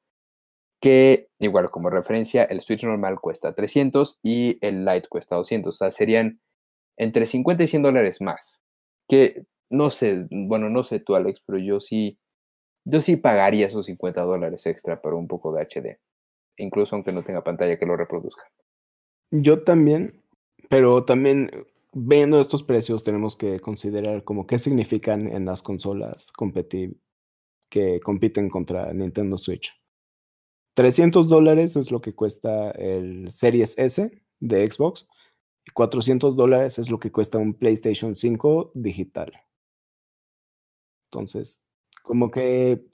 que 0.81 1.29
igual 1.39 1.71
como 1.71 1.91
referencia, 1.91 2.45
el 2.45 2.61
Switch 2.61 2.85
normal 2.85 3.21
cuesta 3.21 3.55
300 3.55 4.19
y 4.23 4.59
el 4.67 4.85
Lite 4.85 5.09
cuesta 5.09 5.37
200, 5.37 5.75
o 5.75 5.77
sea, 5.77 5.91
serían 5.91 6.41
entre 6.99 7.27
50 7.27 7.65
y 7.65 7.69
100 7.69 7.83
dólares 7.83 8.21
más, 8.21 8.61
que 9.09 9.45
no 9.71 9.91
sé, 9.91 10.27
bueno, 10.31 10.71
no 10.71 10.85
sé 10.85 11.01
tú 11.01 11.15
Alex, 11.15 11.43
pero 11.47 11.59
yo 11.59 11.81
sí, 11.81 12.19
yo 12.85 13.01
sí 13.01 13.17
pagaría 13.17 13.67
esos 13.67 13.87
50 13.87 14.23
dólares 14.23 14.67
extra 14.67 15.01
por 15.01 15.15
un 15.15 15.29
poco 15.29 15.53
de 15.53 15.63
HD, 15.63 15.99
incluso 16.57 16.95
aunque 16.95 17.13
no 17.13 17.23
tenga 17.23 17.45
pantalla 17.45 17.79
que 17.79 17.87
lo 17.87 17.97
reproduzca. 17.97 18.45
Yo 19.31 19.65
también, 19.65 20.23
pero 20.69 21.05
también 21.05 21.51
viendo 21.99 22.41
estos 22.41 22.63
precios 22.63 23.03
tenemos 23.03 23.37
que 23.37 23.59
considerar 23.59 24.23
como 24.23 24.47
qué 24.47 24.59
significan 24.59 25.29
en 25.29 25.47
las 25.47 25.63
consolas 25.63 26.31
que 27.71 28.01
compiten 28.01 28.51
contra 28.51 28.93
Nintendo 28.93 29.39
Switch. 29.39 29.73
300 30.75 31.31
dólares 31.31 31.75
es 31.77 31.91
lo 31.91 32.03
que 32.03 32.15
cuesta 32.15 32.71
el 32.73 33.31
Series 33.31 33.79
S 33.79 34.23
de 34.41 34.71
Xbox 34.71 35.09
y 35.65 35.71
400 35.71 36.37
dólares 36.37 36.79
es 36.79 36.91
lo 36.91 36.99
que 36.99 37.11
cuesta 37.11 37.39
un 37.39 37.55
PlayStation 37.55 38.15
5 38.15 38.73
digital. 38.75 39.33
Entonces, 41.11 41.65
como 42.03 42.31
que 42.31 42.85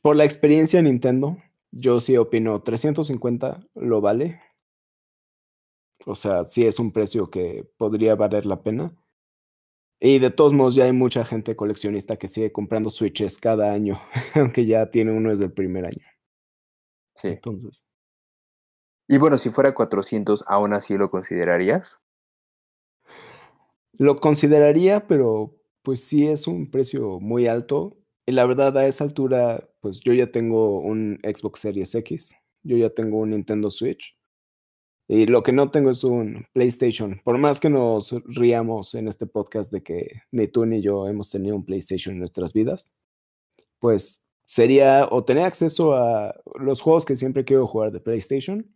por 0.00 0.16
la 0.16 0.24
experiencia 0.24 0.80
Nintendo, 0.80 1.36
yo 1.70 2.00
sí 2.00 2.16
opino 2.16 2.62
350 2.62 3.68
lo 3.74 4.00
vale, 4.00 4.40
o 6.06 6.14
sea, 6.14 6.44
sí 6.44 6.66
es 6.66 6.78
un 6.78 6.92
precio 6.92 7.30
que 7.30 7.68
podría 7.76 8.14
valer 8.14 8.46
la 8.46 8.62
pena. 8.62 8.94
Y 10.00 10.20
de 10.20 10.30
todos 10.30 10.52
modos, 10.52 10.74
ya 10.74 10.84
hay 10.84 10.92
mucha 10.92 11.24
gente 11.24 11.56
coleccionista 11.56 12.16
que 12.16 12.28
sigue 12.28 12.52
comprando 12.52 12.90
Switches 12.90 13.38
cada 13.38 13.72
año, 13.72 14.00
aunque 14.34 14.64
ya 14.66 14.90
tiene 14.90 15.12
uno 15.12 15.30
desde 15.30 15.46
el 15.46 15.52
primer 15.52 15.86
año. 15.86 16.06
Sí. 17.16 17.28
Entonces. 17.28 17.84
Y 19.08 19.18
bueno, 19.18 19.38
si 19.38 19.50
fuera 19.50 19.74
400, 19.74 20.44
¿aún 20.46 20.72
así 20.72 20.96
lo 20.96 21.10
considerarías? 21.10 21.98
Lo 23.98 24.20
consideraría, 24.20 25.06
pero 25.06 25.56
pues 25.82 26.04
sí 26.04 26.28
es 26.28 26.46
un 26.46 26.70
precio 26.70 27.18
muy 27.18 27.46
alto. 27.46 27.96
Y 28.26 28.32
la 28.32 28.44
verdad, 28.44 28.76
a 28.76 28.86
esa 28.86 29.04
altura, 29.04 29.68
pues 29.80 30.00
yo 30.00 30.12
ya 30.12 30.30
tengo 30.30 30.80
un 30.80 31.18
Xbox 31.22 31.60
Series 31.60 31.94
X, 31.94 32.36
yo 32.62 32.76
ya 32.76 32.90
tengo 32.90 33.18
un 33.18 33.30
Nintendo 33.30 33.70
Switch. 33.70 34.17
Y 35.10 35.24
lo 35.24 35.42
que 35.42 35.52
no 35.52 35.70
tengo 35.70 35.90
es 35.90 36.04
un 36.04 36.46
PlayStation. 36.52 37.20
Por 37.24 37.38
más 37.38 37.60
que 37.60 37.70
nos 37.70 38.14
riamos 38.26 38.94
en 38.94 39.08
este 39.08 39.26
podcast 39.26 39.72
de 39.72 39.82
que 39.82 40.22
ni 40.30 40.48
tú 40.48 40.66
ni 40.66 40.82
yo 40.82 41.08
hemos 41.08 41.30
tenido 41.30 41.56
un 41.56 41.64
PlayStation 41.64 42.14
en 42.14 42.18
nuestras 42.18 42.52
vidas, 42.52 42.94
pues 43.78 44.22
sería 44.46 45.08
o 45.10 45.24
tener 45.24 45.44
acceso 45.44 45.94
a 45.94 46.34
los 46.60 46.82
juegos 46.82 47.06
que 47.06 47.16
siempre 47.16 47.46
quiero 47.46 47.66
jugar 47.66 47.90
de 47.90 48.00
PlayStation 48.00 48.70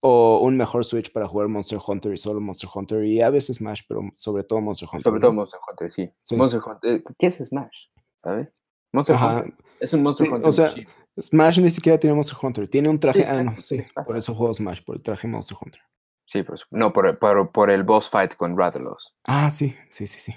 o 0.00 0.40
un 0.40 0.56
mejor 0.56 0.84
Switch 0.84 1.12
para 1.12 1.28
jugar 1.28 1.48
Monster 1.48 1.78
Hunter 1.86 2.14
y 2.14 2.16
solo 2.16 2.40
Monster 2.40 2.70
Hunter 2.74 3.04
y 3.04 3.20
a 3.20 3.28
veces 3.28 3.56
Smash, 3.56 3.82
pero 3.86 4.02
sobre 4.16 4.44
todo 4.44 4.62
Monster 4.62 4.88
Hunter. 4.90 5.02
Sobre 5.02 5.20
todo 5.20 5.32
Monster 5.34 5.60
Hunter, 5.68 5.90
sí. 5.90 6.36
Monster 6.36 6.60
Hunter. 6.64 7.04
¿Qué 7.18 7.26
es 7.26 7.36
Smash? 7.36 7.88
¿Sabes? 8.16 8.48
Monster 8.92 9.16
Hunter. 9.16 9.54
Es 9.80 9.92
un 9.92 10.02
Monster 10.02 10.30
Hunter. 10.30 10.48
O 10.48 10.52
sea, 10.52 10.74
Smash 11.20 11.60
ni 11.60 11.70
siquiera 11.70 11.98
tiene 11.98 12.14
Monster 12.14 12.36
Hunter. 12.40 12.68
Tiene 12.68 12.88
un 12.88 12.98
traje. 12.98 13.24
ah, 13.24 13.42
no, 13.42 13.56
sí. 13.60 13.82
Por 14.06 14.16
eso 14.16 14.34
juego 14.34 14.52
Smash, 14.52 14.82
por 14.82 14.96
el 14.96 15.02
traje 15.02 15.28
Monster 15.28 15.56
Hunter. 15.60 15.80
Sí, 16.26 16.42
por 16.42 16.58
no, 16.70 16.92
por, 16.92 17.18
por, 17.18 17.52
por 17.52 17.70
el 17.70 17.82
boss 17.82 18.10
fight 18.10 18.34
con 18.34 18.56
Rathalos. 18.56 19.14
Ah, 19.24 19.50
sí, 19.50 19.76
sí, 19.90 20.06
sí, 20.06 20.18
sí. 20.18 20.34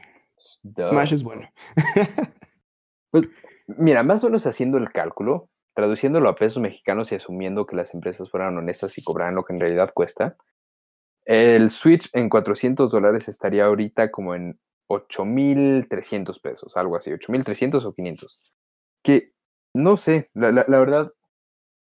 Smash 0.79 1.13
es 1.13 1.23
bueno. 1.23 1.49
pues, 3.11 3.25
mira, 3.67 4.03
más 4.03 4.23
o 4.23 4.27
menos 4.27 4.45
haciendo 4.45 4.77
el 4.77 4.91
cálculo, 4.91 5.49
traduciéndolo 5.73 6.29
a 6.29 6.35
pesos 6.35 6.61
mexicanos 6.61 7.11
y 7.11 7.15
asumiendo 7.15 7.65
que 7.65 7.75
las 7.75 7.93
empresas 7.93 8.29
fueran 8.29 8.57
honestas 8.57 8.97
y 8.97 9.03
cobraran 9.03 9.35
lo 9.35 9.45
que 9.45 9.53
en 9.53 9.59
realidad 9.59 9.91
cuesta, 9.93 10.35
el 11.25 11.69
Switch 11.69 12.09
en 12.13 12.29
400 12.29 12.89
dólares 12.89 13.27
estaría 13.27 13.65
ahorita 13.65 14.11
como 14.11 14.35
en 14.35 14.59
8.300 14.89 16.41
pesos, 16.41 16.77
algo 16.77 16.95
así, 16.95 17.11
8.300 17.11 17.83
o 17.83 17.93
500. 17.93 18.39
Que 19.03 19.33
no 19.77 19.97
sé, 19.97 20.29
la, 20.33 20.51
la, 20.51 20.79
verdad, 20.79 21.13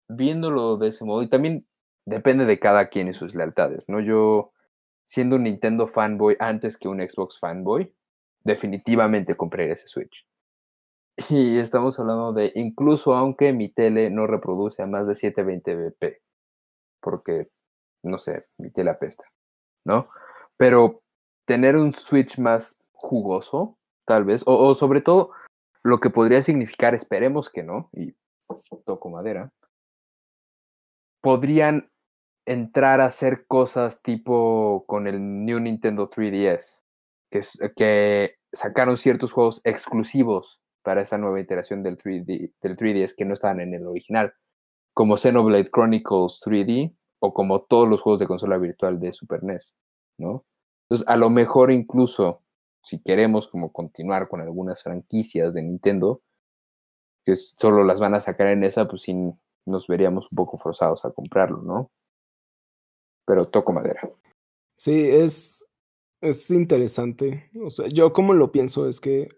viéndolo 0.07 0.77
de 0.77 0.89
ese 0.89 1.03
modo, 1.05 1.21
y 1.21 1.29
también 1.29 1.67
depende 2.05 2.45
de 2.45 2.59
cada 2.59 2.89
quien 2.89 3.09
y 3.09 3.13
sus 3.13 3.35
lealtades, 3.35 3.87
¿no? 3.87 3.99
Yo, 3.99 4.51
siendo 5.05 5.35
un 5.35 5.43
Nintendo 5.43 5.87
fanboy 5.87 6.35
antes 6.39 6.77
que 6.77 6.87
un 6.87 7.01
Xbox 7.01 7.39
fanboy, 7.39 7.93
definitivamente 8.43 9.35
compré 9.35 9.71
ese 9.71 9.87
Switch. 9.87 10.25
Y 11.29 11.59
estamos 11.59 11.99
hablando 11.99 12.33
de, 12.33 12.51
incluso 12.55 13.13
aunque 13.13 13.53
mi 13.53 13.69
tele 13.69 14.09
no 14.09 14.25
reproduce 14.25 14.81
a 14.81 14.87
más 14.87 15.07
de 15.07 15.13
720p, 15.13 16.19
porque, 17.01 17.49
no 18.03 18.17
sé, 18.17 18.47
mi 18.57 18.71
tele 18.71 18.89
apesta, 18.91 19.25
¿no? 19.85 20.09
Pero 20.57 21.01
tener 21.45 21.75
un 21.75 21.93
Switch 21.93 22.39
más 22.39 22.79
jugoso, 22.93 23.77
tal 24.05 24.23
vez, 24.23 24.43
o, 24.45 24.73
sobre 24.73 25.01
todo 25.01 25.31
lo 25.83 25.99
que 25.99 26.09
podría 26.09 26.41
significar, 26.41 26.95
esperemos 26.95 27.49
que 27.49 27.63
no, 27.63 27.89
y 27.93 28.15
toco 28.85 29.09
madera, 29.09 29.51
podrían 31.21 31.91
entrar 32.45 32.99
a 32.99 33.05
hacer 33.05 33.45
cosas 33.47 34.01
tipo 34.01 34.85
con 34.87 35.07
el 35.07 35.45
New 35.45 35.59
Nintendo 35.59 36.09
3DS, 36.09 36.83
que, 37.29 37.41
que 37.75 38.35
sacaron 38.51 38.97
ciertos 38.97 39.31
juegos 39.31 39.61
exclusivos 39.63 40.61
para 40.83 41.01
esa 41.01 41.17
nueva 41.17 41.39
iteración 41.39 41.81
del, 41.81 41.97
3D, 41.97 42.53
del 42.61 42.75
3DS 42.75 43.15
que 43.15 43.25
no 43.25 43.33
estaban 43.33 43.61
en 43.61 43.73
el 43.73 43.87
original, 43.87 44.33
como 44.93 45.17
Xenoblade 45.17 45.71
Chronicles 45.71 46.39
3D 46.45 46.95
o 47.19 47.33
como 47.33 47.61
todos 47.63 47.87
los 47.87 48.01
juegos 48.01 48.19
de 48.19 48.27
consola 48.27 48.57
virtual 48.57 48.99
de 48.99 49.13
Super 49.13 49.43
NES, 49.43 49.79
¿no? 50.17 50.45
Entonces, 50.83 51.07
a 51.07 51.15
lo 51.15 51.29
mejor 51.29 51.71
incluso 51.71 52.42
si 52.83 52.99
queremos 52.99 53.47
como 53.47 53.71
continuar 53.71 54.27
con 54.27 54.41
algunas 54.41 54.83
franquicias 54.83 55.53
de 55.53 55.63
Nintendo, 55.63 56.21
que 57.25 57.35
solo 57.35 57.83
las 57.85 57.99
van 57.99 58.13
a 58.13 58.19
sacar 58.19 58.47
en 58.47 58.63
esa, 58.63 58.87
pues 58.87 59.03
sí 59.03 59.15
nos 59.65 59.87
veríamos 59.87 60.27
un 60.29 60.35
poco 60.35 60.57
forzados 60.57 61.05
a 61.05 61.11
comprarlo, 61.11 61.61
¿no? 61.61 61.89
Pero 63.25 63.47
toco 63.47 63.71
madera. 63.71 64.01
Sí, 64.75 65.07
es, 65.07 65.65
es 66.19 66.51
interesante. 66.51 67.49
O 67.63 67.69
sea, 67.69 67.87
yo 67.87 68.11
como 68.11 68.33
lo 68.33 68.51
pienso 68.51 68.89
es 68.89 68.99
que 68.99 69.29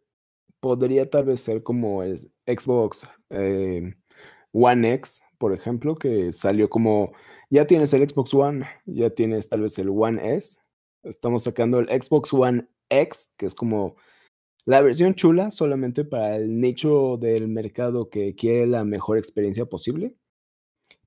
podría 0.60 1.08
tal 1.08 1.26
vez 1.26 1.42
ser 1.42 1.62
como 1.62 2.02
el 2.02 2.32
Xbox 2.48 3.08
eh, 3.30 3.94
One 4.52 4.94
X, 4.96 5.22
por 5.38 5.54
ejemplo, 5.54 5.94
que 5.94 6.34
salió 6.34 6.68
como, 6.68 7.14
ya 7.52 7.68
tienes 7.68 7.94
el 7.94 8.10
Xbox 8.10 8.34
One, 8.34 8.66
ya 8.88 9.12
tienes 9.12 9.50
tal 9.50 9.62
vez 9.62 9.78
el 9.78 9.90
One 9.90 10.36
S, 10.36 10.60
estamos 11.04 11.44
sacando 11.44 11.78
el 11.78 12.02
Xbox 12.02 12.34
One 12.34 12.68
X, 12.90 13.34
que 13.38 13.46
es 13.46 13.56
como 13.56 13.96
la 14.66 14.82
versión 14.82 15.14
chula 15.16 15.52
solamente 15.52 16.06
para 16.06 16.36
el 16.36 16.58
nicho 16.58 17.18
del 17.18 17.48
mercado 17.48 18.10
que 18.10 18.36
quiere 18.36 18.66
la 18.68 18.84
mejor 18.84 19.18
experiencia 19.18 19.66
posible, 19.66 20.16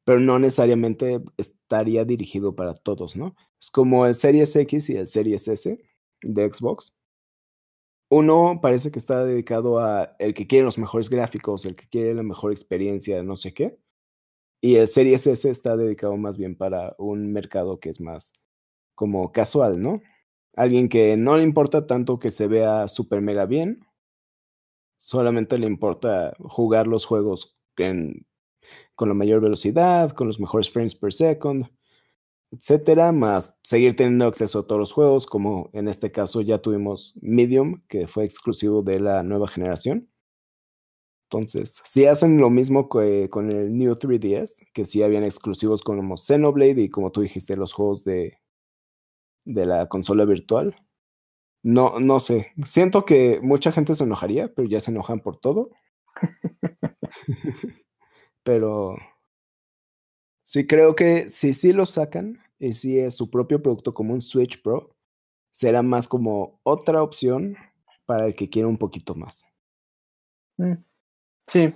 pero 0.05 0.21
no 0.21 0.39
necesariamente 0.39 1.21
estaría 1.37 2.05
dirigido 2.05 2.55
para 2.55 2.75
todos, 2.75 3.17
¿no? 3.17 3.37
Es 3.61 3.71
como 3.71 4.07
el 4.07 4.15
Series 4.15 4.55
X 4.57 4.91
y 4.91 4.97
el 4.97 5.07
Series 5.07 5.49
S 5.49 5.79
de 6.23 6.53
Xbox. 6.53 6.95
Uno 8.11 8.61
parece 8.63 8.91
que 8.91 8.99
está 8.99 9.25
dedicado 9.25 9.81
a 9.81 10.17
el 10.19 10.35
que 10.35 10.47
quiere 10.47 10.65
los 10.65 10.79
mejores 10.79 11.11
gráficos, 11.11 11.67
el 11.67 11.77
que 11.77 11.89
quiere 11.89 12.15
la 12.15 12.23
mejor 12.23 12.53
experiencia, 12.53 13.23
no 13.23 13.37
sé 13.37 13.53
qué. 13.53 13.79
Y 14.63 14.77
el 14.77 14.89
Series 14.89 15.27
S 15.27 15.51
está 15.51 15.77
dedicado 15.77 16.17
más 16.17 16.39
bien 16.39 16.57
para 16.57 16.95
un 16.99 17.33
mercado 17.33 17.81
que 17.81 17.91
es 17.91 18.01
más 18.01 18.33
como 18.95 19.31
casual, 19.33 19.81
¿no? 19.83 20.01
Alguien 20.59 20.89
que 20.89 21.17
no 21.17 21.37
le 21.37 21.45
importa 21.45 21.87
tanto 21.87 22.19
que 22.19 22.33
se 22.33 22.49
vea 22.49 22.89
súper 22.89 23.21
mega 23.21 23.47
bien, 23.47 23.87
solamente 24.97 25.57
le 25.57 25.69
importa 25.69 26.35
jugar 26.41 26.89
los 26.89 27.07
juegos 27.07 27.63
con 27.77 29.09
la 29.09 29.15
mayor 29.15 29.41
velocidad, 29.41 30.11
con 30.11 30.27
los 30.27 30.41
mejores 30.41 30.69
frames 30.73 30.97
per 30.97 31.13
second, 31.13 31.67
etcétera, 32.51 33.13
más 33.13 33.57
seguir 33.63 33.95
teniendo 33.95 34.25
acceso 34.25 34.59
a 34.59 34.67
todos 34.67 34.81
los 34.81 34.93
juegos, 34.93 35.27
como 35.27 35.71
en 35.75 35.87
este 35.87 36.11
caso 36.11 36.41
ya 36.41 36.59
tuvimos 36.59 37.17
Medium, 37.23 37.83
que 37.87 38.09
fue 38.09 38.25
exclusivo 38.25 38.83
de 38.83 38.99
la 38.99 39.23
nueva 39.23 39.47
generación. 39.47 40.11
Entonces, 41.31 41.81
si 41.85 42.07
hacen 42.07 42.39
lo 42.39 42.51
mismo 42.51 42.89
con 42.89 43.53
el 43.53 43.79
New 43.79 43.95
3DS, 43.95 44.67
que 44.73 44.85
sí 44.85 45.05
habían 45.05 45.23
exclusivos 45.23 45.83
como 45.83 46.17
Xenoblade 46.17 46.83
y 46.83 46.91
como 46.91 47.13
tú 47.13 47.21
dijiste, 47.21 47.57
los 47.57 47.73
juegos 47.73 48.03
de 48.03 48.41
de 49.49 49.67
la 49.67 49.89
consola 49.89 50.25
virtual. 50.25 50.77
No, 51.63 51.99
no 51.99 52.21
sé. 52.21 52.53
Siento 52.65 53.05
que 53.05 53.41
mucha 53.43 53.73
gente 53.73 53.95
se 53.95 54.05
enojaría, 54.05 54.53
pero 54.55 54.69
ya 54.69 54.79
se 54.81 54.91
enojan 54.91 55.21
por 55.21 55.39
todo. 55.39 55.71
pero 58.43 58.97
sí 60.45 60.67
creo 60.67 60.95
que 60.95 61.31
si 61.31 61.53
sí 61.53 61.73
lo 61.73 61.87
sacan 61.87 62.41
y 62.59 62.75
si 62.75 62.99
es 62.99 63.15
su 63.15 63.31
propio 63.31 63.63
producto 63.63 63.95
como 63.95 64.13
un 64.15 64.21
Switch 64.21 64.63
Pro, 64.63 64.95
será 65.51 65.83
más 65.83 66.09
como 66.09 66.61
otra 66.63 67.03
opción 67.03 67.57
para 68.07 68.27
el 68.27 68.35
que 68.35 68.51
quiera 68.51 68.69
un 68.69 68.79
poquito 68.79 69.15
más. 69.15 69.47
Mm. 70.59 70.75
Sí, 71.47 71.73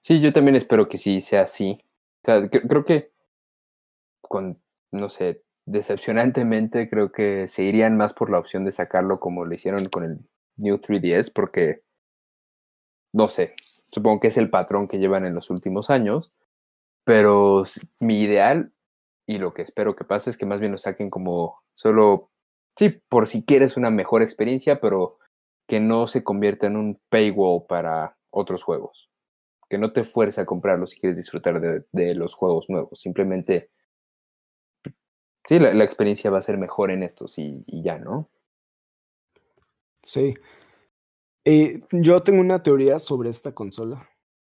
sí, 0.00 0.20
yo 0.20 0.32
también 0.32 0.56
espero 0.56 0.88
que 0.88 0.98
sí 0.98 1.20
sea 1.20 1.42
así. 1.42 1.78
O 2.22 2.26
sea, 2.26 2.48
creo 2.50 2.84
que 2.84 3.12
con, 4.20 4.60
no 4.92 5.08
sé, 5.08 5.45
decepcionantemente 5.66 6.88
creo 6.88 7.12
que 7.12 7.48
se 7.48 7.64
irían 7.64 7.96
más 7.96 8.14
por 8.14 8.30
la 8.30 8.38
opción 8.38 8.64
de 8.64 8.72
sacarlo 8.72 9.20
como 9.20 9.44
lo 9.44 9.54
hicieron 9.54 9.86
con 9.86 10.04
el 10.04 10.20
New 10.56 10.76
3DS, 10.78 11.32
porque 11.34 11.82
no 13.12 13.28
sé, 13.28 13.54
supongo 13.90 14.20
que 14.20 14.28
es 14.28 14.36
el 14.36 14.50
patrón 14.50 14.88
que 14.88 14.98
llevan 14.98 15.26
en 15.26 15.34
los 15.34 15.50
últimos 15.50 15.90
años, 15.90 16.32
pero 17.04 17.64
mi 18.00 18.20
ideal 18.20 18.72
y 19.26 19.38
lo 19.38 19.52
que 19.54 19.62
espero 19.62 19.96
que 19.96 20.04
pase 20.04 20.30
es 20.30 20.38
que 20.38 20.46
más 20.46 20.60
bien 20.60 20.72
lo 20.72 20.78
saquen 20.78 21.10
como 21.10 21.62
solo, 21.72 22.30
sí, 22.76 23.00
por 23.08 23.26
si 23.26 23.44
quieres 23.44 23.76
una 23.76 23.90
mejor 23.90 24.22
experiencia, 24.22 24.80
pero 24.80 25.18
que 25.66 25.80
no 25.80 26.06
se 26.06 26.22
convierta 26.22 26.68
en 26.68 26.76
un 26.76 27.00
paywall 27.08 27.66
para 27.68 28.16
otros 28.30 28.62
juegos. 28.62 29.10
Que 29.68 29.78
no 29.78 29.92
te 29.92 30.04
fuerce 30.04 30.40
a 30.40 30.46
comprarlo 30.46 30.86
si 30.86 30.98
quieres 30.98 31.16
disfrutar 31.16 31.60
de, 31.60 31.84
de 31.90 32.14
los 32.14 32.34
juegos 32.34 32.70
nuevos. 32.70 33.00
Simplemente 33.00 33.70
Sí, 35.46 35.58
la, 35.60 35.84
experiencia 35.84 36.30
va 36.30 36.38
a 36.38 36.42
ser 36.42 36.58
mejor 36.58 36.90
en 36.90 37.02
estos 37.02 37.38
y, 37.38 37.64
ya, 37.68 37.98
¿no? 37.98 38.28
Sí. 40.02 40.34
Eh, 41.44 41.82
yo 41.92 42.22
tengo 42.22 42.40
una 42.40 42.62
teoría 42.62 42.98
sobre 42.98 43.30
esta 43.30 43.54
consola. 43.54 44.08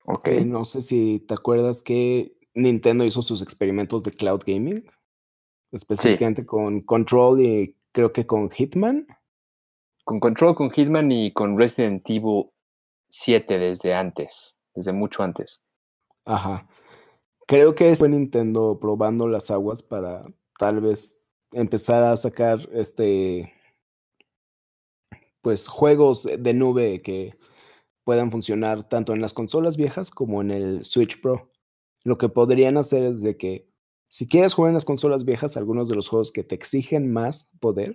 Ok. 0.05 0.29
no 0.45 0.65
sé 0.65 0.83
si 0.83 1.21
te 1.21 1.35
acuerdas 1.35 1.83
que 1.83 2.37
Nintendo 2.55 3.05
hizo 3.05 3.23
sus 3.23 3.41
experimentos 3.41 4.03
de 4.03 4.11
cloud 4.11 4.43
gaming, 4.45 4.85
específicamente 5.71 6.45
con 6.45 6.81
Control 6.83 7.41
y 7.41 7.77
creo 7.93 8.13
que 8.13 8.27
con 8.27 8.51
Hitman. 8.51 9.07
Con 10.05 10.21
Control, 10.21 10.55
con 10.55 10.71
Hitman 10.71 11.11
y 11.13 11.33
con 11.33 11.57
Resident 11.57 12.09
Evil 12.11 12.51
7 13.09 13.59
desde 13.59 13.95
antes, 13.95 14.57
desde 14.75 14.93
mucho 14.93 15.23
antes. 15.23 15.63
Ajá. 16.27 16.69
Creo 17.47 17.75
que 17.75 17.95
fue 17.95 18.09
Nintendo 18.09 18.79
probando 18.81 19.29
las 19.29 19.51
aguas 19.51 19.83
para 19.83 20.25
tal 20.63 20.81
vez 20.81 21.21
empezar 21.51 22.05
a 22.05 22.17
sacar 22.17 22.69
este 22.73 23.53
pues 25.41 25.67
juegos 25.67 26.23
de 26.23 26.55
nube 26.55 27.03
que 27.03 27.37
puedan 28.05 28.31
funcionar 28.31 28.89
tanto 28.89 29.13
en 29.13 29.21
las 29.21 29.33
consolas 29.33 29.77
viejas 29.77 30.13
como 30.13 30.41
en 30.41 30.53
el 30.53 30.85
Switch 30.85 31.21
Pro. 31.21 31.51
Lo 32.05 32.17
que 32.17 32.29
podrían 32.29 32.77
hacer 32.77 33.03
es 33.03 33.21
de 33.23 33.37
que 33.37 33.69
si 34.09 34.29
quieres 34.29 34.55
jugar 34.55 34.69
en 34.69 34.75
las 34.75 34.85
consolas 34.85 35.25
viejas 35.25 35.57
algunos 35.57 35.89
de 35.89 35.97
los 35.97 36.09
juegos 36.09 36.31
que 36.31 36.45
te 36.45 36.55
exigen 36.55 37.13
más 37.13 37.51
poder, 37.59 37.95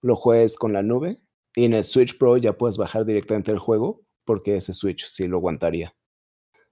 lo 0.00 0.16
juegues 0.16 0.56
con 0.56 0.72
la 0.72 0.82
nube 0.82 1.20
y 1.54 1.66
en 1.66 1.74
el 1.74 1.84
Switch 1.84 2.16
Pro 2.16 2.38
ya 2.38 2.56
puedes 2.56 2.78
bajar 2.78 3.04
directamente 3.04 3.52
el 3.52 3.58
juego 3.58 4.00
porque 4.24 4.56
ese 4.56 4.72
Switch 4.72 5.04
sí 5.04 5.28
lo 5.28 5.36
aguantaría. 5.36 5.94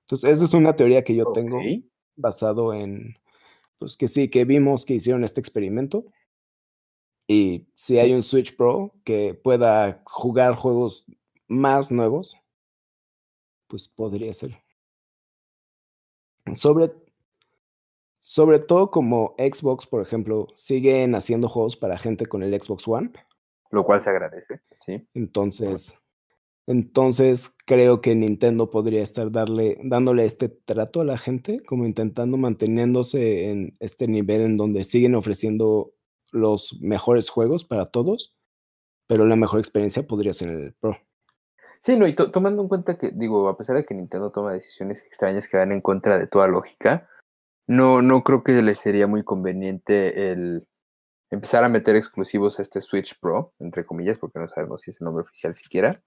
Entonces, 0.07 0.31
esa 0.31 0.45
es 0.47 0.55
una 0.55 0.75
teoría 0.75 1.05
que 1.05 1.15
yo 1.15 1.33
tengo 1.33 1.59
basado 2.17 2.73
en 2.73 3.19
pues 3.79 3.97
que 3.97 4.09
sí, 4.09 4.29
que 4.29 4.45
vimos 4.45 4.85
que 4.85 4.95
hicieron 4.95 5.25
este 5.25 5.41
experimento. 5.41 6.07
Y 7.27 7.69
si 7.75 7.99
hay 7.99 8.13
un 8.13 8.23
Switch 8.23 8.57
Pro 8.57 8.95
que 9.05 9.35
pueda 9.35 10.03
jugar 10.07 10.55
juegos 10.55 11.05
más 11.47 11.93
nuevos, 11.93 12.37
pues 13.67 13.87
podría 13.87 14.33
ser. 14.33 14.59
Sobre, 16.55 16.93
sobre 18.19 18.59
todo 18.59 18.91
como 18.91 19.35
Xbox, 19.39 19.87
por 19.87 20.03
ejemplo, 20.03 20.49
siguen 20.55 21.15
haciendo 21.15 21.49
juegos 21.49 21.77
para 21.77 21.99
gente 21.99 22.27
con 22.27 22.43
el 22.43 22.59
Xbox 22.61 22.89
One. 22.89 23.13
Lo 23.71 23.85
cual 23.85 24.01
se 24.01 24.09
agradece, 24.09 24.59
sí. 24.81 25.07
Entonces, 25.13 25.99
entonces 26.69 27.57
creo 27.65 28.03
que 28.03 28.15
Nintendo 28.15 28.69
podría 28.69 29.03
estar 29.03 29.33
darle, 29.33 29.79
dándole 29.83 30.27
este 30.27 30.51
trato 30.51 31.01
a 31.01 31.05
la 31.07 31.17
gente, 31.17 31.63
como 31.65 31.87
intentando 31.87 32.37
manteniéndose 32.37 33.51
en 33.51 33.75
este 33.81 34.07
nivel 34.07 34.43
en 34.43 34.59
donde 34.59 34.85
siguen 34.85 35.15
ofreciendo 35.15 35.95
los 36.31 36.79
mejores 36.83 37.31
juegos 37.31 37.65
para 37.65 37.87
todos, 37.87 38.37
pero 39.07 39.25
la 39.25 39.35
mejor 39.35 39.61
experiencia 39.61 40.07
podría 40.07 40.35
ser 40.35 40.51
el 40.51 40.75
Pro. 40.75 40.99
Sí, 41.81 41.97
no, 41.97 42.07
y 42.07 42.15
tomando 42.15 42.61
en 42.61 42.69
cuenta 42.69 42.99
que, 42.99 43.13
digo, 43.15 43.49
a 43.49 43.57
pesar 43.57 43.77
de 43.77 43.87
que 43.87 43.95
Nintendo 43.95 44.31
toma 44.31 44.53
decisiones 44.53 45.03
extrañas 45.05 45.49
que 45.49 45.57
van 45.57 45.73
en 45.73 45.81
contra 45.81 46.19
de 46.19 46.27
toda 46.27 46.49
lógica, 46.49 47.09
no, 47.67 48.03
no 48.03 48.23
creo 48.25 48.45
que 48.45 48.53
le 48.61 48.75
sería 48.75 49.07
muy 49.07 49.25
conveniente 49.25 50.33
el 50.33 50.67
empezar 51.31 51.65
a 51.65 51.71
meter 51.71 51.97
exclusivos 51.97 52.59
a 52.59 52.63
este 52.63 52.83
Switch 52.83 53.19
Pro, 53.19 53.55
entre 53.59 53.87
comillas, 53.87 54.19
porque 54.19 54.39
no 54.39 54.49
sabemos 54.49 54.83
si 54.83 54.91
es 54.91 55.01
el 55.01 55.07
nombre 55.07 55.23
oficial 55.23 55.55
siquiera, 55.55 56.03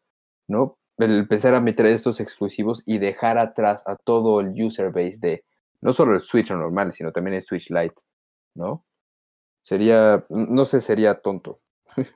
¿no? 0.47 0.77
El 0.97 1.11
empezar 1.19 1.55
a 1.55 1.61
meter 1.61 1.85
estos 1.87 2.19
exclusivos 2.19 2.83
y 2.85 2.99
dejar 2.99 3.37
atrás 3.37 3.83
a 3.87 3.95
todo 3.95 4.39
el 4.39 4.49
user 4.49 4.91
base 4.91 5.19
de 5.19 5.43
no 5.81 5.93
solo 5.93 6.15
el 6.15 6.21
Switch 6.21 6.51
normal, 6.51 6.93
sino 6.93 7.11
también 7.11 7.35
el 7.35 7.41
Switch 7.41 7.69
Lite, 7.71 8.01
¿no? 8.55 8.85
Sería, 9.61 10.25
no 10.29 10.65
sé, 10.65 10.79
sería 10.79 11.21
tonto. 11.21 11.59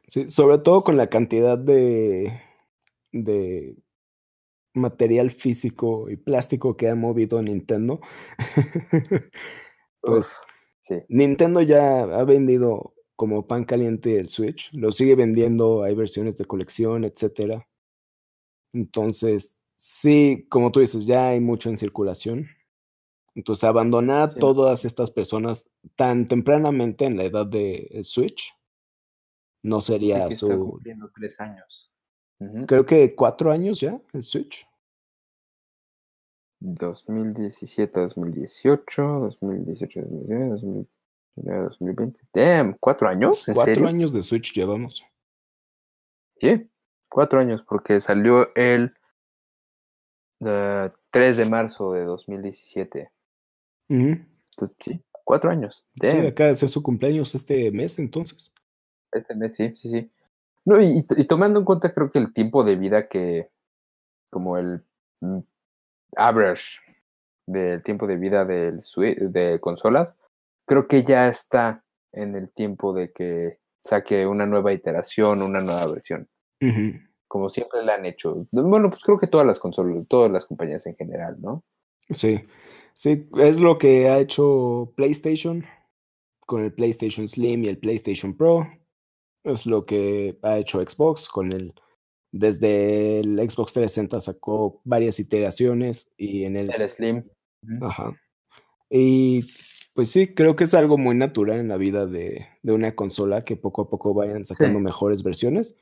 Sí, 0.08 0.30
sobre 0.30 0.60
todo 0.60 0.84
con 0.84 0.98
la 0.98 1.08
cantidad 1.10 1.58
de, 1.58 2.42
de 3.12 3.76
material 4.74 5.32
físico 5.32 6.10
y 6.10 6.18
plástico 6.18 6.78
que 6.78 6.90
ha 6.90 6.96
movido 6.96 7.42
Nintendo. 7.42 8.02
pues 10.02 10.36
sí. 10.82 11.02
Nintendo 11.10 11.62
ya 11.62 12.04
ha 12.04 12.24
vendido 12.24 12.94
como 13.16 13.48
pan 13.48 13.64
caliente 13.64 14.20
el 14.20 14.28
Switch, 14.28 14.72
lo 14.74 14.92
sigue 14.92 15.16
vendiendo, 15.16 15.84
hay 15.84 15.96
versiones 15.96 16.36
de 16.36 16.46
colección, 16.46 17.06
etcétera. 17.06 17.68
Entonces, 18.76 19.58
sí, 19.78 20.46
como 20.50 20.70
tú 20.72 20.82
dices, 20.82 21.06
ya 21.06 21.30
hay 21.30 21.40
mucho 21.40 21.70
en 21.70 21.78
circulación. 21.78 22.48
Entonces, 23.34 23.64
abandonar 23.64 24.30
a 24.30 24.34
todas 24.34 24.84
estas 24.84 25.12
personas 25.12 25.70
tan 25.96 26.28
tempranamente 26.28 27.06
en 27.06 27.16
la 27.18 27.24
edad 27.24 27.46
del 27.46 28.04
Switch 28.04 28.54
no 29.64 29.80
sería 29.80 30.30
su. 30.30 30.52
Está 30.52 30.58
cumpliendo 30.60 31.10
tres 31.16 31.40
años. 31.40 31.92
Creo 32.68 32.86
que 32.86 33.16
cuatro 33.16 33.50
años 33.50 33.80
ya 33.80 34.00
el 34.14 34.24
Switch. 34.24 34.68
2017, 36.60 38.00
2018, 38.00 39.02
2018, 39.42 40.02
2019, 40.02 40.86
2020. 41.36 42.20
Damn, 42.34 42.78
¿cuatro 42.80 43.08
años? 43.08 43.46
cuatro 43.54 43.88
años 43.88 44.12
de 44.12 44.22
Switch 44.22 44.54
llevamos. 44.54 45.04
Sí, 46.38 46.70
cuatro 47.16 47.40
años, 47.40 47.64
porque 47.66 48.02
salió 48.02 48.54
el 48.56 48.94
3 50.42 51.38
de 51.38 51.46
marzo 51.50 51.94
de 51.94 52.04
2017. 52.04 53.10
Entonces, 53.88 54.76
sí, 54.82 55.02
cuatro 55.24 55.50
años. 55.50 55.88
Sí, 56.02 56.08
acaba 56.08 56.50
de 56.50 56.56
ser 56.56 56.68
su 56.68 56.84
cumpleaños 56.84 57.34
este 57.34 57.72
mes, 57.72 58.00
entonces. 58.00 58.54
Este 59.14 59.34
mes, 59.34 59.56
sí, 59.56 59.74
sí, 59.78 59.90
sí. 59.90 60.12
No, 60.66 60.82
y, 60.82 61.06
tomando 61.26 61.60
en 61.60 61.66
cuenta, 61.66 61.94
creo 61.94 62.12
que 62.12 62.20
el 62.20 62.34
tiempo 62.34 62.66
de 62.66 62.76
vida 62.76 63.08
que, 63.08 63.50
como 64.30 64.58
el 64.58 64.84
mm, 65.22 65.40
average 66.18 66.82
del 67.48 67.82
tiempo 67.82 68.08
de 68.08 68.18
vida 68.18 68.44
del 68.44 68.82
de 69.32 69.60
consolas, 69.62 70.18
creo 70.66 70.90
que 70.90 71.06
ya 71.06 71.30
está 71.30 71.82
en 72.12 72.36
el 72.36 72.50
tiempo 72.50 72.92
de 72.94 73.14
que 73.14 73.60
saque 73.80 74.28
una 74.28 74.46
nueva 74.46 74.74
iteración, 74.74 75.42
una 75.42 75.62
nueva 75.62 75.88
versión. 75.88 76.28
Como 77.28 77.50
siempre 77.50 77.84
le 77.84 77.92
han 77.92 78.06
hecho. 78.06 78.48
Bueno, 78.52 78.90
pues 78.90 79.02
creo 79.04 79.20
que 79.20 79.28
todas 79.28 79.46
las 79.46 79.60
consolas, 79.60 80.06
todas 80.08 80.32
las 80.32 80.46
compañías 80.46 80.86
en 80.88 80.96
general, 80.96 81.38
¿no? 81.40 81.64
Sí, 82.10 82.42
sí, 82.94 83.28
es 83.38 83.60
lo 83.60 83.78
que 83.78 84.10
ha 84.10 84.20
hecho 84.20 84.94
PlayStation 84.96 85.66
con 86.46 86.64
el 86.64 86.74
PlayStation 86.74 87.28
Slim 87.28 87.64
y 87.64 87.68
el 87.68 87.80
PlayStation 87.80 88.36
Pro. 88.36 88.68
Es 89.44 89.66
lo 89.66 89.86
que 89.86 90.38
ha 90.42 90.58
hecho 90.58 90.82
Xbox 90.82 91.28
con 91.28 91.52
el. 91.52 91.74
Desde 92.32 93.20
el 93.20 93.38
Xbox 93.38 93.74
360 93.74 94.20
sacó 94.20 94.82
varias 94.84 95.20
iteraciones 95.20 96.14
y 96.18 96.44
en 96.44 96.58
el. 96.58 96.70
El 96.72 96.90
Slim. 96.90 97.24
Ajá. 97.82 98.14
Y 98.90 99.46
pues 99.96 100.12
sí, 100.12 100.34
creo 100.34 100.56
que 100.56 100.66
es 100.66 100.74
algo 100.74 100.98
muy 100.98 101.16
natural 101.16 101.60
en 101.60 101.70
la 101.70 101.78
vida 101.78 102.06
de, 102.06 102.48
una 102.64 102.96
consola 102.96 103.46
que 103.46 103.56
poco 103.56 103.84
a 103.84 103.90
poco 103.90 104.14
vayan 104.14 104.46
sacando 104.46 104.80
mejores 104.80 105.24
versiones. 105.24 105.80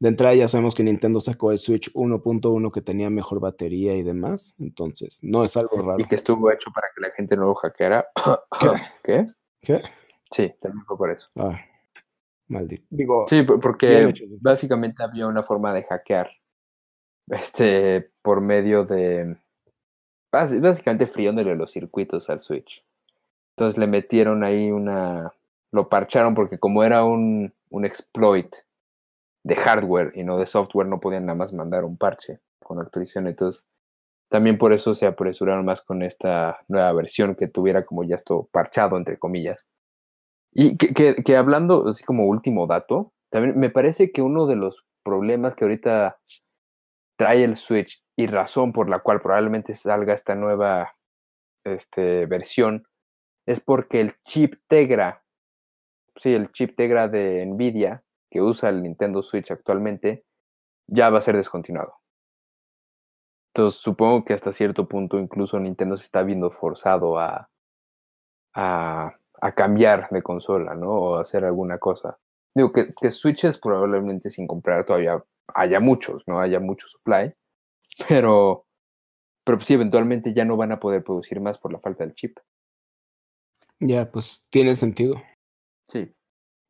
De 0.00 0.08
entrada 0.08 0.34
ya 0.34 0.48
sabemos 0.48 0.74
que 0.74 0.82
Nintendo 0.82 1.20
sacó 1.20 1.52
el 1.52 1.58
Switch 1.58 1.92
1.1 1.94 2.72
que 2.72 2.82
tenía 2.82 3.10
mejor 3.10 3.40
batería 3.40 3.94
y 3.94 4.02
demás, 4.02 4.56
entonces 4.58 5.20
no 5.22 5.44
es 5.44 5.56
algo 5.56 5.78
raro. 5.78 6.00
Y 6.00 6.08
que 6.08 6.16
estuvo 6.16 6.50
hecho 6.50 6.70
para 6.74 6.88
que 6.94 7.00
la 7.00 7.10
gente 7.10 7.36
no 7.36 7.44
lo 7.44 7.54
hackeara. 7.54 8.06
¿Qué? 8.60 8.68
¿Qué? 9.04 9.26
¿Qué? 9.60 9.82
Sí, 10.30 10.52
también 10.60 10.84
fue 10.84 10.98
por 10.98 11.10
eso. 11.10 11.28
Ah, 11.36 11.58
Maldito. 12.48 12.84
Digo, 12.90 13.24
sí, 13.28 13.42
porque 13.42 14.12
básicamente 14.40 15.02
había 15.02 15.26
una 15.26 15.42
forma 15.42 15.72
de 15.72 15.84
hackear 15.84 16.30
este 17.28 18.10
por 18.20 18.40
medio 18.40 18.84
de 18.84 19.36
básicamente 20.30 21.06
friándole 21.06 21.54
los 21.54 21.70
circuitos 21.70 22.28
al 22.28 22.40
Switch. 22.40 22.84
Entonces 23.56 23.78
le 23.78 23.86
metieron 23.86 24.42
ahí 24.42 24.70
una 24.70 25.32
lo 25.70 25.88
parcharon 25.88 26.34
porque 26.34 26.58
como 26.58 26.82
era 26.84 27.04
un, 27.04 27.52
un 27.70 27.84
exploit 27.84 28.54
de 29.44 29.56
hardware 29.56 30.12
y 30.14 30.24
no 30.24 30.38
de 30.38 30.46
software, 30.46 30.88
no 30.88 31.00
podían 31.00 31.26
nada 31.26 31.36
más 31.36 31.52
mandar 31.52 31.84
un 31.84 31.96
parche 31.96 32.40
con 32.60 32.80
actualización. 32.80 33.28
Entonces, 33.28 33.68
también 34.30 34.58
por 34.58 34.72
eso 34.72 34.94
se 34.94 35.06
apresuraron 35.06 35.64
más 35.64 35.82
con 35.82 36.02
esta 36.02 36.58
nueva 36.66 36.92
versión 36.92 37.34
que 37.34 37.46
tuviera 37.46 37.84
como 37.84 38.04
ya 38.04 38.16
esto 38.16 38.48
parchado, 38.50 38.96
entre 38.96 39.18
comillas. 39.18 39.68
Y 40.52 40.76
que, 40.76 41.36
hablando, 41.36 41.88
así 41.88 42.04
como 42.04 42.26
último 42.26 42.66
dato, 42.66 43.12
también 43.30 43.58
me 43.58 43.70
parece 43.70 44.12
que 44.12 44.22
uno 44.22 44.46
de 44.46 44.56
los 44.56 44.84
problemas 45.02 45.54
que 45.54 45.64
ahorita 45.64 46.18
trae 47.18 47.44
el 47.44 47.56
Switch 47.56 48.02
y 48.16 48.26
razón 48.28 48.72
por 48.72 48.88
la 48.88 49.00
cual 49.00 49.20
probablemente 49.20 49.74
salga 49.74 50.14
esta 50.14 50.34
nueva 50.34 50.92
este, 51.64 52.26
versión 52.26 52.86
es 53.46 53.60
porque 53.60 54.00
el 54.00 54.14
chip 54.24 54.54
Tegra, 54.68 55.24
sí, 56.16 56.32
el 56.32 56.50
chip 56.52 56.76
Tegra 56.76 57.08
de 57.08 57.44
Nvidia 57.44 58.03
que 58.34 58.42
usa 58.42 58.68
el 58.68 58.82
Nintendo 58.82 59.22
Switch 59.22 59.52
actualmente, 59.52 60.26
ya 60.90 61.08
va 61.08 61.18
a 61.18 61.22
ser 61.22 61.36
descontinuado. 61.36 61.94
Entonces 63.54 63.80
supongo 63.80 64.24
que 64.24 64.34
hasta 64.34 64.52
cierto 64.52 64.88
punto 64.88 65.20
incluso 65.20 65.58
Nintendo 65.60 65.96
se 65.96 66.04
está 66.04 66.24
viendo 66.24 66.50
forzado 66.50 67.18
a, 67.18 67.48
a 68.54 69.14
a 69.44 69.52
cambiar 69.52 70.08
de 70.10 70.22
consola, 70.22 70.74
¿no? 70.74 70.88
O 70.88 71.16
hacer 71.16 71.44
alguna 71.44 71.78
cosa. 71.78 72.18
Digo 72.54 72.72
que, 72.72 72.94
que 72.94 73.10
Switches 73.10 73.58
probablemente 73.58 74.30
sin 74.30 74.46
comprar 74.46 74.86
todavía 74.86 75.22
haya 75.54 75.80
muchos, 75.80 76.26
¿no? 76.26 76.40
Haya 76.40 76.60
mucho 76.60 76.86
supply, 76.88 77.34
pero, 78.08 78.64
pero 79.44 79.60
sí, 79.60 79.74
eventualmente 79.74 80.32
ya 80.32 80.46
no 80.46 80.56
van 80.56 80.72
a 80.72 80.80
poder 80.80 81.04
producir 81.04 81.40
más 81.40 81.58
por 81.58 81.74
la 81.74 81.78
falta 81.78 82.04
del 82.04 82.14
chip. 82.14 82.38
Ya, 83.80 84.10
pues 84.10 84.48
tiene 84.50 84.74
sentido. 84.74 85.16
Sí. 85.82 86.10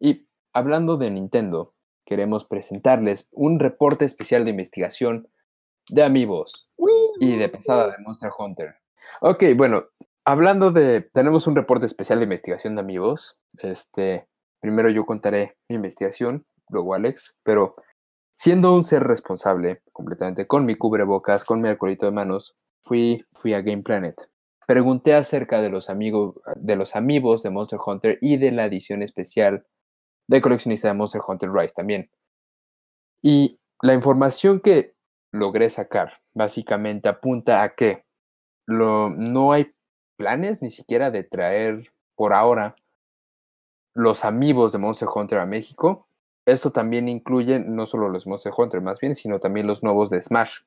Y 0.01 0.27
hablando 0.55 0.97
de 0.97 1.11
Nintendo, 1.11 1.75
queremos 2.07 2.45
presentarles 2.47 3.29
un 3.33 3.59
reporte 3.59 4.05
especial 4.05 4.45
de 4.45 4.51
investigación 4.51 5.29
de 5.91 6.03
amigos 6.03 6.71
y 7.21 7.37
de 7.37 7.49
pasada 7.49 7.91
de 7.91 8.03
Monster 8.03 8.31
Hunter. 8.39 8.77
Ok, 9.21 9.45
bueno, 9.57 9.85
hablando 10.25 10.71
de, 10.71 11.03
tenemos 11.03 11.47
un 11.47 11.57
reporte 11.57 11.87
especial 11.87 12.21
de 12.21 12.25
investigación 12.25 12.75
de 12.75 12.81
amigos. 12.81 13.37
Este, 13.59 14.27
primero 14.61 14.89
yo 14.89 15.05
contaré 15.05 15.57
mi 15.69 15.77
investigación, 15.77 16.47
luego 16.69 16.95
Alex, 16.95 17.37
pero 17.43 17.77
siendo 18.35 18.75
un 18.75 18.85
ser 18.85 19.05
responsable 19.05 19.83
completamente 19.93 20.47
con 20.47 20.65
mi 20.65 20.77
cubrebocas, 20.77 21.45
con 21.45 21.61
mi 21.61 21.69
alcoholito 21.69 22.07
de 22.07 22.13
manos, 22.13 22.55
fui, 22.83 23.23
fui 23.39 23.55
a 23.55 23.61
Game 23.61 23.83
Planet. 23.83 24.29
Pregunté 24.67 25.15
acerca 25.15 25.61
de 25.61 25.69
los 25.69 25.91
amigos, 25.91 26.37
de 26.57 26.77
los 26.77 26.97
amigos 26.97 27.43
de 27.43 27.51
Monster 27.51 27.79
Hunter 27.85 28.19
y 28.23 28.39
de 28.39 28.51
la 28.51 28.65
edición 28.65 29.03
especial 29.03 29.67
de 30.27 30.41
coleccionista 30.41 30.89
de 30.89 30.95
Monster 30.95 31.23
Hunter 31.27 31.51
Rise 31.51 31.75
también. 31.75 32.11
Y 33.23 33.59
la 33.83 33.95
información 33.95 34.61
que 34.61 34.95
logré 35.33 35.71
sacar 35.71 36.21
básicamente 36.35 37.09
apunta 37.09 37.63
a 37.63 37.75
que 37.75 38.05
lo, 38.67 39.11
no 39.11 39.53
hay 39.53 39.75
planes 40.17 40.63
ni 40.63 40.71
siquiera 40.71 41.11
de 41.11 41.25
traer 41.25 41.93
por 42.15 42.33
ahora 42.33 42.75
los 43.95 44.25
amigos 44.25 44.73
de 44.73 44.79
Monster 44.79 45.09
Hunter 45.13 45.39
a 45.39 45.47
México. 45.47 46.09
Esto 46.47 46.73
también 46.73 47.09
incluye 47.09 47.59
no 47.59 47.87
solo 47.87 48.09
los 48.09 48.27
Monster 48.27 48.53
Hunter 48.57 48.81
más 48.81 49.01
bien, 49.01 49.15
sino 49.15 49.39
también 49.39 49.67
los 49.67 49.83
nuevos 49.83 50.11
de 50.11 50.21
Smash, 50.23 50.61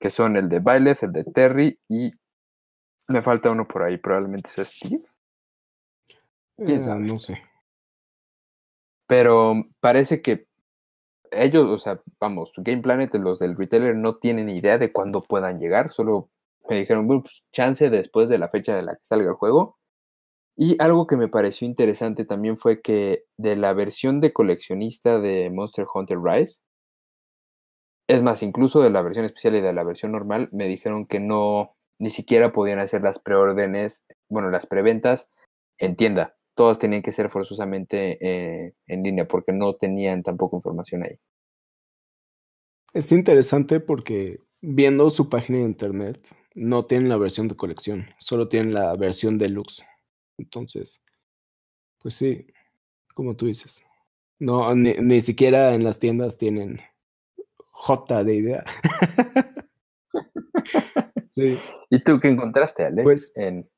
que 0.00 0.10
son 0.10 0.36
el 0.36 0.48
de 0.48 0.58
Byleth, 0.60 1.02
el 1.04 1.12
de 1.12 1.24
Terry 1.24 1.78
y 1.88 2.10
Me 3.08 3.20
falta 3.20 3.50
uno 3.50 3.66
por 3.66 3.82
ahí, 3.82 3.98
probablemente 3.98 4.48
sea 4.50 4.64
Steve. 4.64 5.02
¿Quién 6.56 6.80
Eh, 6.80 6.82
sabe? 6.82 7.00
no 7.00 7.18
sé. 7.18 7.42
Pero 9.12 9.66
parece 9.80 10.22
que 10.22 10.46
ellos, 11.32 11.70
o 11.70 11.78
sea, 11.78 12.00
vamos, 12.18 12.50
Game 12.56 12.80
Planet, 12.80 13.14
los 13.16 13.40
del 13.40 13.58
retailer, 13.58 13.94
no 13.94 14.16
tienen 14.16 14.48
idea 14.48 14.78
de 14.78 14.90
cuándo 14.90 15.20
puedan 15.20 15.60
llegar. 15.60 15.92
Solo 15.92 16.30
me 16.66 16.76
dijeron, 16.76 17.06
pues 17.06 17.44
chance 17.52 17.90
después 17.90 18.30
de 18.30 18.38
la 18.38 18.48
fecha 18.48 18.74
de 18.74 18.82
la 18.82 18.94
que 18.94 19.04
salga 19.04 19.28
el 19.28 19.34
juego. 19.34 19.76
Y 20.56 20.82
algo 20.82 21.06
que 21.06 21.18
me 21.18 21.28
pareció 21.28 21.66
interesante 21.68 22.24
también 22.24 22.56
fue 22.56 22.80
que 22.80 23.24
de 23.36 23.54
la 23.56 23.74
versión 23.74 24.22
de 24.22 24.32
coleccionista 24.32 25.20
de 25.20 25.50
Monster 25.50 25.84
Hunter 25.92 26.18
Rise, 26.18 26.62
es 28.08 28.22
más, 28.22 28.42
incluso 28.42 28.80
de 28.80 28.88
la 28.88 29.02
versión 29.02 29.26
especial 29.26 29.56
y 29.56 29.60
de 29.60 29.74
la 29.74 29.84
versión 29.84 30.12
normal, 30.12 30.48
me 30.52 30.66
dijeron 30.68 31.04
que 31.04 31.20
no, 31.20 31.76
ni 31.98 32.08
siquiera 32.08 32.54
podían 32.54 32.78
hacer 32.78 33.02
las 33.02 33.18
preórdenes, 33.18 34.06
bueno, 34.30 34.48
las 34.48 34.64
preventas 34.64 35.28
en 35.76 35.96
tienda. 35.96 36.34
Todas 36.54 36.78
tenían 36.78 37.02
que 37.02 37.12
ser 37.12 37.30
forzosamente 37.30 38.18
eh, 38.20 38.74
en 38.86 39.02
línea 39.02 39.26
porque 39.26 39.52
no 39.52 39.74
tenían 39.74 40.22
tampoco 40.22 40.56
información 40.56 41.04
ahí. 41.04 41.18
Es 42.92 43.10
interesante 43.10 43.80
porque 43.80 44.38
viendo 44.60 45.08
su 45.10 45.30
página 45.30 45.58
de 45.58 45.64
internet, 45.64 46.36
no 46.54 46.84
tienen 46.84 47.08
la 47.08 47.16
versión 47.16 47.48
de 47.48 47.56
colección, 47.56 48.06
solo 48.18 48.48
tienen 48.48 48.74
la 48.74 48.94
versión 48.96 49.38
deluxe. 49.38 49.84
Entonces, 50.38 51.00
pues 51.98 52.14
sí, 52.14 52.46
como 53.14 53.36
tú 53.36 53.46
dices. 53.46 53.84
No, 54.38 54.74
ni, 54.74 54.94
ni 54.94 55.20
siquiera 55.22 55.74
en 55.74 55.84
las 55.84 55.98
tiendas 55.98 56.36
tienen 56.36 56.80
J 57.56 58.24
de 58.24 58.34
idea. 58.34 58.64
sí. 61.34 61.58
¿Y 61.90 62.00
tú 62.00 62.20
qué 62.20 62.28
encontraste, 62.28 62.84
Alex? 62.84 63.04
Pues 63.04 63.32
en 63.36 63.68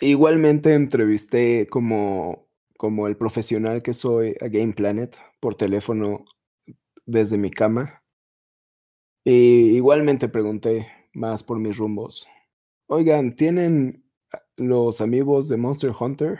igualmente 0.00 0.74
entrevisté 0.74 1.66
como, 1.68 2.48
como 2.76 3.06
el 3.06 3.16
profesional 3.16 3.82
que 3.82 3.92
soy 3.92 4.36
a 4.40 4.48
Game 4.48 4.72
Planet 4.72 5.16
por 5.40 5.54
teléfono 5.54 6.24
desde 7.06 7.38
mi 7.38 7.50
cama. 7.50 8.02
Y 9.24 9.76
igualmente 9.76 10.28
pregunté 10.28 10.86
más 11.12 11.42
por 11.42 11.58
mis 11.58 11.76
rumbos. 11.76 12.26
Oigan, 12.86 13.36
¿tienen 13.36 14.04
los 14.56 15.00
amigos 15.00 15.48
de 15.48 15.56
Monster 15.56 15.90
Hunter? 15.98 16.38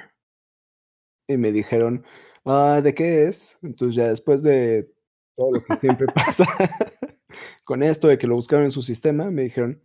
Y 1.29 1.37
me 1.37 1.53
dijeron, 1.53 2.05
ah, 2.45 2.81
¿de 2.83 2.95
qué 2.95 3.25
es? 3.25 3.59
Entonces 3.63 3.95
ya 3.95 4.09
después 4.09 4.43
de 4.43 4.91
todo 5.37 5.53
lo 5.53 5.65
que 5.65 5.77
siempre 5.77 6.07
pasa 6.15 6.47
con 7.65 7.83
esto 7.83 8.09
de 8.09 8.19
que 8.19 8.27
lo 8.27 8.35
buscaron 8.35 8.65
en 8.65 8.71
su 8.71 8.83
sistema, 8.83 9.31
me 9.31 9.43
dijeron, 9.43 9.83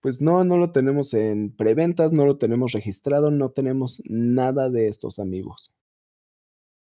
pues 0.00 0.20
no, 0.20 0.44
no 0.44 0.56
lo 0.56 0.72
tenemos 0.72 1.14
en 1.14 1.54
preventas, 1.54 2.12
no 2.12 2.26
lo 2.26 2.38
tenemos 2.38 2.72
registrado, 2.72 3.30
no 3.30 3.50
tenemos 3.50 4.02
nada 4.06 4.70
de 4.70 4.88
estos 4.88 5.18
amigos. 5.18 5.72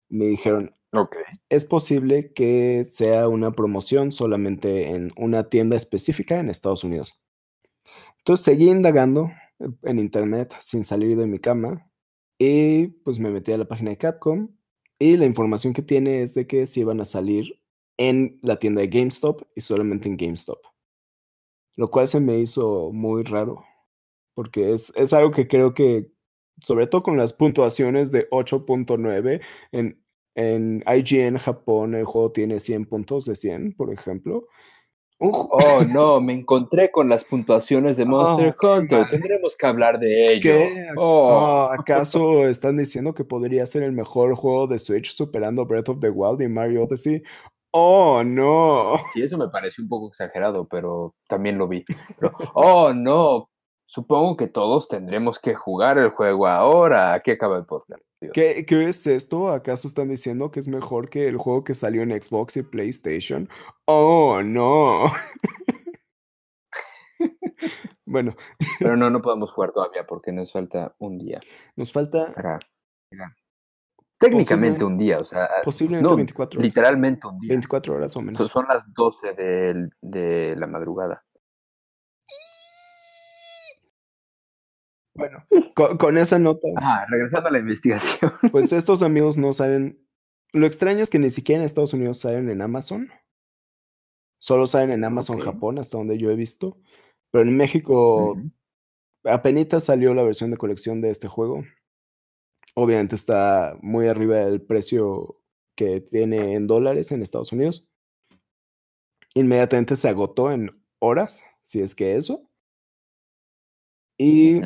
Me 0.09 0.25
dijeron, 0.25 0.75
es 1.49 1.65
posible 1.65 2.33
que 2.33 2.83
sea 2.83 3.27
una 3.27 3.51
promoción 3.51 4.11
solamente 4.11 4.91
en 4.91 5.11
una 5.17 5.49
tienda 5.49 5.75
específica 5.75 6.39
en 6.39 6.49
Estados 6.49 6.83
Unidos. 6.83 7.19
Entonces 8.19 8.45
seguí 8.45 8.69
indagando 8.69 9.31
en 9.83 9.99
internet 9.99 10.55
sin 10.59 10.85
salir 10.85 11.17
de 11.17 11.27
mi 11.27 11.39
cama 11.39 11.89
y 12.37 12.87
pues 13.03 13.19
me 13.19 13.31
metí 13.31 13.51
a 13.53 13.57
la 13.57 13.67
página 13.67 13.91
de 13.91 13.97
Capcom 13.97 14.49
y 14.99 15.17
la 15.17 15.25
información 15.25 15.73
que 15.73 15.81
tiene 15.81 16.21
es 16.21 16.33
de 16.33 16.47
que 16.47 16.65
sí 16.67 16.83
van 16.83 17.01
a 17.01 17.05
salir 17.05 17.59
en 17.97 18.39
la 18.41 18.57
tienda 18.57 18.81
de 18.81 18.87
GameStop 18.87 19.41
y 19.55 19.61
solamente 19.61 20.07
en 20.07 20.17
GameStop. 20.17 20.72
Lo 21.75 21.89
cual 21.89 22.07
se 22.07 22.19
me 22.19 22.37
hizo 22.39 22.91
muy 22.91 23.23
raro 23.23 23.63
porque 24.33 24.73
es, 24.73 24.91
es 24.95 25.13
algo 25.13 25.31
que 25.31 25.47
creo 25.47 25.73
que, 25.73 26.07
sobre 26.63 26.87
todo 26.87 27.03
con 27.03 27.17
las 27.17 27.33
puntuaciones 27.33 28.11
de 28.11 28.29
8.9 28.29 29.41
en, 29.71 30.01
en 30.35 30.83
IGN 30.87 31.37
Japón, 31.37 31.95
el 31.95 32.05
juego 32.05 32.31
tiene 32.31 32.59
100 32.59 32.85
puntos 32.85 33.25
de 33.25 33.35
100, 33.35 33.73
por 33.73 33.91
ejemplo. 33.91 34.47
Oh, 35.19 35.83
no, 35.93 36.19
me 36.19 36.33
encontré 36.33 36.91
con 36.91 37.07
las 37.07 37.23
puntuaciones 37.23 37.97
de 37.97 38.05
Monster 38.05 38.55
Oh, 38.61 38.73
Hunter. 38.73 39.07
Tendremos 39.07 39.55
que 39.55 39.65
hablar 39.65 39.99
de 39.99 40.33
ello. 40.33 40.41
¿Qué? 40.41 40.87
Oh. 40.97 41.67
Oh, 41.67 41.71
¿Acaso 41.71 42.47
están 42.47 42.77
diciendo 42.77 43.13
que 43.13 43.23
podría 43.23 43.65
ser 43.65 43.83
el 43.83 43.93
mejor 43.93 44.35
juego 44.35 44.67
de 44.67 44.79
Switch 44.79 45.13
superando 45.13 45.65
Breath 45.65 45.89
of 45.89 45.99
the 45.99 46.09
Wild 46.09 46.41
y 46.41 46.47
Mario 46.47 46.83
Odyssey? 46.83 47.23
Oh, 47.75 48.23
no. 48.23 48.97
Sí, 49.13 49.23
eso 49.23 49.35
me 49.37 49.49
pareció 49.49 49.83
un 49.83 49.89
poco 49.89 50.09
exagerado, 50.09 50.67
pero 50.67 51.15
también 51.27 51.57
lo 51.57 51.67
vi. 51.67 51.83
Pero, 52.19 52.31
oh, 52.53 52.93
no. 52.93 53.49
Supongo 53.87 54.37
que 54.37 54.47
todos 54.47 54.87
tendremos 54.87 55.39
que 55.39 55.55
jugar 55.55 55.97
el 55.97 56.09
juego 56.09 56.47
ahora. 56.47 57.13
Aquí 57.13 57.31
acaba 57.31 57.57
el 57.57 57.65
podcast. 57.65 58.03
¿Qué, 58.31 58.65
qué 58.65 58.87
es 58.87 59.05
esto? 59.07 59.49
¿Acaso 59.49 59.87
están 59.87 60.09
diciendo 60.09 60.51
que 60.51 60.59
es 60.59 60.67
mejor 60.67 61.09
que 61.09 61.27
el 61.27 61.37
juego 61.37 61.63
que 61.63 61.73
salió 61.73 62.03
en 62.03 62.11
Xbox 62.11 62.57
y 62.57 62.63
PlayStation? 62.63 63.49
Oh, 63.85 64.41
no. 64.43 65.11
bueno, 68.05 68.35
Pero 68.79 68.95
no, 68.95 69.09
no 69.09 69.21
podemos 69.21 69.51
jugar 69.51 69.71
todavía 69.71 70.05
porque 70.07 70.31
nos 70.31 70.51
falta 70.51 70.95
un 70.99 71.17
día 71.17 71.41
nos 71.75 71.91
falta. 71.91 72.31
Técnicamente 74.29 74.83
un 74.83 74.97
día, 74.97 75.19
o 75.19 75.25
sea, 75.25 75.49
posiblemente 75.63 76.09
no, 76.09 76.15
24 76.15 76.57
horas. 76.59 76.67
literalmente 76.67 77.27
un 77.27 77.39
día. 77.39 77.49
24 77.49 77.95
horas 77.95 78.15
o 78.15 78.21
menos. 78.21 78.35
So- 78.37 78.47
son 78.47 78.65
las 78.67 78.83
12 78.93 79.33
del- 79.33 79.89
de 80.01 80.55
la 80.57 80.67
madrugada. 80.67 81.23
Bueno, 85.15 85.43
con, 85.75 85.97
con 85.97 86.17
esa 86.17 86.39
nota, 86.39 86.67
Ah, 86.77 87.05
regresando 87.07 87.49
a 87.49 87.51
la 87.51 87.59
investigación. 87.59 88.31
pues 88.51 88.73
estos 88.73 89.03
amigos 89.03 89.37
no 89.37 89.53
salen. 89.53 89.99
Lo 90.53 90.65
extraño 90.65 91.03
es 91.03 91.09
que 91.09 91.19
ni 91.19 91.29
siquiera 91.29 91.59
en 91.61 91.65
Estados 91.65 91.93
Unidos 91.93 92.19
salen 92.19 92.49
en 92.49 92.61
Amazon. 92.61 93.09
Solo 94.39 94.67
salen 94.67 94.91
en 94.91 95.03
Amazon. 95.03 95.39
Japón, 95.39 95.79
hasta 95.79 95.97
donde 95.97 96.17
yo 96.17 96.29
he 96.31 96.35
visto. 96.35 96.77
Pero 97.31 97.47
en 97.47 97.55
México 97.57 98.31
Ujú. 98.33 98.51
apenas 99.25 99.83
salió 99.83 100.13
la 100.13 100.23
versión 100.23 100.51
de 100.51 100.57
colección 100.57 101.01
de 101.01 101.11
este 101.11 101.27
juego. 101.27 101.63
Obviamente 102.75 103.15
está 103.15 103.77
muy 103.81 104.07
arriba 104.07 104.37
del 104.37 104.61
precio 104.61 105.39
que 105.75 106.01
tiene 106.01 106.53
en 106.55 106.67
dólares 106.67 107.11
en 107.11 107.21
Estados 107.21 107.51
Unidos. 107.51 107.87
Inmediatamente 109.35 109.95
se 109.95 110.09
agotó 110.09 110.51
en 110.51 110.83
horas, 110.99 111.43
si 111.63 111.81
es 111.81 111.95
que 111.95 112.15
eso. 112.15 112.49
Y 114.17 114.61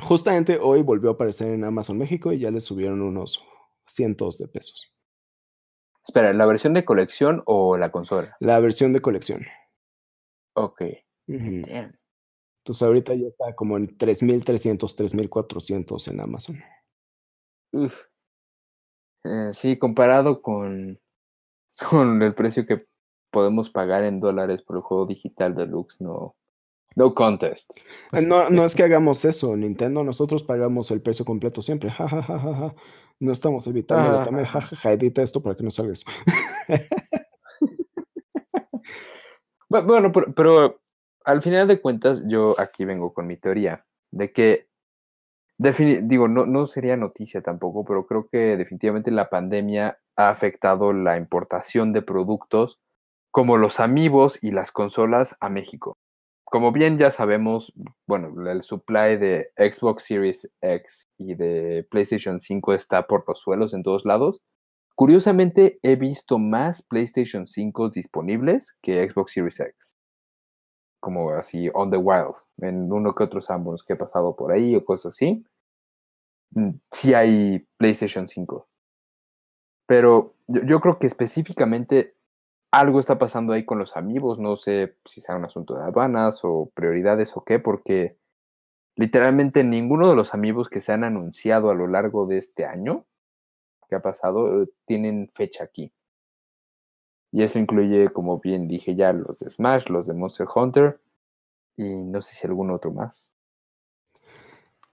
justamente 0.00 0.58
hoy 0.58 0.82
volvió 0.82 1.10
a 1.10 1.12
aparecer 1.14 1.52
en 1.52 1.64
Amazon 1.64 1.98
México 1.98 2.32
y 2.32 2.40
ya 2.40 2.50
le 2.50 2.60
subieron 2.60 3.02
unos 3.02 3.44
cientos 3.86 4.38
de 4.38 4.48
pesos. 4.48 4.94
Espera, 6.06 6.32
¿la 6.34 6.46
versión 6.46 6.74
de 6.74 6.84
colección 6.84 7.42
o 7.46 7.78
la 7.78 7.90
consola? 7.90 8.36
La 8.40 8.60
versión 8.60 8.92
de 8.92 9.00
colección. 9.00 9.46
Ok. 10.54 10.82
Entonces 11.26 12.82
ahorita 12.82 13.14
ya 13.14 13.26
está 13.26 13.54
como 13.54 13.76
en 13.76 13.96
3.300, 13.96 14.94
3.400 14.96 16.08
en 16.08 16.20
Amazon. 16.20 16.62
Uf. 17.74 17.94
Eh, 19.24 19.50
sí, 19.52 19.78
comparado 19.78 20.40
con, 20.42 21.00
con 21.90 22.22
el 22.22 22.32
precio 22.34 22.64
que 22.64 22.84
podemos 23.30 23.70
pagar 23.70 24.04
en 24.04 24.20
dólares 24.20 24.62
por 24.62 24.76
el 24.76 24.82
juego 24.82 25.06
digital 25.06 25.54
deluxe, 25.54 26.00
no, 26.00 26.36
no 26.94 27.14
contest. 27.14 27.70
Eh, 28.12 28.22
No, 28.22 28.48
no 28.50 28.64
es 28.64 28.74
que 28.76 28.84
hagamos 28.84 29.24
eso, 29.24 29.56
Nintendo, 29.56 30.04
nosotros 30.04 30.44
pagamos 30.44 30.90
el 30.92 31.02
precio 31.02 31.24
completo 31.24 31.62
siempre. 31.62 31.90
Ja, 31.90 32.08
ja, 32.08 32.22
ja, 32.22 32.38
ja, 32.38 32.54
ja. 32.54 32.74
No 33.20 33.32
estamos 33.32 33.66
evitándolo 33.66 34.18
Ah, 34.20 34.24
también. 34.24 34.46
ja, 34.46 34.60
Ja, 34.60 34.66
ja, 34.68 34.76
ja, 34.76 34.92
edita 34.92 35.22
esto 35.22 35.42
para 35.42 35.56
que 35.56 35.62
no 35.64 35.70
salga 35.70 35.92
eso. 35.94 36.04
Bu- 39.68 39.84
Bueno, 39.86 40.12
pero, 40.12 40.32
pero 40.34 40.80
al 41.24 41.42
final 41.42 41.66
de 41.68 41.80
cuentas, 41.80 42.22
yo 42.26 42.54
aquí 42.60 42.84
vengo 42.84 43.12
con 43.14 43.26
mi 43.26 43.36
teoría 43.36 43.84
de 44.10 44.32
que, 44.32 44.68
digo, 45.58 46.28
no, 46.28 46.46
no 46.46 46.66
sería 46.66 46.96
noticia 46.96 47.42
tampoco, 47.42 47.84
pero 47.84 48.06
creo 48.06 48.28
que 48.30 48.56
definitivamente 48.56 49.10
la 49.10 49.30
pandemia 49.30 49.98
ha 50.16 50.28
afectado 50.28 50.92
la 50.92 51.16
importación 51.16 51.92
de 51.92 52.02
productos 52.02 52.78
como 53.30 53.56
los 53.56 53.80
amigos 53.80 54.38
y 54.42 54.52
las 54.52 54.70
consolas 54.70 55.36
a 55.40 55.48
México. 55.48 55.98
Como 56.44 56.70
bien 56.70 56.98
ya 56.98 57.10
sabemos, 57.10 57.72
bueno, 58.06 58.48
el 58.48 58.62
supply 58.62 59.16
de 59.16 59.50
Xbox 59.56 60.04
Series 60.04 60.48
X 60.60 61.08
y 61.18 61.34
de 61.34 61.84
PlayStation 61.90 62.38
5 62.38 62.74
está 62.74 63.08
por 63.08 63.24
los 63.26 63.40
suelos 63.40 63.74
en 63.74 63.82
todos 63.82 64.04
lados. 64.04 64.40
Curiosamente, 64.94 65.80
he 65.82 65.96
visto 65.96 66.38
más 66.38 66.82
PlayStation 66.82 67.48
5 67.48 67.88
disponibles 67.90 68.76
que 68.80 69.08
Xbox 69.10 69.32
Series 69.32 69.58
X. 69.58 69.96
Como 71.04 71.32
así, 71.32 71.70
on 71.74 71.90
the 71.90 71.98
wild. 71.98 72.34
En 72.56 72.90
uno 72.90 73.14
que 73.14 73.24
otros 73.24 73.50
ambos 73.50 73.82
que 73.82 73.92
he 73.92 73.96
pasado 73.96 74.34
por 74.34 74.52
ahí 74.52 74.74
o 74.74 74.82
cosas 74.86 75.14
así. 75.14 75.42
mm, 76.52 76.70
Sí 76.90 77.12
hay 77.14 77.66
PlayStation 77.76 78.26
5. 78.26 78.66
Pero 79.86 80.34
yo, 80.48 80.62
yo 80.62 80.80
creo 80.80 80.98
que 80.98 81.06
específicamente 81.06 82.14
algo 82.72 83.00
está 83.00 83.18
pasando 83.18 83.52
ahí 83.52 83.66
con 83.66 83.78
los 83.78 83.98
amigos. 83.98 84.38
No 84.38 84.56
sé 84.56 84.96
si 85.04 85.20
sea 85.20 85.36
un 85.36 85.44
asunto 85.44 85.74
de 85.74 85.84
aduanas 85.84 86.40
o 86.42 86.70
prioridades 86.74 87.36
o 87.36 87.44
qué, 87.44 87.58
porque 87.58 88.16
literalmente 88.96 89.62
ninguno 89.62 90.08
de 90.08 90.16
los 90.16 90.32
amigos 90.32 90.70
que 90.70 90.80
se 90.80 90.92
han 90.92 91.04
anunciado 91.04 91.70
a 91.70 91.74
lo 91.74 91.86
largo 91.86 92.26
de 92.26 92.38
este 92.38 92.64
año 92.64 93.04
que 93.88 93.96
ha 93.96 94.02
pasado 94.02 94.62
eh, 94.62 94.68
tienen 94.86 95.28
fecha 95.34 95.64
aquí. 95.64 95.92
Y 97.34 97.42
eso 97.42 97.58
incluye, 97.58 98.10
como 98.10 98.38
bien 98.38 98.68
dije 98.68 98.94
ya, 98.94 99.12
los 99.12 99.40
de 99.40 99.50
Smash, 99.50 99.88
los 99.88 100.06
de 100.06 100.14
Monster 100.14 100.46
Hunter 100.54 101.00
y 101.76 101.82
no 101.82 102.22
sé 102.22 102.36
si 102.36 102.46
algún 102.46 102.70
otro 102.70 102.92
más. 102.92 103.32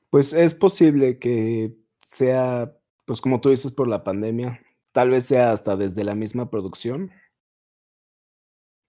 Pues 0.10 0.34
es 0.34 0.56
posible 0.56 1.20
que 1.20 1.78
sea, 2.04 2.76
pues 3.06 3.22
como 3.22 3.42
tú 3.42 3.50
dices, 3.50 3.72
por 3.72 3.88
la 3.88 4.04
pandemia. 4.04 4.60
Tal 4.92 5.12
vez 5.12 5.26
sea 5.26 5.52
hasta 5.52 5.78
desde 5.78 6.04
la 6.04 6.16
misma 6.16 6.50
producción. 6.50 7.12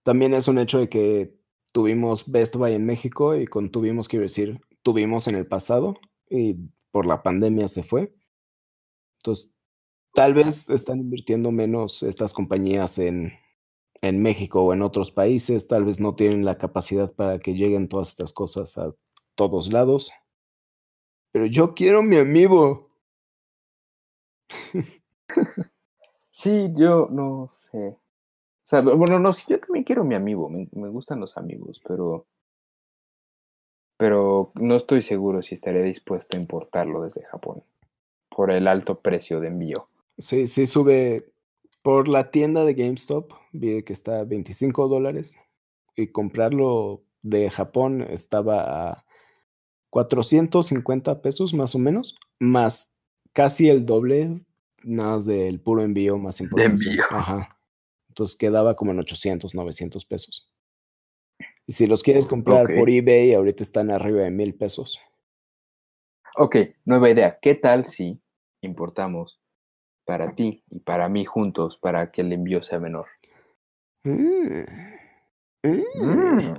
También 0.01 0.33
es 0.33 0.47
un 0.47 0.57
hecho 0.57 0.79
de 0.79 0.89
que 0.89 1.37
tuvimos 1.73 2.31
Best 2.31 2.55
Buy 2.55 2.73
en 2.73 2.87
México 2.87 3.35
y 3.35 3.45
con 3.45 3.69
tuvimos 3.69 4.07
quiero 4.07 4.23
decir, 4.23 4.61
tuvimos 4.81 5.27
en 5.27 5.35
el 5.35 5.45
pasado 5.45 5.99
y 6.27 6.55
por 6.89 7.05
la 7.05 7.21
pandemia 7.21 7.67
se 7.67 7.83
fue. 7.83 8.15
Entonces, 9.19 9.53
tal 10.15 10.33
vez 10.33 10.71
están 10.71 11.01
invirtiendo 11.01 11.51
menos 11.51 12.01
estas 12.01 12.33
compañías 12.33 12.97
en, 12.97 13.42
en 14.03 14.21
México 14.21 14.61
o 14.61 14.73
en 14.73 14.81
otros 14.81 15.11
países, 15.11 15.67
tal 15.69 15.85
vez 15.85 16.01
no 16.01 16.13
tienen 16.13 16.43
la 16.43 16.57
capacidad 16.57 17.09
para 17.09 17.39
que 17.39 17.53
lleguen 17.53 17.87
todas 17.87 18.09
estas 18.09 18.33
cosas 18.33 18.77
a 18.77 18.93
todos 19.35 19.71
lados. 19.71 20.11
Pero 21.31 21.45
yo 21.45 21.73
quiero 21.73 22.03
mi 22.03 22.17
amigo. 22.17 22.89
Sí, 26.35 26.69
yo 26.75 27.07
no 27.09 27.47
sé. 27.49 27.87
O 27.87 28.65
sea, 28.65 28.81
bueno, 28.81 29.19
no, 29.19 29.31
sí, 29.31 29.45
yo 29.47 29.59
también 29.59 29.85
quiero 29.85 30.03
mi 30.03 30.15
amigo, 30.15 30.49
me, 30.49 30.67
me 30.73 30.89
gustan 30.89 31.21
los 31.21 31.37
amigos, 31.37 31.81
pero 31.87 32.25
pero 33.97 34.51
no 34.55 34.75
estoy 34.75 35.01
seguro 35.01 35.41
si 35.41 35.55
estaré 35.55 35.81
dispuesto 35.81 36.35
a 36.35 36.39
importarlo 36.39 37.03
desde 37.03 37.23
Japón 37.23 37.63
por 38.27 38.51
el 38.51 38.67
alto 38.67 38.99
precio 38.99 39.39
de 39.39 39.47
envío. 39.47 39.87
Sí, 40.17 40.47
sí 40.47 40.65
sube 40.65 41.32
por 41.83 42.07
la 42.07 42.31
tienda 42.31 42.63
de 42.65 42.73
GameStop, 42.73 43.33
vi 43.51 43.83
que 43.83 43.93
está 43.93 44.21
a 44.21 44.23
25 44.23 44.87
dólares 44.87 45.35
y 45.95 46.07
comprarlo 46.07 47.03
de 47.21 47.49
Japón 47.49 48.01
estaba 48.01 48.89
a 48.91 49.05
450 49.91 51.21
pesos 51.21 51.53
más 51.53 51.75
o 51.75 51.79
menos, 51.79 52.17
más 52.39 52.97
casi 53.33 53.69
el 53.69 53.85
doble, 53.85 54.41
nada 54.83 55.11
más 55.11 55.25
del 55.25 55.59
puro 55.59 55.83
envío 55.83 56.17
más 56.17 56.37
De 56.37 56.45
importante. 56.45 56.83
envío. 56.89 57.03
Ajá. 57.11 57.59
Entonces 58.07 58.35
quedaba 58.37 58.75
como 58.75 58.91
en 58.91 58.99
800, 58.99 59.53
900 59.53 60.05
pesos. 60.05 60.49
Y 61.67 61.73
si 61.73 61.85
los 61.85 62.01
quieres 62.01 62.25
comprar 62.25 62.67
por 62.73 62.89
eBay, 62.89 63.33
ahorita 63.33 63.61
están 63.63 63.91
arriba 63.91 64.21
de 64.21 64.31
mil 64.31 64.55
pesos. 64.55 64.99
Ok, 66.37 66.57
nueva 66.85 67.09
idea. 67.09 67.37
¿Qué 67.41 67.55
tal 67.55 67.85
si 67.85 68.21
importamos 68.61 69.42
para 70.05 70.35
ti 70.35 70.63
y 70.69 70.79
para 70.79 71.09
mí 71.09 71.25
juntos 71.25 71.77
para 71.77 72.11
que 72.11 72.21
el 72.21 72.33
envío 72.33 72.63
sea 72.63 72.79
menor? 72.79 73.07
Mm. 74.03 74.63
Mm. 75.63 76.57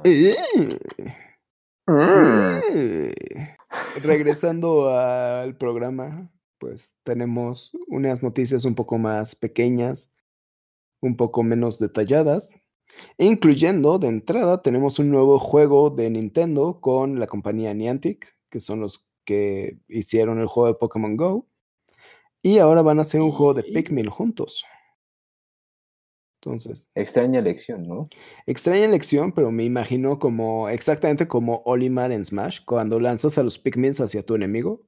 Mm. 1.86 3.12
Regresando 4.03 4.88
al 4.88 5.57
programa, 5.57 6.30
pues 6.59 6.97
tenemos 7.03 7.72
unas 7.88 8.22
noticias 8.22 8.64
un 8.64 8.74
poco 8.74 8.97
más 8.97 9.34
pequeñas, 9.36 10.11
un 11.03 11.16
poco 11.16 11.42
menos 11.42 11.78
detalladas, 11.78 12.55
incluyendo 13.18 13.99
de 13.99 14.09
entrada 14.09 14.62
tenemos 14.62 14.99
un 14.99 15.11
nuevo 15.11 15.38
juego 15.38 15.90
de 15.90 16.09
Nintendo 16.09 16.80
con 16.80 17.20
la 17.20 17.26
compañía 17.26 17.74
Niantic, 17.74 18.34
que 18.51 18.61
son 18.61 18.80
los 18.80 19.11
que 19.26 19.78
hicieron 19.88 20.40
el 20.40 20.47
juego 20.47 20.68
de 20.68 20.78
Pokémon 20.78 21.16
Go, 21.16 21.47
y 22.45 22.59
ahora 22.59 22.82
van 22.82 22.99
a 22.99 23.03
hacer 23.03 23.22
un 23.22 23.32
juego 23.32 23.55
de 23.55 23.62
Pikmin 23.62 24.11
juntos. 24.11 24.66
Entonces, 26.42 26.90
Extraña 26.95 27.38
elección, 27.38 27.88
¿no? 27.88 28.07
Extraña 28.47 28.84
elección, 28.84 29.32
pero 29.32 29.51
me 29.51 29.64
imagino 29.64 30.18
como 30.18 30.68
exactamente 30.68 31.26
como 31.26 31.62
Olimar 31.64 32.12
en 32.12 32.22
Smash, 32.22 32.61
cuando 32.66 33.01
lanzas 33.01 33.38
a 33.38 33.42
los 33.42 33.59
Pikmins 33.59 34.03
hacia 34.03 34.26
tu 34.26 34.34
enemigo. 34.34 34.82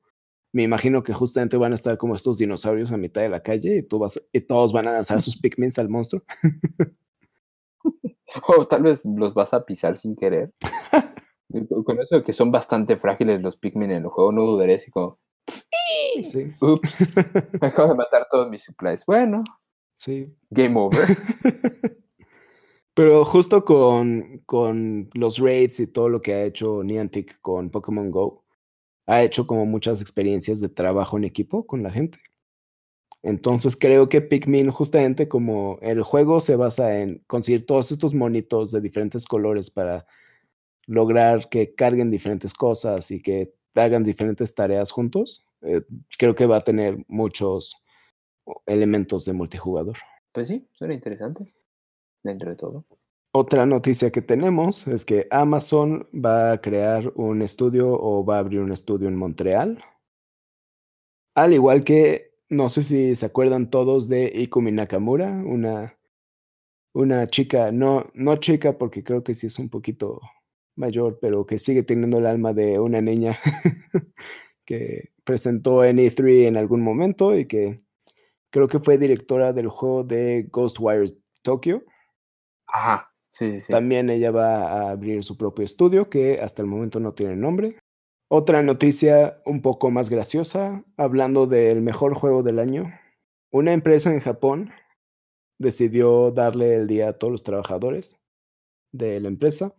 Me 0.52 0.64
imagino 0.64 1.02
que 1.02 1.14
justamente 1.14 1.56
van 1.56 1.72
a 1.72 1.76
estar 1.76 1.96
como 1.96 2.14
estos 2.14 2.36
dinosaurios 2.36 2.92
a 2.92 2.98
mitad 2.98 3.22
de 3.22 3.30
la 3.30 3.42
calle 3.42 3.78
y, 3.78 3.82
tú 3.82 3.98
vas, 3.98 4.20
y 4.34 4.42
todos 4.42 4.74
van 4.74 4.86
a 4.88 4.92
lanzar 4.92 5.22
sus 5.22 5.36
Pikmins 5.40 5.78
al 5.78 5.88
monstruo. 5.88 6.22
O 8.48 8.66
tal 8.66 8.82
vez 8.82 9.02
los 9.06 9.32
vas 9.32 9.54
a 9.54 9.64
pisar 9.64 9.96
sin 9.96 10.14
querer. 10.14 10.52
Con 11.86 11.98
eso 12.00 12.16
de 12.16 12.22
que 12.22 12.34
son 12.34 12.50
bastante 12.50 12.98
frágiles 12.98 13.40
los 13.40 13.56
Pikmin 13.56 13.92
en 13.92 14.02
el 14.02 14.08
juego, 14.08 14.30
no 14.30 14.42
dudaré 14.42 14.78
si 14.78 14.90
como, 14.90 15.18
Sí, 16.22 16.52
ups, 16.60 17.16
me 17.60 17.68
acabo 17.68 17.90
de 17.90 17.94
matar 17.96 18.26
todos 18.30 18.48
mis 18.50 18.62
supplies. 18.62 19.04
Bueno, 19.06 19.40
sí. 19.94 20.34
game 20.50 20.78
over. 20.78 21.06
Pero 22.94 23.24
justo 23.26 23.64
con, 23.64 24.42
con 24.46 25.10
los 25.12 25.38
raids 25.38 25.80
y 25.80 25.86
todo 25.86 26.08
lo 26.08 26.22
que 26.22 26.32
ha 26.32 26.44
hecho 26.44 26.82
Niantic 26.82 27.40
con 27.42 27.70
Pokémon 27.70 28.10
Go, 28.10 28.44
ha 29.06 29.22
hecho 29.22 29.46
como 29.46 29.66
muchas 29.66 30.00
experiencias 30.00 30.60
de 30.60 30.68
trabajo 30.68 31.18
en 31.18 31.24
equipo 31.24 31.66
con 31.66 31.82
la 31.82 31.90
gente. 31.90 32.18
Entonces 33.22 33.76
creo 33.76 34.08
que 34.08 34.20
Pikmin, 34.20 34.70
justamente 34.70 35.28
como 35.28 35.78
el 35.82 36.02
juego 36.02 36.40
se 36.40 36.56
basa 36.56 37.00
en 37.00 37.24
conseguir 37.26 37.66
todos 37.66 37.90
estos 37.90 38.14
monitos 38.14 38.70
de 38.70 38.80
diferentes 38.80 39.26
colores 39.26 39.70
para 39.70 40.06
lograr 40.86 41.48
que 41.48 41.74
carguen 41.74 42.10
diferentes 42.10 42.54
cosas 42.54 43.10
y 43.10 43.20
que 43.20 43.52
hagan 43.82 44.04
diferentes 44.04 44.54
tareas 44.54 44.90
juntos, 44.90 45.48
eh, 45.62 45.82
creo 46.18 46.34
que 46.34 46.46
va 46.46 46.58
a 46.58 46.64
tener 46.64 47.04
muchos 47.08 47.76
elementos 48.66 49.24
de 49.24 49.32
multijugador. 49.32 49.96
Pues 50.32 50.48
sí, 50.48 50.68
suena 50.72 50.94
interesante. 50.94 51.54
Dentro 52.22 52.50
de 52.50 52.56
todo. 52.56 52.84
Otra 53.32 53.66
noticia 53.66 54.10
que 54.10 54.22
tenemos 54.22 54.86
es 54.88 55.04
que 55.04 55.26
Amazon 55.30 56.08
va 56.12 56.52
a 56.52 56.60
crear 56.60 57.12
un 57.16 57.42
estudio 57.42 57.90
o 57.92 58.24
va 58.24 58.36
a 58.36 58.38
abrir 58.40 58.60
un 58.60 58.72
estudio 58.72 59.08
en 59.08 59.16
Montreal. 59.16 59.84
Al 61.34 61.52
igual 61.52 61.84
que, 61.84 62.34
no 62.48 62.68
sé 62.68 62.82
si 62.82 63.14
se 63.14 63.26
acuerdan 63.26 63.68
todos 63.68 64.08
de 64.08 64.32
Ikumi 64.34 64.72
Nakamura, 64.72 65.30
una, 65.30 65.98
una 66.94 67.26
chica, 67.26 67.72
no, 67.72 68.10
no 68.14 68.36
chica 68.36 68.78
porque 68.78 69.04
creo 69.04 69.22
que 69.22 69.34
sí 69.34 69.48
es 69.48 69.58
un 69.58 69.68
poquito 69.68 70.20
mayor, 70.76 71.18
pero 71.20 71.46
que 71.46 71.58
sigue 71.58 71.82
teniendo 71.82 72.18
el 72.18 72.26
alma 72.26 72.52
de 72.52 72.78
una 72.78 73.00
niña 73.00 73.38
que 74.64 75.10
presentó 75.24 75.84
en 75.84 75.98
E3 75.98 76.46
en 76.46 76.56
algún 76.56 76.82
momento 76.82 77.36
y 77.36 77.46
que 77.46 77.82
creo 78.50 78.68
que 78.68 78.78
fue 78.78 78.98
directora 78.98 79.52
del 79.52 79.68
juego 79.68 80.04
de 80.04 80.48
Ghostwire 80.52 81.16
Tokyo. 81.42 81.82
Ajá, 82.66 83.12
sí, 83.30 83.50
sí, 83.52 83.60
sí. 83.60 83.72
También 83.72 84.10
ella 84.10 84.30
va 84.30 84.62
a 84.64 84.90
abrir 84.90 85.24
su 85.24 85.36
propio 85.36 85.64
estudio 85.64 86.08
que 86.10 86.40
hasta 86.40 86.62
el 86.62 86.68
momento 86.68 87.00
no 87.00 87.14
tiene 87.14 87.36
nombre. 87.36 87.78
Otra 88.28 88.62
noticia 88.62 89.40
un 89.44 89.62
poco 89.62 89.90
más 89.90 90.10
graciosa, 90.10 90.84
hablando 90.96 91.46
del 91.46 91.80
mejor 91.80 92.14
juego 92.14 92.42
del 92.42 92.58
año. 92.58 92.92
Una 93.52 93.72
empresa 93.72 94.12
en 94.12 94.20
Japón 94.20 94.72
decidió 95.58 96.32
darle 96.32 96.74
el 96.74 96.86
día 96.88 97.10
a 97.10 97.12
todos 97.18 97.30
los 97.30 97.42
trabajadores 97.44 98.20
de 98.92 99.20
la 99.20 99.28
empresa 99.28 99.74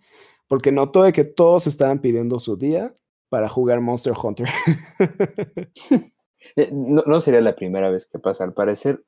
porque 0.48 0.72
notó 0.72 1.04
de 1.04 1.14
que 1.14 1.24
todos 1.24 1.68
estaban 1.68 2.00
pidiendo 2.00 2.40
su 2.40 2.58
día 2.58 2.94
para 3.30 3.50
jugar 3.50 3.82
Monster 3.82 4.14
Hunter. 4.22 4.48
Eh, 6.56 6.70
No, 6.72 7.20
sería 7.20 7.42
la 7.42 7.56
primera 7.56 7.90
vez 7.90 8.06
que 8.06 8.20
pasa. 8.20 8.44
Al 8.44 8.54
parecer, 8.54 9.04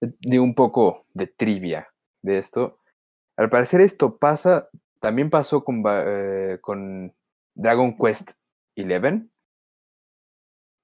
eh, 0.00 0.10
de 0.20 0.40
un 0.40 0.54
poco 0.54 1.04
de 1.12 1.26
trivia 1.26 1.88
de 2.22 2.38
esto. 2.38 2.78
Al 3.36 3.50
parecer 3.50 3.82
esto 3.82 4.16
pasa, 4.18 4.68
también 4.98 5.30
pasó 5.30 5.64
con, 5.64 5.84
eh, 5.86 6.58
con 6.60 7.14
Dragon 7.54 7.96
Quest 7.96 8.32
11, 8.76 9.28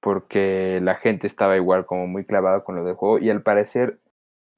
porque 0.00 0.80
la 0.82 0.96
gente 0.96 1.26
estaba 1.26 1.56
igual 1.56 1.86
como 1.86 2.06
muy 2.06 2.24
clavada 2.24 2.62
con 2.62 2.76
lo 2.76 2.84
del 2.84 2.94
juego 2.94 3.18
y 3.18 3.30
al 3.30 3.42
parecer 3.42 4.00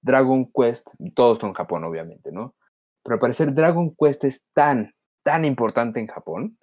Dragon 0.02 0.50
Quest, 0.52 0.88
todos 1.14 1.38
son 1.38 1.50
en 1.50 1.54
Japón 1.54 1.84
obviamente, 1.84 2.32
¿no? 2.32 2.54
Pero 3.02 3.14
al 3.14 3.20
parecer 3.20 3.54
Dragon 3.54 3.94
Quest 3.98 4.24
es 4.24 4.44
tan, 4.52 4.94
tan 5.22 5.44
importante 5.44 6.00
en 6.00 6.06
Japón 6.06 6.58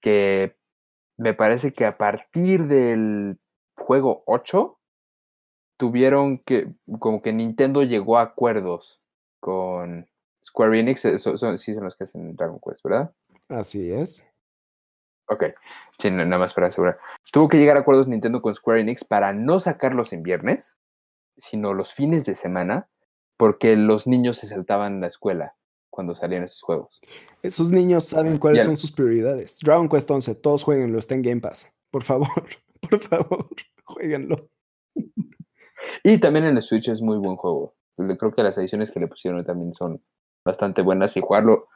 que 0.00 0.56
me 1.16 1.34
parece 1.34 1.72
que 1.72 1.84
a 1.86 1.96
partir 1.96 2.66
del 2.66 3.38
juego 3.76 4.22
8 4.26 4.78
tuvieron 5.78 6.36
que, 6.36 6.72
como 6.98 7.22
que 7.22 7.32
Nintendo 7.32 7.82
llegó 7.82 8.18
a 8.18 8.22
acuerdos 8.22 9.00
con 9.40 10.08
Square 10.44 10.78
Enix, 10.80 11.04
eh, 11.04 11.18
son, 11.18 11.38
son- 11.38 11.58
sí 11.58 11.74
son 11.74 11.84
los 11.84 11.96
que 11.96 12.04
hacen 12.04 12.34
Dragon 12.36 12.60
Quest, 12.64 12.82
¿verdad? 12.84 13.12
Así 13.48 13.92
es. 13.92 14.30
Ok, 15.28 15.44
sí, 15.98 16.10
na- 16.10 16.24
nada 16.24 16.38
más 16.38 16.54
para 16.54 16.68
asegurar. 16.68 16.98
Tuvo 17.32 17.48
que 17.48 17.58
llegar 17.58 17.76
a 17.76 17.80
acuerdos 17.80 18.08
Nintendo 18.08 18.40
con 18.42 18.54
Square 18.54 18.80
Enix 18.80 19.04
para 19.04 19.32
no 19.32 19.58
sacarlos 19.60 20.12
en 20.12 20.22
viernes, 20.22 20.78
sino 21.36 21.74
los 21.74 21.92
fines 21.94 22.24
de 22.24 22.34
semana, 22.34 22.88
porque 23.36 23.76
los 23.76 24.06
niños 24.06 24.38
se 24.38 24.46
saltaban 24.46 25.00
la 25.00 25.08
escuela. 25.08 25.56
Cuando 25.90 26.14
salían 26.14 26.42
esos 26.42 26.62
juegos. 26.62 27.00
Esos 27.42 27.70
niños 27.70 28.04
saben 28.04 28.38
cuáles 28.38 28.64
son 28.64 28.76
sus 28.76 28.92
prioridades. 28.92 29.58
Dragon 29.60 29.88
Quest 29.88 30.10
11, 30.10 30.34
todos 30.36 30.62
jueguenlo, 30.62 30.98
está 30.98 31.14
en 31.14 31.22
Game 31.22 31.40
Pass. 31.40 31.72
Por 31.90 32.02
favor, 32.02 32.28
por 32.90 33.00
favor, 33.00 33.48
jueguenlo. 33.84 34.50
Y 36.02 36.18
también 36.18 36.46
en 36.46 36.56
el 36.56 36.62
Switch 36.62 36.88
es 36.88 37.00
muy 37.00 37.18
buen 37.18 37.36
juego. 37.36 37.74
Creo 37.96 38.32
que 38.32 38.42
las 38.42 38.58
ediciones 38.58 38.90
que 38.90 39.00
le 39.00 39.08
pusieron 39.08 39.44
también 39.44 39.72
son 39.72 40.02
bastante 40.44 40.82
buenas 40.82 41.16
y 41.16 41.20
jugarlo 41.20 41.68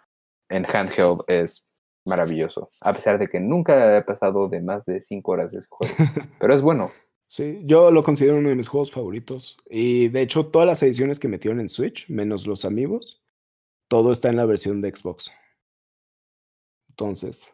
en 0.48 0.66
handheld 0.66 1.22
es 1.26 1.64
maravilloso. 2.04 2.70
A 2.80 2.92
pesar 2.92 3.18
de 3.18 3.28
que 3.28 3.40
nunca 3.40 3.96
he 3.96 4.02
pasado 4.02 4.48
de 4.48 4.60
más 4.60 4.84
de 4.84 5.00
5 5.00 5.32
horas 5.32 5.52
de 5.52 5.60
ese 5.60 5.68
juego. 5.70 5.94
Pero 6.38 6.54
es 6.54 6.62
bueno. 6.62 6.90
Sí, 7.26 7.60
yo 7.64 7.90
lo 7.90 8.02
considero 8.02 8.38
uno 8.38 8.48
de 8.48 8.56
mis 8.56 8.68
juegos 8.68 8.90
favoritos. 8.90 9.56
Y 9.68 10.08
de 10.08 10.22
hecho, 10.22 10.46
todas 10.46 10.66
las 10.66 10.82
ediciones 10.82 11.20
que 11.20 11.28
metieron 11.28 11.60
en 11.60 11.68
Switch, 11.68 12.08
menos 12.08 12.46
los 12.46 12.64
amigos, 12.64 13.22
todo 13.90 14.12
está 14.12 14.28
en 14.28 14.36
la 14.36 14.46
versión 14.46 14.80
de 14.80 14.94
Xbox. 14.94 15.32
Entonces, 16.90 17.52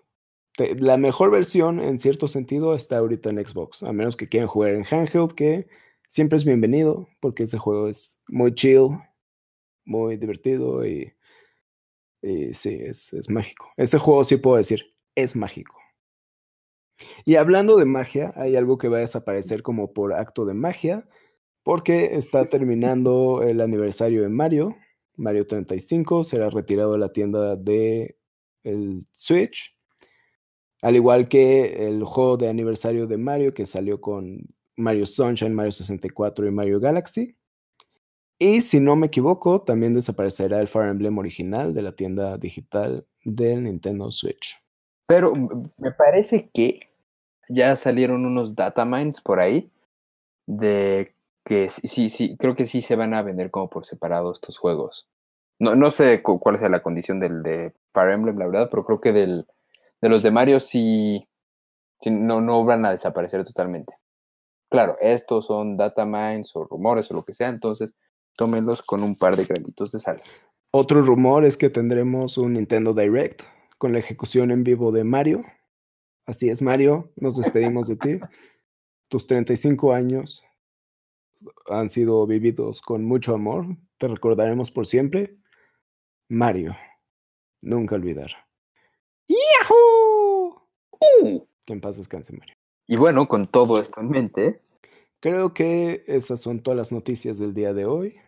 la 0.59 0.99
mejor 0.99 1.31
versión 1.31 1.81
en 1.81 1.99
cierto 1.99 2.29
sentido 2.29 2.75
está 2.75 2.99
ahorita 2.99 3.31
en 3.31 3.45
Xbox, 3.45 3.83
a 3.83 3.93
menos 3.93 4.17
que 4.17 4.29
quieran 4.29 4.47
jugar 4.47 4.75
en 4.75 4.85
handheld, 4.85 5.33
que 5.33 5.67
siempre 6.09 6.37
es 6.37 6.45
bienvenido, 6.45 7.09
porque 7.21 7.45
ese 7.45 7.57
juego 7.57 7.89
es 7.89 8.21
muy 8.29 8.55
chill, 8.55 8.99
muy 9.87 10.19
divertido 10.19 10.85
y, 10.85 11.15
y 12.21 12.53
sí, 12.53 12.81
es, 12.83 13.15
es 13.15 13.31
mágico. 13.31 13.71
Ese 13.79 13.99
juego 13.99 14.23
sí 14.23 14.37
puedo 14.37 14.59
decir, 14.59 14.95
es 15.15 15.37
mágico. 15.37 15.79
Y 17.25 17.37
hablando 17.37 17.79
de 17.79 17.87
magia, 17.87 18.35
hay 18.37 18.57
algo 18.57 18.77
que 18.77 18.89
va 18.89 18.99
a 18.99 19.01
desaparecer 19.01 19.63
como 19.63 19.95
por 19.95 20.13
acto 20.13 20.45
de 20.45 20.53
magia, 20.53 21.09
porque 21.63 22.17
está 22.17 22.45
terminando 22.45 23.43
el 23.43 23.63
aniversario 23.63 24.23
de 24.23 24.29
Mario. 24.29 24.77
Mario 25.17 25.47
35 25.47 26.25
será 26.25 26.51
retirado 26.51 26.93
de 26.93 26.99
la 26.99 27.13
tienda 27.13 27.57
de 27.57 28.17
el 28.65 29.07
Switch. 29.13 29.77
Al 30.83 30.97
igual 30.97 31.29
que 31.29 31.89
el 31.89 32.05
juego 32.05 32.37
de 32.37 32.49
aniversario 32.49 33.07
de 33.07 33.17
Mario 33.17 33.55
que 33.55 33.67
salió 33.67 34.01
con 34.01 34.47
Mario 34.77 35.07
Sunshine, 35.07 35.55
Mario 35.55 35.73
64 35.73 36.47
y 36.47 36.51
Mario 36.51 36.81
Galaxy. 36.81 37.37
Y 38.39 38.61
si 38.61 38.81
no 38.81 38.97
me 38.97 39.07
equivoco, 39.07 39.63
también 39.63 39.95
desaparecerá 39.95 40.61
el 40.61 40.69
Fire 40.69 40.89
Emblem 40.89 41.17
original 41.17 41.73
de 41.73 41.83
la 41.83 41.93
tienda 41.93 42.37
digital 42.37 43.07
del 43.25 43.65
Nintendo 43.65 44.13
Switch. 44.13 44.63
Pero 45.07 45.33
me 45.79 45.93
parece 45.93 46.51
que 46.53 46.81
ya 47.49 47.75
salieron 47.77 48.27
unos 48.27 48.55
datamines 48.55 49.21
por 49.21 49.41
ahí 49.41 49.71
de 50.47 51.15
que 51.47 51.71
sí, 51.71 52.09
sí, 52.11 52.37
creo 52.37 52.55
que 52.55 52.67
sí 52.67 52.83
se 52.83 52.97
van 52.97 53.15
a 53.15 53.23
vender 53.23 53.51
como 53.51 53.71
por 53.71 53.87
separado 53.87 54.33
estos 54.33 54.59
juegos. 54.59 55.09
No, 55.59 55.75
no 55.77 55.91
sé 55.91 56.21
cu- 56.23 56.39
cuál 56.41 56.59
sea 56.59 56.69
la 56.69 56.83
condición 56.83 57.21
del 57.21 57.43
de 57.43 57.73
Fire 57.95 58.11
Emblem, 58.11 58.37
la 58.39 58.47
verdad, 58.47 58.69
pero 58.71 58.85
creo 58.85 59.01
que 59.01 59.13
del, 59.13 59.47
de 60.03 60.09
los 60.09 60.23
de 60.23 60.31
Mario 60.33 60.61
sí, 60.61 61.27
no, 62.05 62.41
no 62.41 62.65
van 62.65 62.85
a 62.85 62.91
desaparecer 62.91 63.45
totalmente. 63.45 63.95
Claro, 64.69 64.97
estos 65.01 65.47
son 65.47 65.77
datamines 65.77 66.55
o 66.57 66.65
rumores 66.65 67.11
o 67.11 67.15
lo 67.15 67.23
que 67.23 67.33
sea, 67.33 67.49
entonces 67.49 67.95
tómenlos 68.37 68.83
con 68.83 69.03
un 69.03 69.17
par 69.17 69.37
de 69.37 69.45
granitos 69.45 69.93
de 69.93 70.01
sal. 70.01 70.21
Otro 70.73 71.01
rumor 71.01 71.45
es 71.45 71.57
que 71.57 71.71
tendremos 71.71 72.37
un 72.37 72.55
Nintendo 72.55 72.93
Direct 72.93 73.45
con 73.79 73.93
la 73.93 74.01
ejecución 74.01 74.51
en 74.51 74.65
vivo 74.65 74.91
de 74.93 75.05
Mario. 75.05 75.45
Así 76.27 76.51
es, 76.51 76.61
Mario, 76.61 77.13
nos 77.17 77.37
despedimos 77.37 77.87
de 77.87 77.97
ti. 77.97 78.21
Tus 79.09 79.27
35 79.29 79.93
años 79.95 80.45
han 81.67 81.91
sido 81.91 82.27
vividos 82.27 82.83
con 82.83 83.05
mucho 83.05 83.35
amor. 83.35 83.67
Te 83.99 84.09
recordaremos 84.09 84.71
por 84.71 84.87
siempre. 84.87 85.37
Mario, 86.29 86.75
nunca 87.63 87.95
olvidar. 87.95 88.31
¡Yahoo! 89.29 90.63
Uh, 91.23 91.47
Que 91.65 91.73
en 91.73 91.81
paz 91.81 91.97
descanse, 91.97 92.33
Mario. 92.33 92.55
Y 92.87 92.97
bueno, 92.97 93.27
con 93.27 93.47
todo 93.47 93.81
esto 93.81 94.01
en 94.01 94.09
mente, 94.09 94.63
Creo 95.21 95.55
que 95.55 96.05
esas 96.07 96.41
son 96.41 96.63
todas 96.63 96.77
las 96.77 96.93
noticias 96.93 97.39
del 97.39 97.55
día 97.55 97.73
de 97.73 97.87
hoy. 97.87 98.21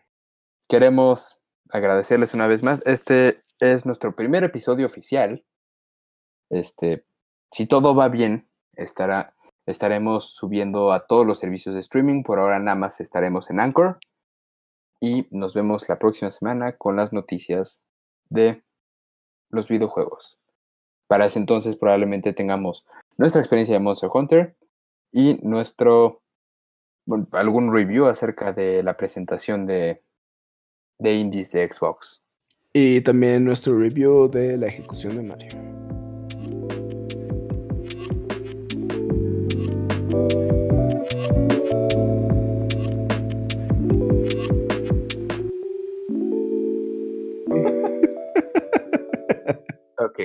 queremos 0.69 1.41
agradecerles 1.71 2.35
una 2.35 2.47
vez 2.47 2.63
más. 2.63 2.85
Este 2.87 3.45
es 3.61 3.87
nuestro 3.87 4.17
primer 4.17 4.43
episodio 4.43 4.87
oficial. 4.87 5.45
Este, 6.51 7.05
si 7.53 7.67
todo 7.67 7.95
va 7.95 8.09
bien, 8.09 8.49
estará, 8.73 9.37
estaremos 9.69 10.31
subiendo 10.35 10.93
a 10.93 11.07
todos 11.07 11.27
los 11.27 11.39
servicios 11.39 11.75
de 11.75 11.83
streaming. 11.83 12.23
Por 12.23 12.39
ahora 12.39 12.59
nada 12.59 12.77
más 12.77 13.01
estaremos 13.01 13.51
en 13.51 13.61
Anchor. 13.61 13.99
Y 15.01 15.29
nos 15.31 15.55
vemos 15.55 15.89
la 15.89 15.99
próxima 15.99 16.31
semana 16.31 16.77
con 16.77 16.97
las 16.97 17.13
noticias 17.13 17.83
de 18.31 18.65
los 19.51 19.69
videojuegos. 19.69 20.39
Para 21.07 21.27
ese 21.27 21.39
entonces 21.39 21.77
probablemente 21.77 22.33
tengamos 22.33 22.85
nuestra 23.19 23.41
experiencia 23.41 23.75
de 23.75 23.81
Monster 23.81 24.11
Hunter 24.13 24.57
y 25.13 25.39
nuestro 25.43 26.23
algún 27.33 27.73
review 27.73 28.07
acerca 28.07 28.53
de 28.53 28.83
la 28.83 28.97
presentación 28.97 29.67
de, 29.67 30.03
de 30.99 31.15
indies 31.15 31.53
de 31.53 31.71
Xbox. 31.71 32.23
Y 32.73 33.01
también 33.01 33.45
nuestro 33.45 33.79
review 33.79 34.29
de 34.29 34.59
la 34.59 34.67
ejecución 34.67 35.17
de 35.17 35.23
Mario. 35.23 35.88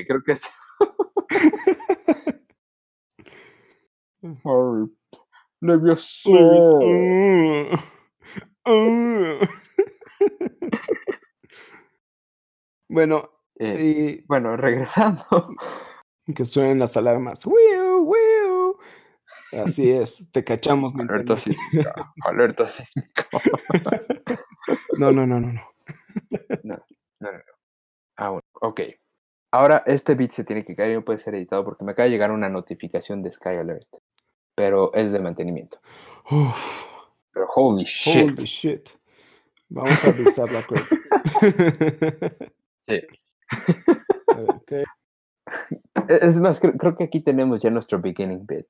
Creo 0.08 0.24
que 0.24 0.34
es. 0.34 0.42
Mm. 8.66 9.42
bueno, 12.90 13.30
Eh, 13.60 14.20
y 14.22 14.26
bueno, 14.26 14.56
regresando. 14.58 15.22
que 16.36 16.46
suenen 16.46 16.80
las 16.80 16.96
alarmas. 16.98 17.46
¡Wiu, 17.46 18.04
wiu! 18.04 18.78
Así 19.64 19.92
es, 19.92 20.32
te 20.32 20.44
cachamos. 20.44 20.96
Alerta 20.96 21.38
sísmica. 21.38 22.14
Alerta 22.24 22.68
sísmica. 22.68 23.28
No, 24.98 25.12
no, 25.12 25.28
no, 25.28 25.40
no, 25.40 25.52
no. 25.52 25.62
Ah, 28.16 28.30
bueno, 28.30 28.48
ok. 28.62 28.82
Ahora 29.54 29.84
este 29.86 30.16
beat 30.16 30.32
se 30.32 30.44
tiene 30.44 30.64
que 30.64 30.76
caer 30.76 30.92
y 30.92 30.96
no 30.96 31.06
puede 31.06 31.20
ser 31.20 31.36
editado 31.36 31.64
porque 31.64 31.84
me 31.84 31.92
acaba 31.92 32.06
de 32.06 32.10
llegar 32.10 32.32
una 32.32 32.50
notificación 32.50 33.22
de 33.22 33.32
Sky 33.32 33.50
Alert. 33.50 33.88
Pero 34.56 34.92
es 34.96 35.12
de 35.12 35.20
mantenimiento. 35.20 35.78
Uf, 36.32 36.86
Pero 37.32 37.48
holy 37.54 37.84
shit. 37.84 38.32
holy 38.32 38.46
shit. 38.46 38.90
Vamos 39.70 40.04
a 40.04 40.08
avisar 40.10 40.52
la 40.52 40.66
cuenta. 40.66 40.96
Sí. 42.88 43.02
Ok. 44.28 44.72
E- 44.72 44.86
Es 46.08 46.42
más, 46.42 46.60
creo, 46.60 46.74
creo 46.74 46.96
que 46.98 47.04
aquí 47.04 47.20
tenemos 47.22 47.62
ya 47.62 47.70
nuestro 47.70 48.00
beginning 48.00 48.46
bit. 48.48 48.66